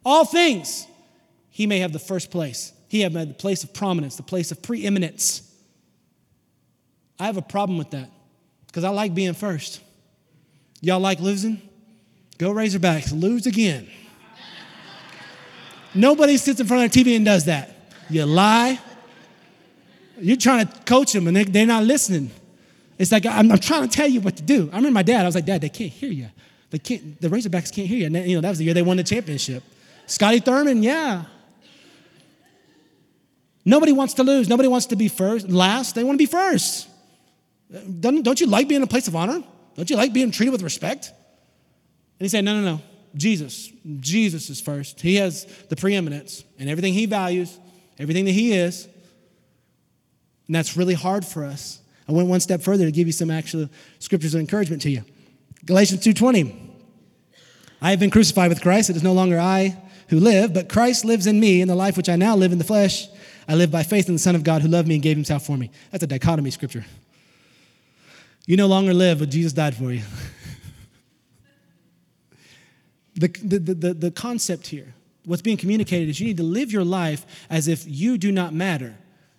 all 0.06 0.24
things, 0.24 0.88
he 1.50 1.68
may 1.68 1.80
have 1.80 1.91
the 1.91 2.00
first 2.00 2.32
place. 2.32 2.72
He 2.88 3.02
have 3.02 3.12
the 3.12 3.28
place 3.28 3.65
of 3.65 3.74
prominence, 3.74 4.15
the 4.15 4.24
place 4.24 4.54
of 4.54 4.62
preeminence. 4.62 5.52
I 7.19 7.25
have 7.25 7.38
a 7.38 7.41
problem 7.41 7.78
with 7.78 7.91
that 7.91 8.10
because 8.67 8.84
I 8.84 8.89
like 8.89 9.13
being 9.13 9.34
first. 9.34 9.82
Y'all 10.82 10.99
like 10.99 11.19
losing? 11.19 11.62
Go 12.38 12.51
Razorbacks, 12.51 13.17
lose 13.17 13.47
again. 13.47 13.88
Nobody 15.93 16.36
sits 16.36 16.60
in 16.60 16.67
front 16.67 16.84
of 16.86 16.91
the 16.91 17.04
TV 17.04 17.15
and 17.15 17.23
does 17.23 17.45
that. 17.45 17.73
You 18.10 18.25
lie. 18.25 18.78
You're 20.19 20.38
trying 20.38 20.67
to 20.67 20.80
coach 20.84 21.13
them 21.13 21.28
and 21.28 21.36
they, 21.38 21.63
are 21.63 21.65
not 21.65 21.84
listening. 21.84 22.32
It's 22.97 23.12
like, 23.12 23.25
I'm, 23.25 23.49
trying 23.60 23.88
to 23.88 23.88
tell 23.88 24.08
you 24.08 24.21
what 24.21 24.38
to 24.38 24.43
do. 24.43 24.69
I 24.71 24.78
remember 24.78 24.91
my 24.91 25.04
dad, 25.04 25.21
I 25.21 25.25
was 25.25 25.36
like, 25.36 25.45
Dad, 25.45 25.62
they 25.62 25.69
can't 25.69 25.91
hear 25.91 26.12
you. 26.12 26.28
They 26.69 26.80
can't, 26.80 27.19
the 27.21 27.30
Razorbacks 27.30 27.73
can't 27.73 27.88
hear 27.88 27.97
you. 27.97 28.06
And 28.06 28.30
you 28.30 28.36
know, 28.36 28.41
that 28.41 28.49
was 28.49 28.58
the 28.58 28.65
year 28.65 28.73
they 28.73 28.82
won 28.82 28.97
the 28.97 29.04
championship. 29.04 29.63
Scotty 30.06 30.39
Thurman, 30.39 30.84
yeah. 30.84 31.25
Nobody 33.63 33.91
wants 33.91 34.13
to 34.15 34.23
lose. 34.23 34.47
Nobody 34.47 34.67
wants 34.67 34.86
to 34.88 34.95
be 34.95 35.08
first, 35.08 35.49
last. 35.49 35.95
They 35.95 36.04
want 36.04 36.16
to 36.16 36.22
be 36.22 36.28
first. 36.28 36.88
Don't, 37.72 38.24
don't 38.24 38.39
you 38.39 38.47
like 38.47 38.68
being 38.68 38.80
in 38.80 38.84
a 38.84 38.88
place 38.88 39.07
of 39.07 39.16
honor? 39.16 39.43
Don't 39.76 39.89
you 39.89 39.97
like 39.97 40.13
being 40.13 40.32
treated 40.32 40.51
with 40.51 40.61
respect? 40.61 41.09
And 42.20 42.26
he 42.26 42.30
said, 42.30 42.45
No, 42.45 42.59
no, 42.59 42.76
no. 42.76 42.82
Jesus. 43.16 43.72
Jesus 43.99 44.49
is 44.49 44.61
first. 44.61 45.01
He 45.01 45.16
has 45.16 45.45
the 45.70 45.76
preeminence 45.76 46.43
and 46.59 46.70
everything 46.70 46.93
he 46.93 47.05
values, 47.05 47.57
everything 47.97 48.26
that 48.26 48.32
he 48.32 48.53
is. 48.53 48.86
And 50.47 50.55
that's 50.55 50.78
really 50.78 50.93
hard 50.93 51.26
for 51.26 51.45
us. 51.45 51.80
I 52.07 52.11
went 52.11 52.28
one 52.28 52.39
step 52.39 52.61
further 52.61 52.86
to 52.86 52.91
give 52.91 53.07
you 53.07 53.13
some 53.13 53.32
actual 53.32 53.70
scriptures 53.99 54.36
of 54.36 54.41
encouragement 54.41 54.82
to 54.84 54.89
you. 54.89 55.03
Galatians 55.66 56.01
2:20. 56.01 56.55
I 57.82 57.89
have 57.89 57.99
been 57.99 58.11
crucified 58.11 58.49
with 58.49 58.61
Christ. 58.61 58.89
It 58.89 58.95
is 58.95 59.03
no 59.03 59.13
longer 59.13 59.39
I 59.39 59.78
who 60.09 60.20
live, 60.20 60.53
but 60.53 60.70
Christ 60.70 61.03
lives 61.03 61.28
in 61.28 61.39
me, 61.39 61.61
in 61.61 61.68
the 61.68 61.76
life 61.76 61.97
which 61.97 62.09
I 62.09 62.16
now 62.16 62.36
live 62.36 62.51
in 62.51 62.57
the 62.57 62.63
flesh, 62.63 63.07
I 63.47 63.55
live 63.55 63.72
by 63.72 63.84
faith 63.84 64.07
in 64.07 64.16
the 64.16 64.20
Son 64.20 64.36
of 64.36 64.43
God 64.43 64.61
who 64.61 64.68
loved 64.68 64.88
me 64.88 64.95
and 64.95 65.03
gave 65.03 65.18
himself 65.18 65.45
for 65.45 65.57
me. 65.57 65.72
That's 65.91 66.03
a 66.03 66.07
dichotomy 66.07 66.51
scripture. 66.51 66.86
You 68.48 68.58
no 68.58 68.68
longer 68.68 68.93
live, 68.93 69.20
but 69.20 69.30
Jesus 69.30 69.54
died 69.54 69.76
for 69.76 69.91
you. 69.91 70.04
the, 73.16 73.28
the, 73.28 73.60
the, 73.60 73.93
the 73.93 74.12
concept 74.12 74.68
here, 74.68 74.93
what's 75.26 75.41
being 75.41 75.58
communicated 75.58 76.10
is 76.10 76.20
you 76.20 76.28
need 76.28 76.38
to 76.38 76.43
live 76.43 76.72
your 76.72 76.84
life 76.84 77.26
as 77.50 77.68
if 77.68 77.86
you 77.88 78.18
do 78.18 78.32
not 78.32 78.54
matter. 78.54 78.96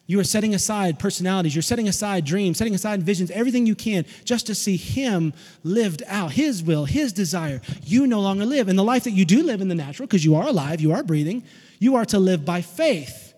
You 0.08 0.20
are 0.20 0.24
setting 0.24 0.54
aside 0.54 1.00
personalities, 1.00 1.54
you're 1.54 1.62
setting 1.62 1.88
aside 1.88 2.24
dreams, 2.24 2.58
setting 2.58 2.76
aside 2.76 3.02
visions, 3.02 3.30
everything 3.32 3.66
you 3.66 3.74
can 3.74 4.04
just 4.24 4.46
to 4.46 4.54
see 4.54 4.76
Him 4.76 5.32
lived 5.64 6.04
out, 6.06 6.32
His 6.32 6.62
will, 6.62 6.84
His 6.84 7.12
desire. 7.12 7.60
You 7.82 8.06
no 8.06 8.20
longer 8.20 8.44
live. 8.44 8.68
And 8.68 8.78
the 8.78 8.84
life 8.84 9.04
that 9.04 9.12
you 9.12 9.24
do 9.24 9.42
live 9.42 9.60
in 9.60 9.68
the 9.68 9.74
natural, 9.74 10.06
because 10.06 10.24
you 10.24 10.36
are 10.36 10.46
alive, 10.46 10.80
you 10.80 10.92
are 10.92 11.02
breathing, 11.02 11.42
you 11.80 11.96
are 11.96 12.04
to 12.06 12.20
live 12.20 12.44
by 12.44 12.62
faith 12.62 13.34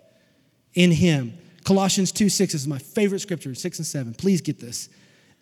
in 0.75 0.91
Him. 0.91 1.39
Colossians 1.65 2.13
2 2.13 2.29
6 2.29 2.55
is 2.55 2.69
my 2.69 2.79
favorite 2.79 3.21
scripture, 3.21 3.55
6 3.55 3.79
and 3.79 3.87
7. 3.87 4.15
Please 4.15 4.43
get 4.43 4.61
this. 4.61 4.91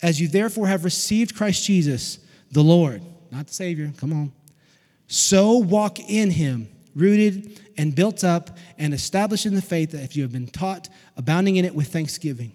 As 0.03 0.21
you 0.21 0.29
therefore 0.29 0.67
have 0.67 0.85
received 0.85 1.35
Christ 1.35 1.65
Jesus, 1.65 2.19
the 2.51 2.63
Lord, 2.63 3.03
not 3.31 3.47
the 3.47 3.55
Savior, 3.55 3.93
come 3.97 4.13
on, 4.13 4.33
so 5.09 5.59
walk 5.59 5.99
in 6.01 6.31
Him, 6.31 6.69
rooted 6.95 7.61
and 7.79 7.95
built 7.95 8.25
up 8.25 8.57
and 8.79 8.95
established 8.95 9.47
in 9.47 9.55
the 9.55 9.63
faith 9.63 9.93
that 9.93 10.03
if 10.03 10.17
you 10.17 10.23
have 10.23 10.33
been 10.33 10.49
taught, 10.49 10.89
abounding 11.17 11.57
in 11.57 11.65
it 11.65 11.75
with 11.75 11.89
thanksgiving. 11.89 12.53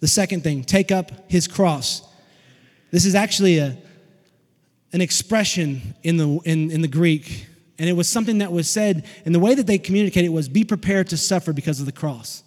The 0.00 0.08
second 0.08 0.42
thing, 0.42 0.64
take 0.64 0.90
up 0.90 1.30
his 1.30 1.46
cross. 1.46 2.02
This 2.90 3.04
is 3.04 3.14
actually 3.14 3.58
a, 3.58 3.76
an 4.92 5.00
expression 5.00 5.94
in 6.02 6.16
the, 6.16 6.40
in, 6.44 6.70
in 6.70 6.80
the 6.80 6.88
Greek, 6.88 7.46
and 7.78 7.88
it 7.88 7.92
was 7.92 8.08
something 8.08 8.38
that 8.38 8.50
was 8.50 8.68
said, 8.68 9.06
and 9.24 9.34
the 9.34 9.38
way 9.38 9.54
that 9.54 9.66
they 9.66 9.78
communicated 9.78 10.30
was 10.30 10.48
be 10.48 10.64
prepared 10.64 11.08
to 11.08 11.16
suffer 11.16 11.52
because 11.52 11.80
of 11.80 11.86
the 11.86 11.92
cross. 11.92 12.42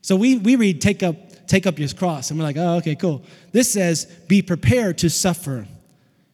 So 0.00 0.16
we, 0.16 0.38
we 0.38 0.56
read, 0.56 0.80
take 0.80 1.02
up, 1.02 1.16
take 1.48 1.66
up 1.66 1.78
your 1.78 1.88
cross, 1.88 2.30
and 2.30 2.38
we're 2.38 2.44
like, 2.44 2.56
oh, 2.56 2.76
okay, 2.76 2.94
cool. 2.94 3.22
This 3.52 3.72
says, 3.72 4.04
be 4.28 4.42
prepared 4.42 4.98
to 4.98 5.10
suffer 5.10 5.66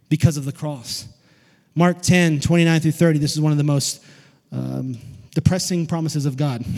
because 0.08 0.36
of 0.36 0.44
the 0.44 0.52
cross. 0.52 1.08
Mark 1.74 2.02
10, 2.02 2.40
29 2.40 2.80
through 2.80 2.92
30, 2.92 3.18
this 3.18 3.32
is 3.32 3.40
one 3.40 3.52
of 3.52 3.58
the 3.58 3.64
most 3.64 4.04
um, 4.52 4.98
depressing 5.34 5.86
promises 5.86 6.26
of 6.26 6.36
God. 6.36 6.64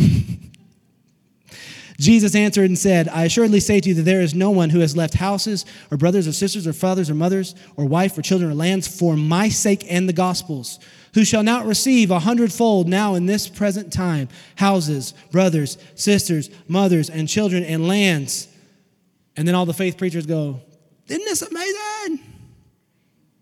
Jesus 1.99 2.35
answered 2.35 2.67
and 2.67 2.79
said, 2.79 3.09
I 3.09 3.25
assuredly 3.25 3.61
say 3.61 3.81
to 3.81 3.89
you 3.89 3.95
that 3.95 4.03
there 4.03 4.21
is 4.21 4.35
no 4.35 4.51
one 4.51 4.69
who 4.69 4.81
has 4.81 4.97
left 4.97 5.15
houses 5.15 5.65
or 5.91 5.97
brothers 5.97 6.29
or 6.29 6.33
sisters 6.33 6.67
or 6.67 6.73
fathers 6.73 7.09
or 7.09 7.15
mothers 7.15 7.55
or 7.77 7.87
wife 7.87 8.19
or 8.19 8.23
children 8.23 8.51
or 8.51 8.55
lands 8.55 8.87
for 8.87 9.17
my 9.17 9.49
sake 9.49 9.85
and 9.89 10.09
the 10.09 10.13
gospel's, 10.13 10.79
who 11.17 11.25
shall 11.25 11.43
not 11.43 11.65
receive 11.65 12.11
a 12.11 12.19
hundredfold 12.19 12.87
now 12.87 13.15
in 13.15 13.25
this 13.25 13.49
present 13.49 13.91
time 13.91 14.29
houses, 14.57 15.15
brothers, 15.31 15.79
sisters, 15.95 16.51
mothers, 16.69 17.09
and 17.09 17.27
children 17.27 17.65
and 17.65 17.89
lands. 17.89 18.49
And 19.35 19.49
then 19.49 19.55
all 19.55 19.65
the 19.65 19.73
faith 19.73 19.97
preachers 19.97 20.27
go, 20.27 20.61
Isn't 21.09 21.25
this 21.25 21.41
amazing? 21.41 22.21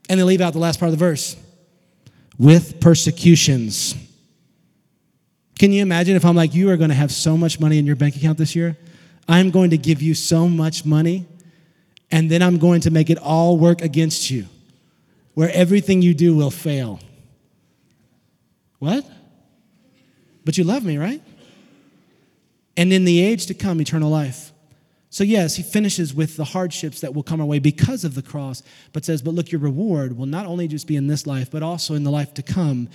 And 0.09 0.20
they 0.20 0.22
leave 0.22 0.41
out 0.41 0.53
the 0.53 0.61
last 0.61 0.79
part 0.79 0.87
of 0.87 0.97
the 0.97 1.05
verse 1.05 1.37
with 2.39 2.81
persecutions. 2.81 3.97
Can 5.59 5.72
you 5.72 5.83
imagine 5.83 6.14
if 6.14 6.25
I'm 6.25 6.37
like, 6.37 6.55
you 6.55 6.70
are 6.70 6.77
going 6.77 6.91
to 6.91 6.95
have 6.95 7.11
so 7.11 7.37
much 7.37 7.59
money 7.59 7.79
in 7.79 7.87
your 7.87 7.97
bank 7.97 8.14
account 8.14 8.39
this 8.39 8.55
year? 8.55 8.77
I'm 9.29 9.51
going 9.51 9.70
to 9.70 9.79
give 9.79 10.01
you 10.01 10.14
so 10.14 10.49
much 10.49 10.85
money, 10.85 11.27
and 12.12 12.31
then 12.31 12.41
I'm 12.41 12.59
going 12.59 12.83
to 12.83 12.93
make 12.93 13.11
it 13.11 13.18
all 13.18 13.57
work 13.57 13.83
against 13.83 14.31
you, 14.31 14.47
where 15.33 15.51
everything 15.51 16.03
you 16.03 16.14
do 16.14 16.37
will 16.37 16.53
fail. 16.53 17.01
What? 18.79 19.07
But 20.45 20.59
you 20.59 20.64
love 20.64 20.85
me, 20.85 20.99
right? 20.99 21.22
And 22.77 22.93
in 22.93 23.05
the 23.05 23.20
age 23.20 23.47
to 23.47 23.55
come, 23.55 23.81
eternal 23.81 24.11
life. 24.11 24.53
So, 25.11 25.22
yes, 25.22 25.55
he 25.55 25.62
finishes 25.62 26.12
with 26.12 26.37
the 26.37 26.45
hardships 26.45 27.01
that 27.01 27.14
will 27.14 27.22
come 27.22 27.41
our 27.41 27.47
way 27.47 27.61
because 27.61 28.05
of 28.05 28.16
the 28.16 28.22
cross, 28.22 28.62
but 28.93 29.05
says, 29.05 29.22
But 29.22 29.35
look, 29.35 29.53
your 29.53 29.61
reward 29.61 30.16
will 30.16 30.27
not 30.27 30.47
only 30.47 30.66
just 30.66 30.89
be 30.89 30.97
in 30.97 31.07
this 31.07 31.27
life, 31.27 31.51
but 31.51 31.62
also 31.62 31.95
in 31.95 32.03
the 32.03 32.11
life 32.11 32.35
to 32.35 32.43
come 32.43 32.89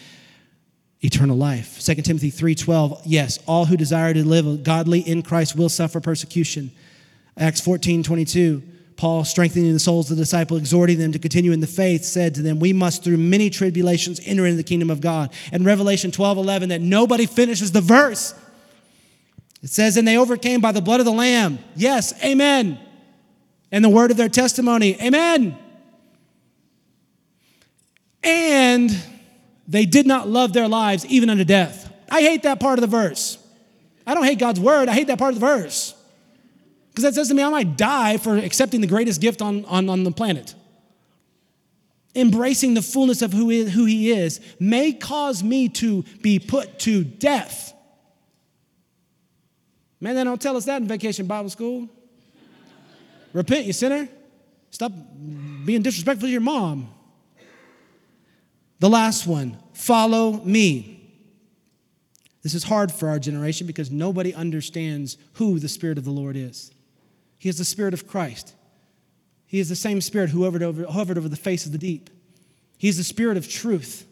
eternal 1.02 1.38
life 1.38 1.80
2 1.80 1.96
timothy 1.96 2.30
3.12 2.30 3.02
yes 3.06 3.40
all 3.48 3.66
who 3.66 3.78
desire 3.78 4.14
to 4.14 4.26
live 4.26 4.64
godly 4.64 5.00
in 5.00 5.22
christ 5.22 5.56
will 5.56 5.70
suffer 5.70 6.02
persecution 6.02 6.72
acts 7.38 7.62
14.22 7.62 8.62
paul 9.00 9.24
strengthening 9.24 9.74
the 9.74 9.80
souls 9.80 10.12
of 10.12 10.18
the 10.18 10.22
disciple 10.22 10.58
exhorting 10.58 11.00
them 11.00 11.12
to 11.12 11.20
continue 11.20 11.52
in 11.52 11.60
the 11.60 11.68
faith 11.68 12.04
said 12.04 12.36
to 12.36 12.42
them 12.42 12.60
we 12.60 12.74
must 12.74 13.04
through 13.04 13.18
many 13.18 13.50
tribulations 13.50 14.20
enter 14.26 14.46
into 14.46 14.58
the 14.58 14.64
kingdom 14.64 14.90
of 14.90 15.02
god 15.02 15.32
and 15.52 15.66
revelation 15.66 16.12
12.11 16.12 16.68
that 16.70 16.82
nobody 16.82 17.26
finishes 17.26 17.72
the 17.72 17.82
verse 17.82 18.36
it 19.62 19.70
says, 19.70 19.98
and 19.98 20.08
they 20.08 20.18
overcame 20.18 20.62
by 20.62 20.72
the 20.72 20.82
blood 20.82 21.00
of 21.00 21.06
the 21.06 21.12
Lamb. 21.12 21.60
Yes, 21.76 22.14
amen. 22.24 22.80
And 23.72 23.84
the 23.84 23.90
word 23.90 24.12
of 24.12 24.18
their 24.18 24.30
testimony. 24.30 25.00
Amen. 25.02 25.58
And 28.24 28.96
they 29.68 29.86
did 29.86 30.08
not 30.08 30.28
love 30.28 30.54
their 30.54 30.68
lives 30.68 31.06
even 31.06 31.30
unto 31.30 31.44
death. 31.44 31.92
I 32.10 32.22
hate 32.22 32.44
that 32.44 32.60
part 32.60 32.80
of 32.80 32.82
the 32.82 32.88
verse. 32.88 33.38
I 34.08 34.14
don't 34.14 34.24
hate 34.24 34.40
God's 34.40 34.60
word, 34.60 34.90
I 34.90 34.94
hate 34.94 35.08
that 35.08 35.20
part 35.20 35.34
of 35.34 35.40
the 35.40 35.46
verse. 35.46 35.94
Because 36.90 37.04
that 37.04 37.16
says 37.16 37.28
to 37.30 37.34
me, 37.34 37.44
I 37.44 37.50
might 37.50 37.78
die 37.78 38.18
for 38.18 38.38
accepting 38.38 38.82
the 38.82 38.88
greatest 38.88 39.22
gift 39.22 39.42
on, 39.42 39.66
on, 39.66 39.90
on 39.90 40.04
the 40.04 40.12
planet. 40.12 40.56
Embracing 42.16 42.74
the 42.74 42.82
fullness 42.82 43.22
of 43.22 43.32
who, 43.32 43.50
is, 43.50 43.72
who 43.72 43.86
He 43.86 44.12
is 44.12 44.42
may 44.60 44.92
cause 44.94 45.44
me 45.44 45.70
to 45.70 46.04
be 46.22 46.40
put 46.40 46.80
to 46.80 47.04
death. 47.04 47.74
Man, 50.02 50.16
they 50.16 50.24
don't 50.24 50.42
tell 50.42 50.58
us 50.58 50.66
that 50.66 50.82
in 50.82 50.88
vacation 50.88 51.28
Bible 51.28 51.50
school. 51.50 51.88
Repent, 53.34 53.66
you 53.66 53.74
sinner. 53.74 54.10
Stop 54.72 54.92
being 55.66 55.82
disrespectful 55.82 56.28
to 56.28 56.32
your 56.32 56.42
mom. 56.42 56.90
The 58.80 58.90
last 58.90 59.28
one 59.28 59.58
follow 59.74 60.34
me. 60.44 60.96
This 62.42 62.54
is 62.54 62.64
hard 62.64 62.92
for 62.92 63.10
our 63.10 63.20
generation 63.20 63.68
because 63.68 63.92
nobody 63.92 64.34
understands 64.34 65.18
who 65.34 65.60
the 65.60 65.68
Spirit 65.68 65.98
of 65.98 66.06
the 66.06 66.12
Lord 66.12 66.38
is. 66.38 66.72
He 67.40 67.50
is 67.50 67.58
the 67.58 67.66
Spirit 67.66 67.94
of 67.96 68.06
Christ. 68.06 68.54
He 69.48 69.60
is 69.60 69.70
the 69.70 69.76
same 69.76 70.02
Spirit 70.02 70.30
who 70.30 70.44
hovered 70.44 70.62
over, 70.62 70.86
hovered 70.86 71.18
over 71.18 71.28
the 71.28 71.36
face 71.36 71.66
of 71.66 71.72
the 71.72 71.78
deep. 71.80 72.12
He 72.78 72.88
is 72.88 72.98
the 72.98 73.04
Spirit 73.04 73.38
of 73.38 73.50
truth. 73.50 74.06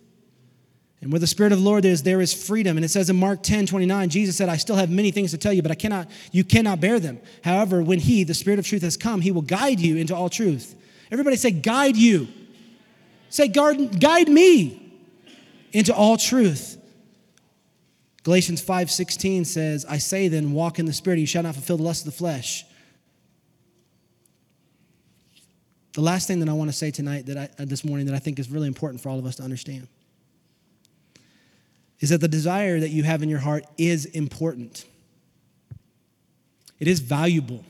And 1.01 1.11
where 1.11 1.19
the 1.19 1.27
Spirit 1.27 1.51
of 1.51 1.59
the 1.59 1.65
Lord 1.65 1.85
is, 1.85 2.01
there 2.01 2.21
is 2.21 2.33
freedom. 2.33 2.75
And 2.75 2.83
it 2.83 2.89
says 2.89 3.09
in 3.09 3.17
Mark 3.17 3.43
10 3.43 3.67
29, 3.67 4.09
Jesus 4.09 4.35
said, 4.35 4.49
I 4.49 4.57
still 4.57 4.77
have 4.77 4.89
many 4.89 5.11
things 5.11 5.31
to 5.31 5.37
tell 5.37 5.53
you, 5.53 5.61
but 5.61 5.71
I 5.71 5.75
cannot, 5.75 6.09
you 6.31 6.43
cannot 6.43 6.79
bear 6.79 6.99
them. 6.99 7.19
However, 7.43 7.83
when 7.83 7.99
He, 7.99 8.23
the 8.23 8.33
Spirit 8.33 8.57
of 8.57 8.65
truth, 8.65 8.81
has 8.81 8.97
come, 8.97 9.21
He 9.21 9.31
will 9.31 9.43
guide 9.43 9.79
you 9.79 9.97
into 9.97 10.15
all 10.15 10.29
truth. 10.29 10.75
Everybody 11.11 11.35
say, 11.35 11.51
guide 11.51 11.95
you. 11.95 12.27
Say, 13.29 13.47
guide, 13.47 13.99
guide 13.99 14.29
me 14.29 14.91
into 15.71 15.93
all 15.93 16.17
truth. 16.17 16.77
Galatians 18.23 18.61
5 18.61 18.89
16 18.89 19.45
says, 19.45 19.85
I 19.85 19.99
say 19.99 20.27
then, 20.27 20.51
walk 20.51 20.79
in 20.79 20.85
the 20.85 20.93
Spirit, 20.93 21.19
you 21.19 21.27
shall 21.27 21.43
not 21.43 21.53
fulfill 21.53 21.77
the 21.77 21.83
lust 21.83 22.05
of 22.05 22.11
the 22.11 22.17
flesh. 22.17 22.65
The 25.97 26.03
last 26.03 26.27
thing 26.27 26.39
that 26.41 26.47
I 26.47 26.53
want 26.53 26.69
to 26.69 26.77
say 26.77 26.91
tonight, 26.91 27.25
that 27.25 27.37
I, 27.39 27.49
uh, 27.59 27.65
this 27.65 27.83
morning, 27.83 28.05
that 28.05 28.13
I 28.13 28.19
think 28.19 28.37
is 28.37 28.51
really 28.51 28.67
important 28.67 29.01
for 29.01 29.09
all 29.09 29.17
of 29.17 29.25
us 29.25 29.37
to 29.37 29.43
understand 29.43 29.87
is 31.99 32.09
that 32.09 32.21
the 32.21 32.27
desire 32.27 32.79
that 32.79 32.89
you 32.89 33.01
have 33.01 33.23
in 33.23 33.29
your 33.29 33.39
heart 33.39 33.65
is 33.79 34.05
important. 34.05 34.85
It 36.79 36.87
is 36.87 36.99
valuable. 36.99 37.65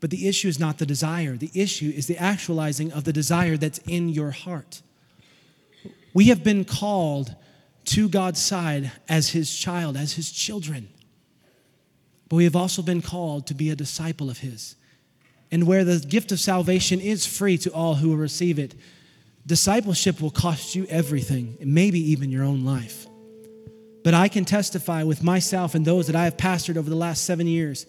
But 0.00 0.10
the 0.10 0.26
issue 0.26 0.48
is 0.48 0.58
not 0.58 0.78
the 0.78 0.84
desire, 0.84 1.36
the 1.36 1.52
issue 1.54 1.92
is 1.94 2.08
the 2.08 2.16
actualizing 2.16 2.90
of 2.90 3.04
the 3.04 3.12
desire 3.12 3.56
that's 3.56 3.78
in 3.86 4.08
your 4.08 4.32
heart. 4.32 4.82
We 6.12 6.24
have 6.24 6.42
been 6.42 6.64
called 6.64 7.36
to 7.84 8.08
God's 8.08 8.42
side 8.42 8.90
as 9.08 9.28
His 9.28 9.56
child, 9.56 9.96
as 9.96 10.14
His 10.14 10.32
children. 10.32 10.88
But 12.28 12.34
we 12.34 12.42
have 12.42 12.56
also 12.56 12.82
been 12.82 13.00
called 13.00 13.46
to 13.46 13.54
be 13.54 13.70
a 13.70 13.76
disciple 13.76 14.28
of 14.28 14.38
His. 14.38 14.74
And 15.50 15.66
where 15.66 15.84
the 15.84 15.98
gift 15.98 16.30
of 16.32 16.40
salvation 16.40 17.00
is 17.00 17.26
free 17.26 17.56
to 17.58 17.72
all 17.72 17.94
who 17.94 18.10
will 18.10 18.16
receive 18.16 18.58
it, 18.58 18.74
Discipleship 19.48 20.20
will 20.20 20.30
cost 20.30 20.74
you 20.74 20.86
everything, 20.90 21.56
maybe 21.58 21.98
even 22.12 22.30
your 22.30 22.44
own 22.44 22.66
life. 22.66 23.06
But 24.04 24.12
I 24.12 24.28
can 24.28 24.44
testify 24.44 25.04
with 25.04 25.22
myself 25.22 25.74
and 25.74 25.86
those 25.86 26.08
that 26.08 26.16
I 26.16 26.24
have 26.24 26.36
pastored 26.36 26.76
over 26.76 26.90
the 26.90 26.96
last 26.96 27.24
seven 27.24 27.46
years 27.46 27.86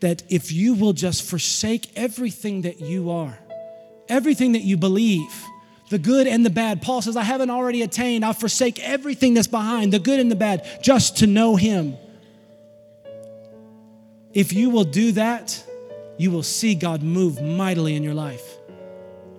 that 0.00 0.24
if 0.28 0.50
you 0.50 0.74
will 0.74 0.94
just 0.94 1.22
forsake 1.22 1.92
everything 1.94 2.62
that 2.62 2.80
you 2.80 3.10
are, 3.10 3.38
everything 4.08 4.52
that 4.52 4.62
you 4.62 4.76
believe, 4.76 5.44
the 5.90 5.98
good 5.98 6.26
and 6.26 6.44
the 6.44 6.50
bad. 6.50 6.82
Paul 6.82 7.02
says, 7.02 7.16
I 7.16 7.22
haven't 7.22 7.50
already 7.50 7.82
attained. 7.82 8.24
I'll 8.24 8.32
forsake 8.32 8.80
everything 8.80 9.34
that's 9.34 9.46
behind, 9.46 9.92
the 9.92 10.00
good 10.00 10.18
and 10.18 10.28
the 10.28 10.36
bad, 10.36 10.66
just 10.82 11.18
to 11.18 11.28
know 11.28 11.54
Him. 11.54 11.96
If 14.32 14.52
you 14.52 14.70
will 14.70 14.84
do 14.84 15.12
that, 15.12 15.64
you 16.20 16.30
will 16.30 16.42
see 16.42 16.74
God 16.74 17.02
move 17.02 17.40
mightily 17.40 17.96
in 17.96 18.02
your 18.02 18.12
life. 18.12 18.58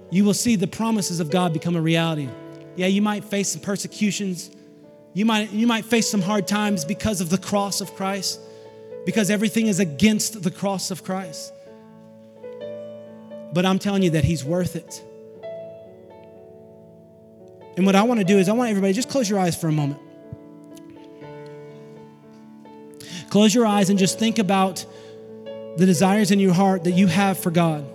you 0.10 0.26
will 0.26 0.34
see 0.34 0.56
the 0.56 0.66
promises 0.66 1.20
of 1.20 1.30
God 1.30 1.54
become 1.54 1.76
a 1.76 1.82
reality. 1.82 2.28
Yeah, 2.76 2.88
you 2.88 3.04
might 3.04 3.24
face 3.24 3.50
some 3.50 3.62
persecutions. 3.62 4.50
You 5.14 5.26
might, 5.26 5.52
you 5.52 5.68
might 5.68 5.86
face 5.86 6.10
some 6.10 6.24
hard 6.24 6.48
times 6.48 6.84
because 6.84 7.22
of 7.22 7.30
the 7.30 7.38
cross 7.38 7.82
of 7.82 7.94
Christ, 7.94 8.40
because 9.06 9.30
everything 9.30 9.68
is 9.68 9.80
against 9.80 10.42
the 10.42 10.50
cross 10.50 10.90
of 10.90 11.04
Christ. 11.04 11.54
But 13.54 13.64
I'm 13.64 13.78
telling 13.78 14.02
you 14.02 14.10
that 14.12 14.26
He's 14.26 14.44
worth 14.44 14.76
it. 14.76 15.04
And 17.78 17.86
what 17.86 17.96
I 17.96 18.02
want 18.02 18.20
to 18.22 18.26
do 18.26 18.40
is, 18.40 18.50
I 18.50 18.54
want 18.54 18.72
everybody 18.72 18.92
just 18.92 19.10
close 19.10 19.30
your 19.30 19.38
eyes 19.38 19.56
for 19.56 19.68
a 19.68 19.72
moment. 19.72 20.02
Close 23.30 23.54
your 23.54 23.68
eyes 23.68 23.92
and 23.92 24.00
just 24.00 24.18
think 24.18 24.40
about 24.40 24.84
the 25.78 25.86
desires 25.86 26.32
in 26.32 26.40
your 26.40 26.54
heart 26.54 26.84
that 26.84 26.92
you 26.92 27.08
have 27.08 27.40
for 27.40 27.52
God. 27.52 27.86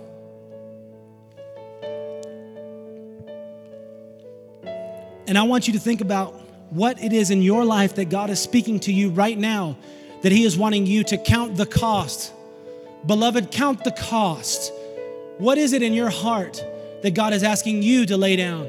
And 5.27 5.37
I 5.37 5.43
want 5.43 5.67
you 5.67 5.73
to 5.73 5.79
think 5.79 6.01
about 6.01 6.33
what 6.69 7.01
it 7.03 7.13
is 7.13 7.31
in 7.31 7.41
your 7.41 7.65
life 7.65 7.95
that 7.95 8.05
God 8.05 8.29
is 8.29 8.39
speaking 8.39 8.79
to 8.81 8.93
you 8.93 9.09
right 9.09 9.37
now, 9.37 9.77
that 10.21 10.31
He 10.31 10.43
is 10.43 10.57
wanting 10.57 10.85
you 10.85 11.03
to 11.05 11.17
count 11.17 11.57
the 11.57 11.65
cost. 11.65 12.33
Beloved, 13.05 13.51
count 13.51 13.83
the 13.83 13.91
cost. 13.91 14.71
What 15.37 15.57
is 15.57 15.73
it 15.73 15.81
in 15.81 15.93
your 15.93 16.09
heart 16.09 16.63
that 17.03 17.13
God 17.13 17.33
is 17.33 17.43
asking 17.43 17.83
you 17.83 18.05
to 18.05 18.17
lay 18.17 18.35
down? 18.35 18.65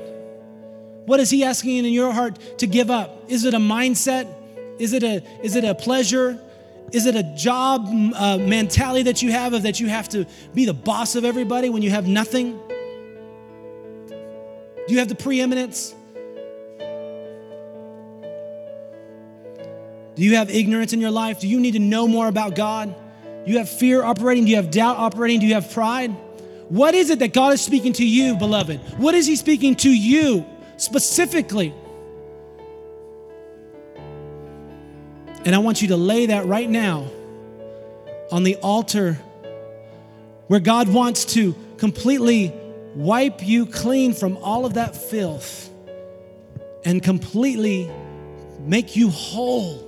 What 1.06 1.20
is 1.20 1.30
He 1.30 1.44
asking 1.44 1.78
in 1.78 1.92
your 1.92 2.12
heart 2.12 2.38
to 2.58 2.66
give 2.66 2.90
up? 2.90 3.24
Is 3.28 3.44
it 3.44 3.54
a 3.54 3.58
mindset? 3.58 4.32
Is 4.78 4.92
it 4.92 5.02
a, 5.02 5.22
is 5.42 5.56
it 5.56 5.64
a 5.64 5.74
pleasure? 5.74 6.38
Is 6.92 7.06
it 7.06 7.14
a 7.16 7.22
job 7.22 7.86
uh, 8.14 8.38
mentality 8.38 9.02
that 9.04 9.22
you 9.22 9.30
have 9.30 9.52
of 9.52 9.62
that 9.64 9.78
you 9.78 9.88
have 9.88 10.08
to 10.10 10.26
be 10.54 10.64
the 10.64 10.72
boss 10.72 11.16
of 11.16 11.24
everybody 11.24 11.68
when 11.68 11.82
you 11.82 11.90
have 11.90 12.06
nothing? 12.06 12.58
Do 14.08 14.94
you 14.94 14.98
have 15.00 15.08
the 15.08 15.14
preeminence? 15.14 15.94
Do 20.14 20.24
you 20.24 20.36
have 20.36 20.50
ignorance 20.50 20.92
in 20.92 21.00
your 21.00 21.10
life? 21.10 21.40
Do 21.40 21.48
you 21.48 21.60
need 21.60 21.72
to 21.72 21.78
know 21.78 22.08
more 22.08 22.26
about 22.26 22.54
God? 22.54 22.94
Do 23.44 23.52
you 23.52 23.58
have 23.58 23.68
fear 23.68 24.02
operating? 24.02 24.46
Do 24.46 24.50
you 24.50 24.56
have 24.56 24.70
doubt 24.70 24.96
operating? 24.96 25.40
Do 25.40 25.46
you 25.46 25.54
have 25.54 25.70
pride? 25.70 26.10
What 26.70 26.94
is 26.94 27.10
it 27.10 27.18
that 27.20 27.32
God 27.32 27.52
is 27.52 27.60
speaking 27.60 27.92
to 27.94 28.06
you, 28.06 28.34
beloved? 28.34 28.80
What 28.98 29.14
is 29.14 29.26
He 29.26 29.36
speaking 29.36 29.76
to 29.76 29.90
you 29.90 30.44
specifically? 30.76 31.74
And 35.44 35.54
I 35.54 35.58
want 35.58 35.82
you 35.82 35.88
to 35.88 35.96
lay 35.96 36.26
that 36.26 36.46
right 36.46 36.68
now 36.68 37.08
on 38.30 38.42
the 38.42 38.56
altar 38.56 39.14
where 40.48 40.60
God 40.60 40.88
wants 40.88 41.24
to 41.34 41.54
completely 41.76 42.52
wipe 42.94 43.46
you 43.46 43.66
clean 43.66 44.12
from 44.12 44.36
all 44.38 44.66
of 44.66 44.74
that 44.74 44.96
filth 44.96 45.70
and 46.84 47.02
completely 47.02 47.90
make 48.60 48.96
you 48.96 49.10
whole. 49.10 49.84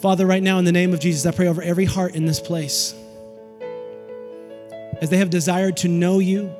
Father, 0.00 0.26
right 0.26 0.42
now, 0.42 0.58
in 0.58 0.64
the 0.64 0.72
name 0.72 0.92
of 0.92 0.98
Jesus, 0.98 1.24
I 1.26 1.36
pray 1.36 1.46
over 1.46 1.62
every 1.62 1.84
heart 1.84 2.16
in 2.16 2.26
this 2.26 2.40
place. 2.40 2.94
As 5.00 5.10
they 5.10 5.18
have 5.18 5.30
desired 5.30 5.76
to 5.78 5.88
know 5.88 6.18
you, 6.18 6.52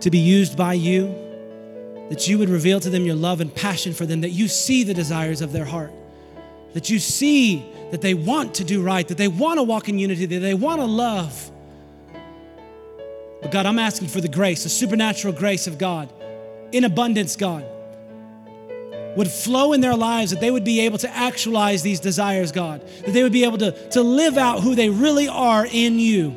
to 0.00 0.10
be 0.10 0.18
used 0.18 0.56
by 0.56 0.74
you, 0.74 1.33
that 2.10 2.28
you 2.28 2.38
would 2.38 2.48
reveal 2.48 2.80
to 2.80 2.90
them 2.90 3.04
your 3.04 3.16
love 3.16 3.40
and 3.40 3.54
passion 3.54 3.92
for 3.92 4.06
them, 4.06 4.20
that 4.20 4.30
you 4.30 4.48
see 4.48 4.84
the 4.84 4.94
desires 4.94 5.40
of 5.40 5.52
their 5.52 5.64
heart, 5.64 5.92
that 6.74 6.90
you 6.90 6.98
see 6.98 7.64
that 7.90 8.00
they 8.00 8.14
want 8.14 8.54
to 8.54 8.64
do 8.64 8.82
right, 8.82 9.06
that 9.08 9.18
they 9.18 9.28
want 9.28 9.58
to 9.58 9.62
walk 9.62 9.88
in 9.88 9.98
unity, 9.98 10.26
that 10.26 10.40
they 10.40 10.54
want 10.54 10.80
to 10.80 10.86
love. 10.86 11.50
But 13.40 13.50
God, 13.50 13.66
I'm 13.66 13.78
asking 13.78 14.08
for 14.08 14.20
the 14.20 14.28
grace, 14.28 14.64
the 14.64 14.68
supernatural 14.68 15.34
grace 15.34 15.66
of 15.66 15.78
God, 15.78 16.12
in 16.72 16.84
abundance, 16.84 17.36
God 17.36 17.64
would 19.16 19.30
flow 19.30 19.72
in 19.72 19.80
their 19.80 19.94
lives, 19.94 20.30
that 20.32 20.40
they 20.40 20.50
would 20.50 20.64
be 20.64 20.80
able 20.80 20.98
to 20.98 21.10
actualize 21.10 21.82
these 21.82 22.00
desires, 22.00 22.52
God, 22.52 22.86
that 23.04 23.12
they 23.12 23.22
would 23.22 23.32
be 23.32 23.44
able 23.44 23.58
to, 23.58 23.88
to 23.90 24.02
live 24.02 24.36
out 24.36 24.60
who 24.60 24.74
they 24.74 24.88
really 24.88 25.28
are 25.28 25.66
in 25.70 25.98
you. 25.98 26.36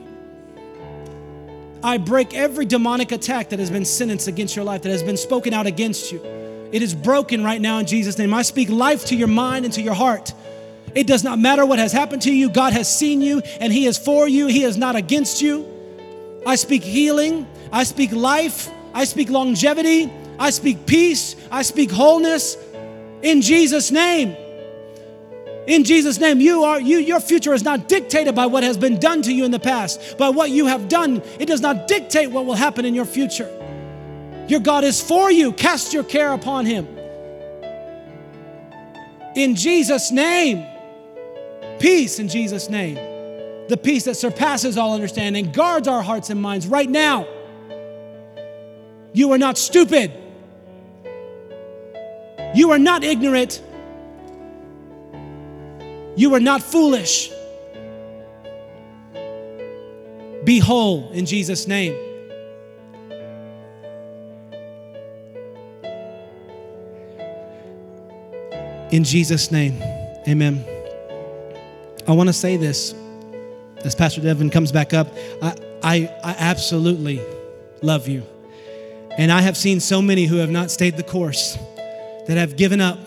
I 1.83 1.97
break 1.97 2.33
every 2.33 2.65
demonic 2.65 3.11
attack 3.11 3.49
that 3.49 3.59
has 3.59 3.69
been 3.69 3.85
sentenced 3.85 4.27
against 4.27 4.55
your 4.55 4.65
life, 4.65 4.81
that 4.83 4.89
has 4.89 5.03
been 5.03 5.17
spoken 5.17 5.53
out 5.53 5.67
against 5.67 6.11
you. 6.11 6.21
It 6.71 6.81
is 6.81 6.93
broken 6.93 7.43
right 7.43 7.61
now 7.61 7.79
in 7.79 7.85
Jesus' 7.85 8.17
name. 8.17 8.33
I 8.33 8.41
speak 8.41 8.69
life 8.69 9.05
to 9.05 9.15
your 9.15 9.27
mind 9.27 9.65
and 9.65 9.73
to 9.75 9.81
your 9.81 9.93
heart. 9.93 10.33
It 10.95 11.07
does 11.07 11.23
not 11.23 11.39
matter 11.39 11.65
what 11.65 11.79
has 11.79 11.91
happened 11.91 12.23
to 12.23 12.33
you. 12.33 12.49
God 12.49 12.73
has 12.73 12.93
seen 12.93 13.21
you 13.21 13.41
and 13.59 13.71
He 13.71 13.85
is 13.85 13.97
for 13.97 14.27
you, 14.27 14.47
He 14.47 14.63
is 14.63 14.77
not 14.77 14.95
against 14.95 15.41
you. 15.41 15.65
I 16.45 16.55
speak 16.55 16.83
healing, 16.83 17.47
I 17.71 17.83
speak 17.83 18.11
life, 18.11 18.69
I 18.93 19.03
speak 19.03 19.29
longevity, 19.29 20.11
I 20.39 20.49
speak 20.49 20.85
peace, 20.85 21.35
I 21.51 21.61
speak 21.61 21.91
wholeness, 21.91 22.57
in 23.21 23.41
Jesus' 23.41 23.91
name. 23.91 24.35
In 25.67 25.83
Jesus' 25.83 26.17
name, 26.17 26.39
you 26.39 26.63
are 26.63 26.79
you 26.79 26.97
your 26.97 27.19
future 27.19 27.53
is 27.53 27.63
not 27.63 27.89
dictated 27.89 28.33
by 28.33 28.45
what 28.45 28.63
has 28.63 28.77
been 28.77 28.99
done 28.99 29.21
to 29.23 29.33
you 29.33 29.43
in 29.43 29.51
the 29.51 29.59
past, 29.59 30.17
by 30.17 30.29
what 30.29 30.49
you 30.49 30.65
have 30.65 30.87
done. 30.87 31.21
It 31.39 31.45
does 31.45 31.59
not 31.59 31.89
dictate 31.89 32.31
what 32.31 32.45
will 32.45 32.55
happen 32.55 32.85
in 32.85 32.95
your 32.95 33.05
future. 33.05 33.53
Your 34.47 34.61
God 34.61 34.85
is 34.85 35.01
for 35.01 35.29
you. 35.29 35.51
Cast 35.51 35.93
your 35.93 36.05
care 36.05 36.31
upon 36.31 36.65
him. 36.65 36.87
In 39.35 39.55
Jesus' 39.55 40.09
name. 40.09 40.65
Peace 41.79 42.17
in 42.17 42.29
Jesus' 42.29 42.69
name. 42.69 42.95
The 43.67 43.77
peace 43.77 44.05
that 44.05 44.15
surpasses 44.15 44.77
all 44.77 44.93
understanding 44.93 45.51
guards 45.51 45.89
our 45.89 46.01
hearts 46.01 46.29
and 46.29 46.41
minds 46.41 46.65
right 46.65 46.89
now. 46.89 47.27
You 49.11 49.33
are 49.33 49.37
not 49.37 49.57
stupid. 49.57 50.13
You 52.55 52.71
are 52.71 52.79
not 52.79 53.03
ignorant. 53.03 53.61
You 56.17 56.33
are 56.33 56.39
not 56.39 56.63
foolish. 56.63 57.31
Be 60.43 60.57
whole 60.57 61.11
in 61.11 61.27
Jesus' 61.27 61.67
name. 61.67 61.95
In 68.89 69.03
Jesus' 69.03 69.51
name, 69.51 69.79
amen. 70.27 70.65
I 72.07 72.13
want 72.13 72.29
to 72.29 72.33
say 72.33 72.57
this 72.57 72.95
as 73.83 73.93
Pastor 73.93 74.21
Devin 74.21 74.49
comes 74.49 74.71
back 74.71 74.95
up. 74.95 75.13
I, 75.43 75.55
I, 75.83 75.95
I 76.23 76.35
absolutely 76.39 77.21
love 77.83 78.07
you. 78.07 78.23
And 79.17 79.31
I 79.31 79.41
have 79.41 79.55
seen 79.55 79.79
so 79.79 80.01
many 80.01 80.25
who 80.25 80.37
have 80.37 80.49
not 80.49 80.71
stayed 80.71 80.97
the 80.97 81.03
course 81.03 81.59
that 82.25 82.37
have 82.37 82.57
given 82.57 82.81
up 82.81 82.97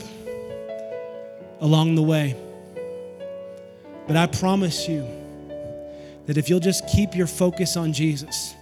along 1.60 1.96
the 1.96 2.02
way. 2.02 2.36
But 4.10 4.16
I 4.16 4.26
promise 4.26 4.88
you 4.88 5.06
that 6.26 6.36
if 6.36 6.50
you'll 6.50 6.58
just 6.58 6.84
keep 6.88 7.14
your 7.14 7.28
focus 7.28 7.76
on 7.76 7.92
Jesus, 7.92 8.56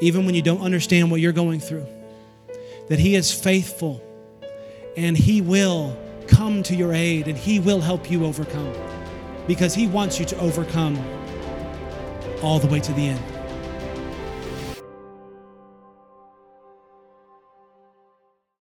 even 0.00 0.26
when 0.26 0.34
you 0.34 0.42
don't 0.42 0.60
understand 0.60 1.08
what 1.08 1.20
you're 1.20 1.30
going 1.30 1.60
through, 1.60 1.86
that 2.88 2.98
He 2.98 3.14
is 3.14 3.32
faithful 3.32 4.02
and 4.96 5.16
He 5.16 5.40
will 5.40 5.96
come 6.26 6.64
to 6.64 6.74
your 6.74 6.92
aid 6.92 7.28
and 7.28 7.38
He 7.38 7.60
will 7.60 7.80
help 7.80 8.10
you 8.10 8.24
overcome 8.24 8.74
because 9.46 9.72
He 9.72 9.86
wants 9.86 10.18
you 10.18 10.24
to 10.24 10.38
overcome 10.40 10.98
all 12.42 12.58
the 12.58 12.66
way 12.66 12.80
to 12.80 12.92
the 12.94 13.10
end. 13.10 13.35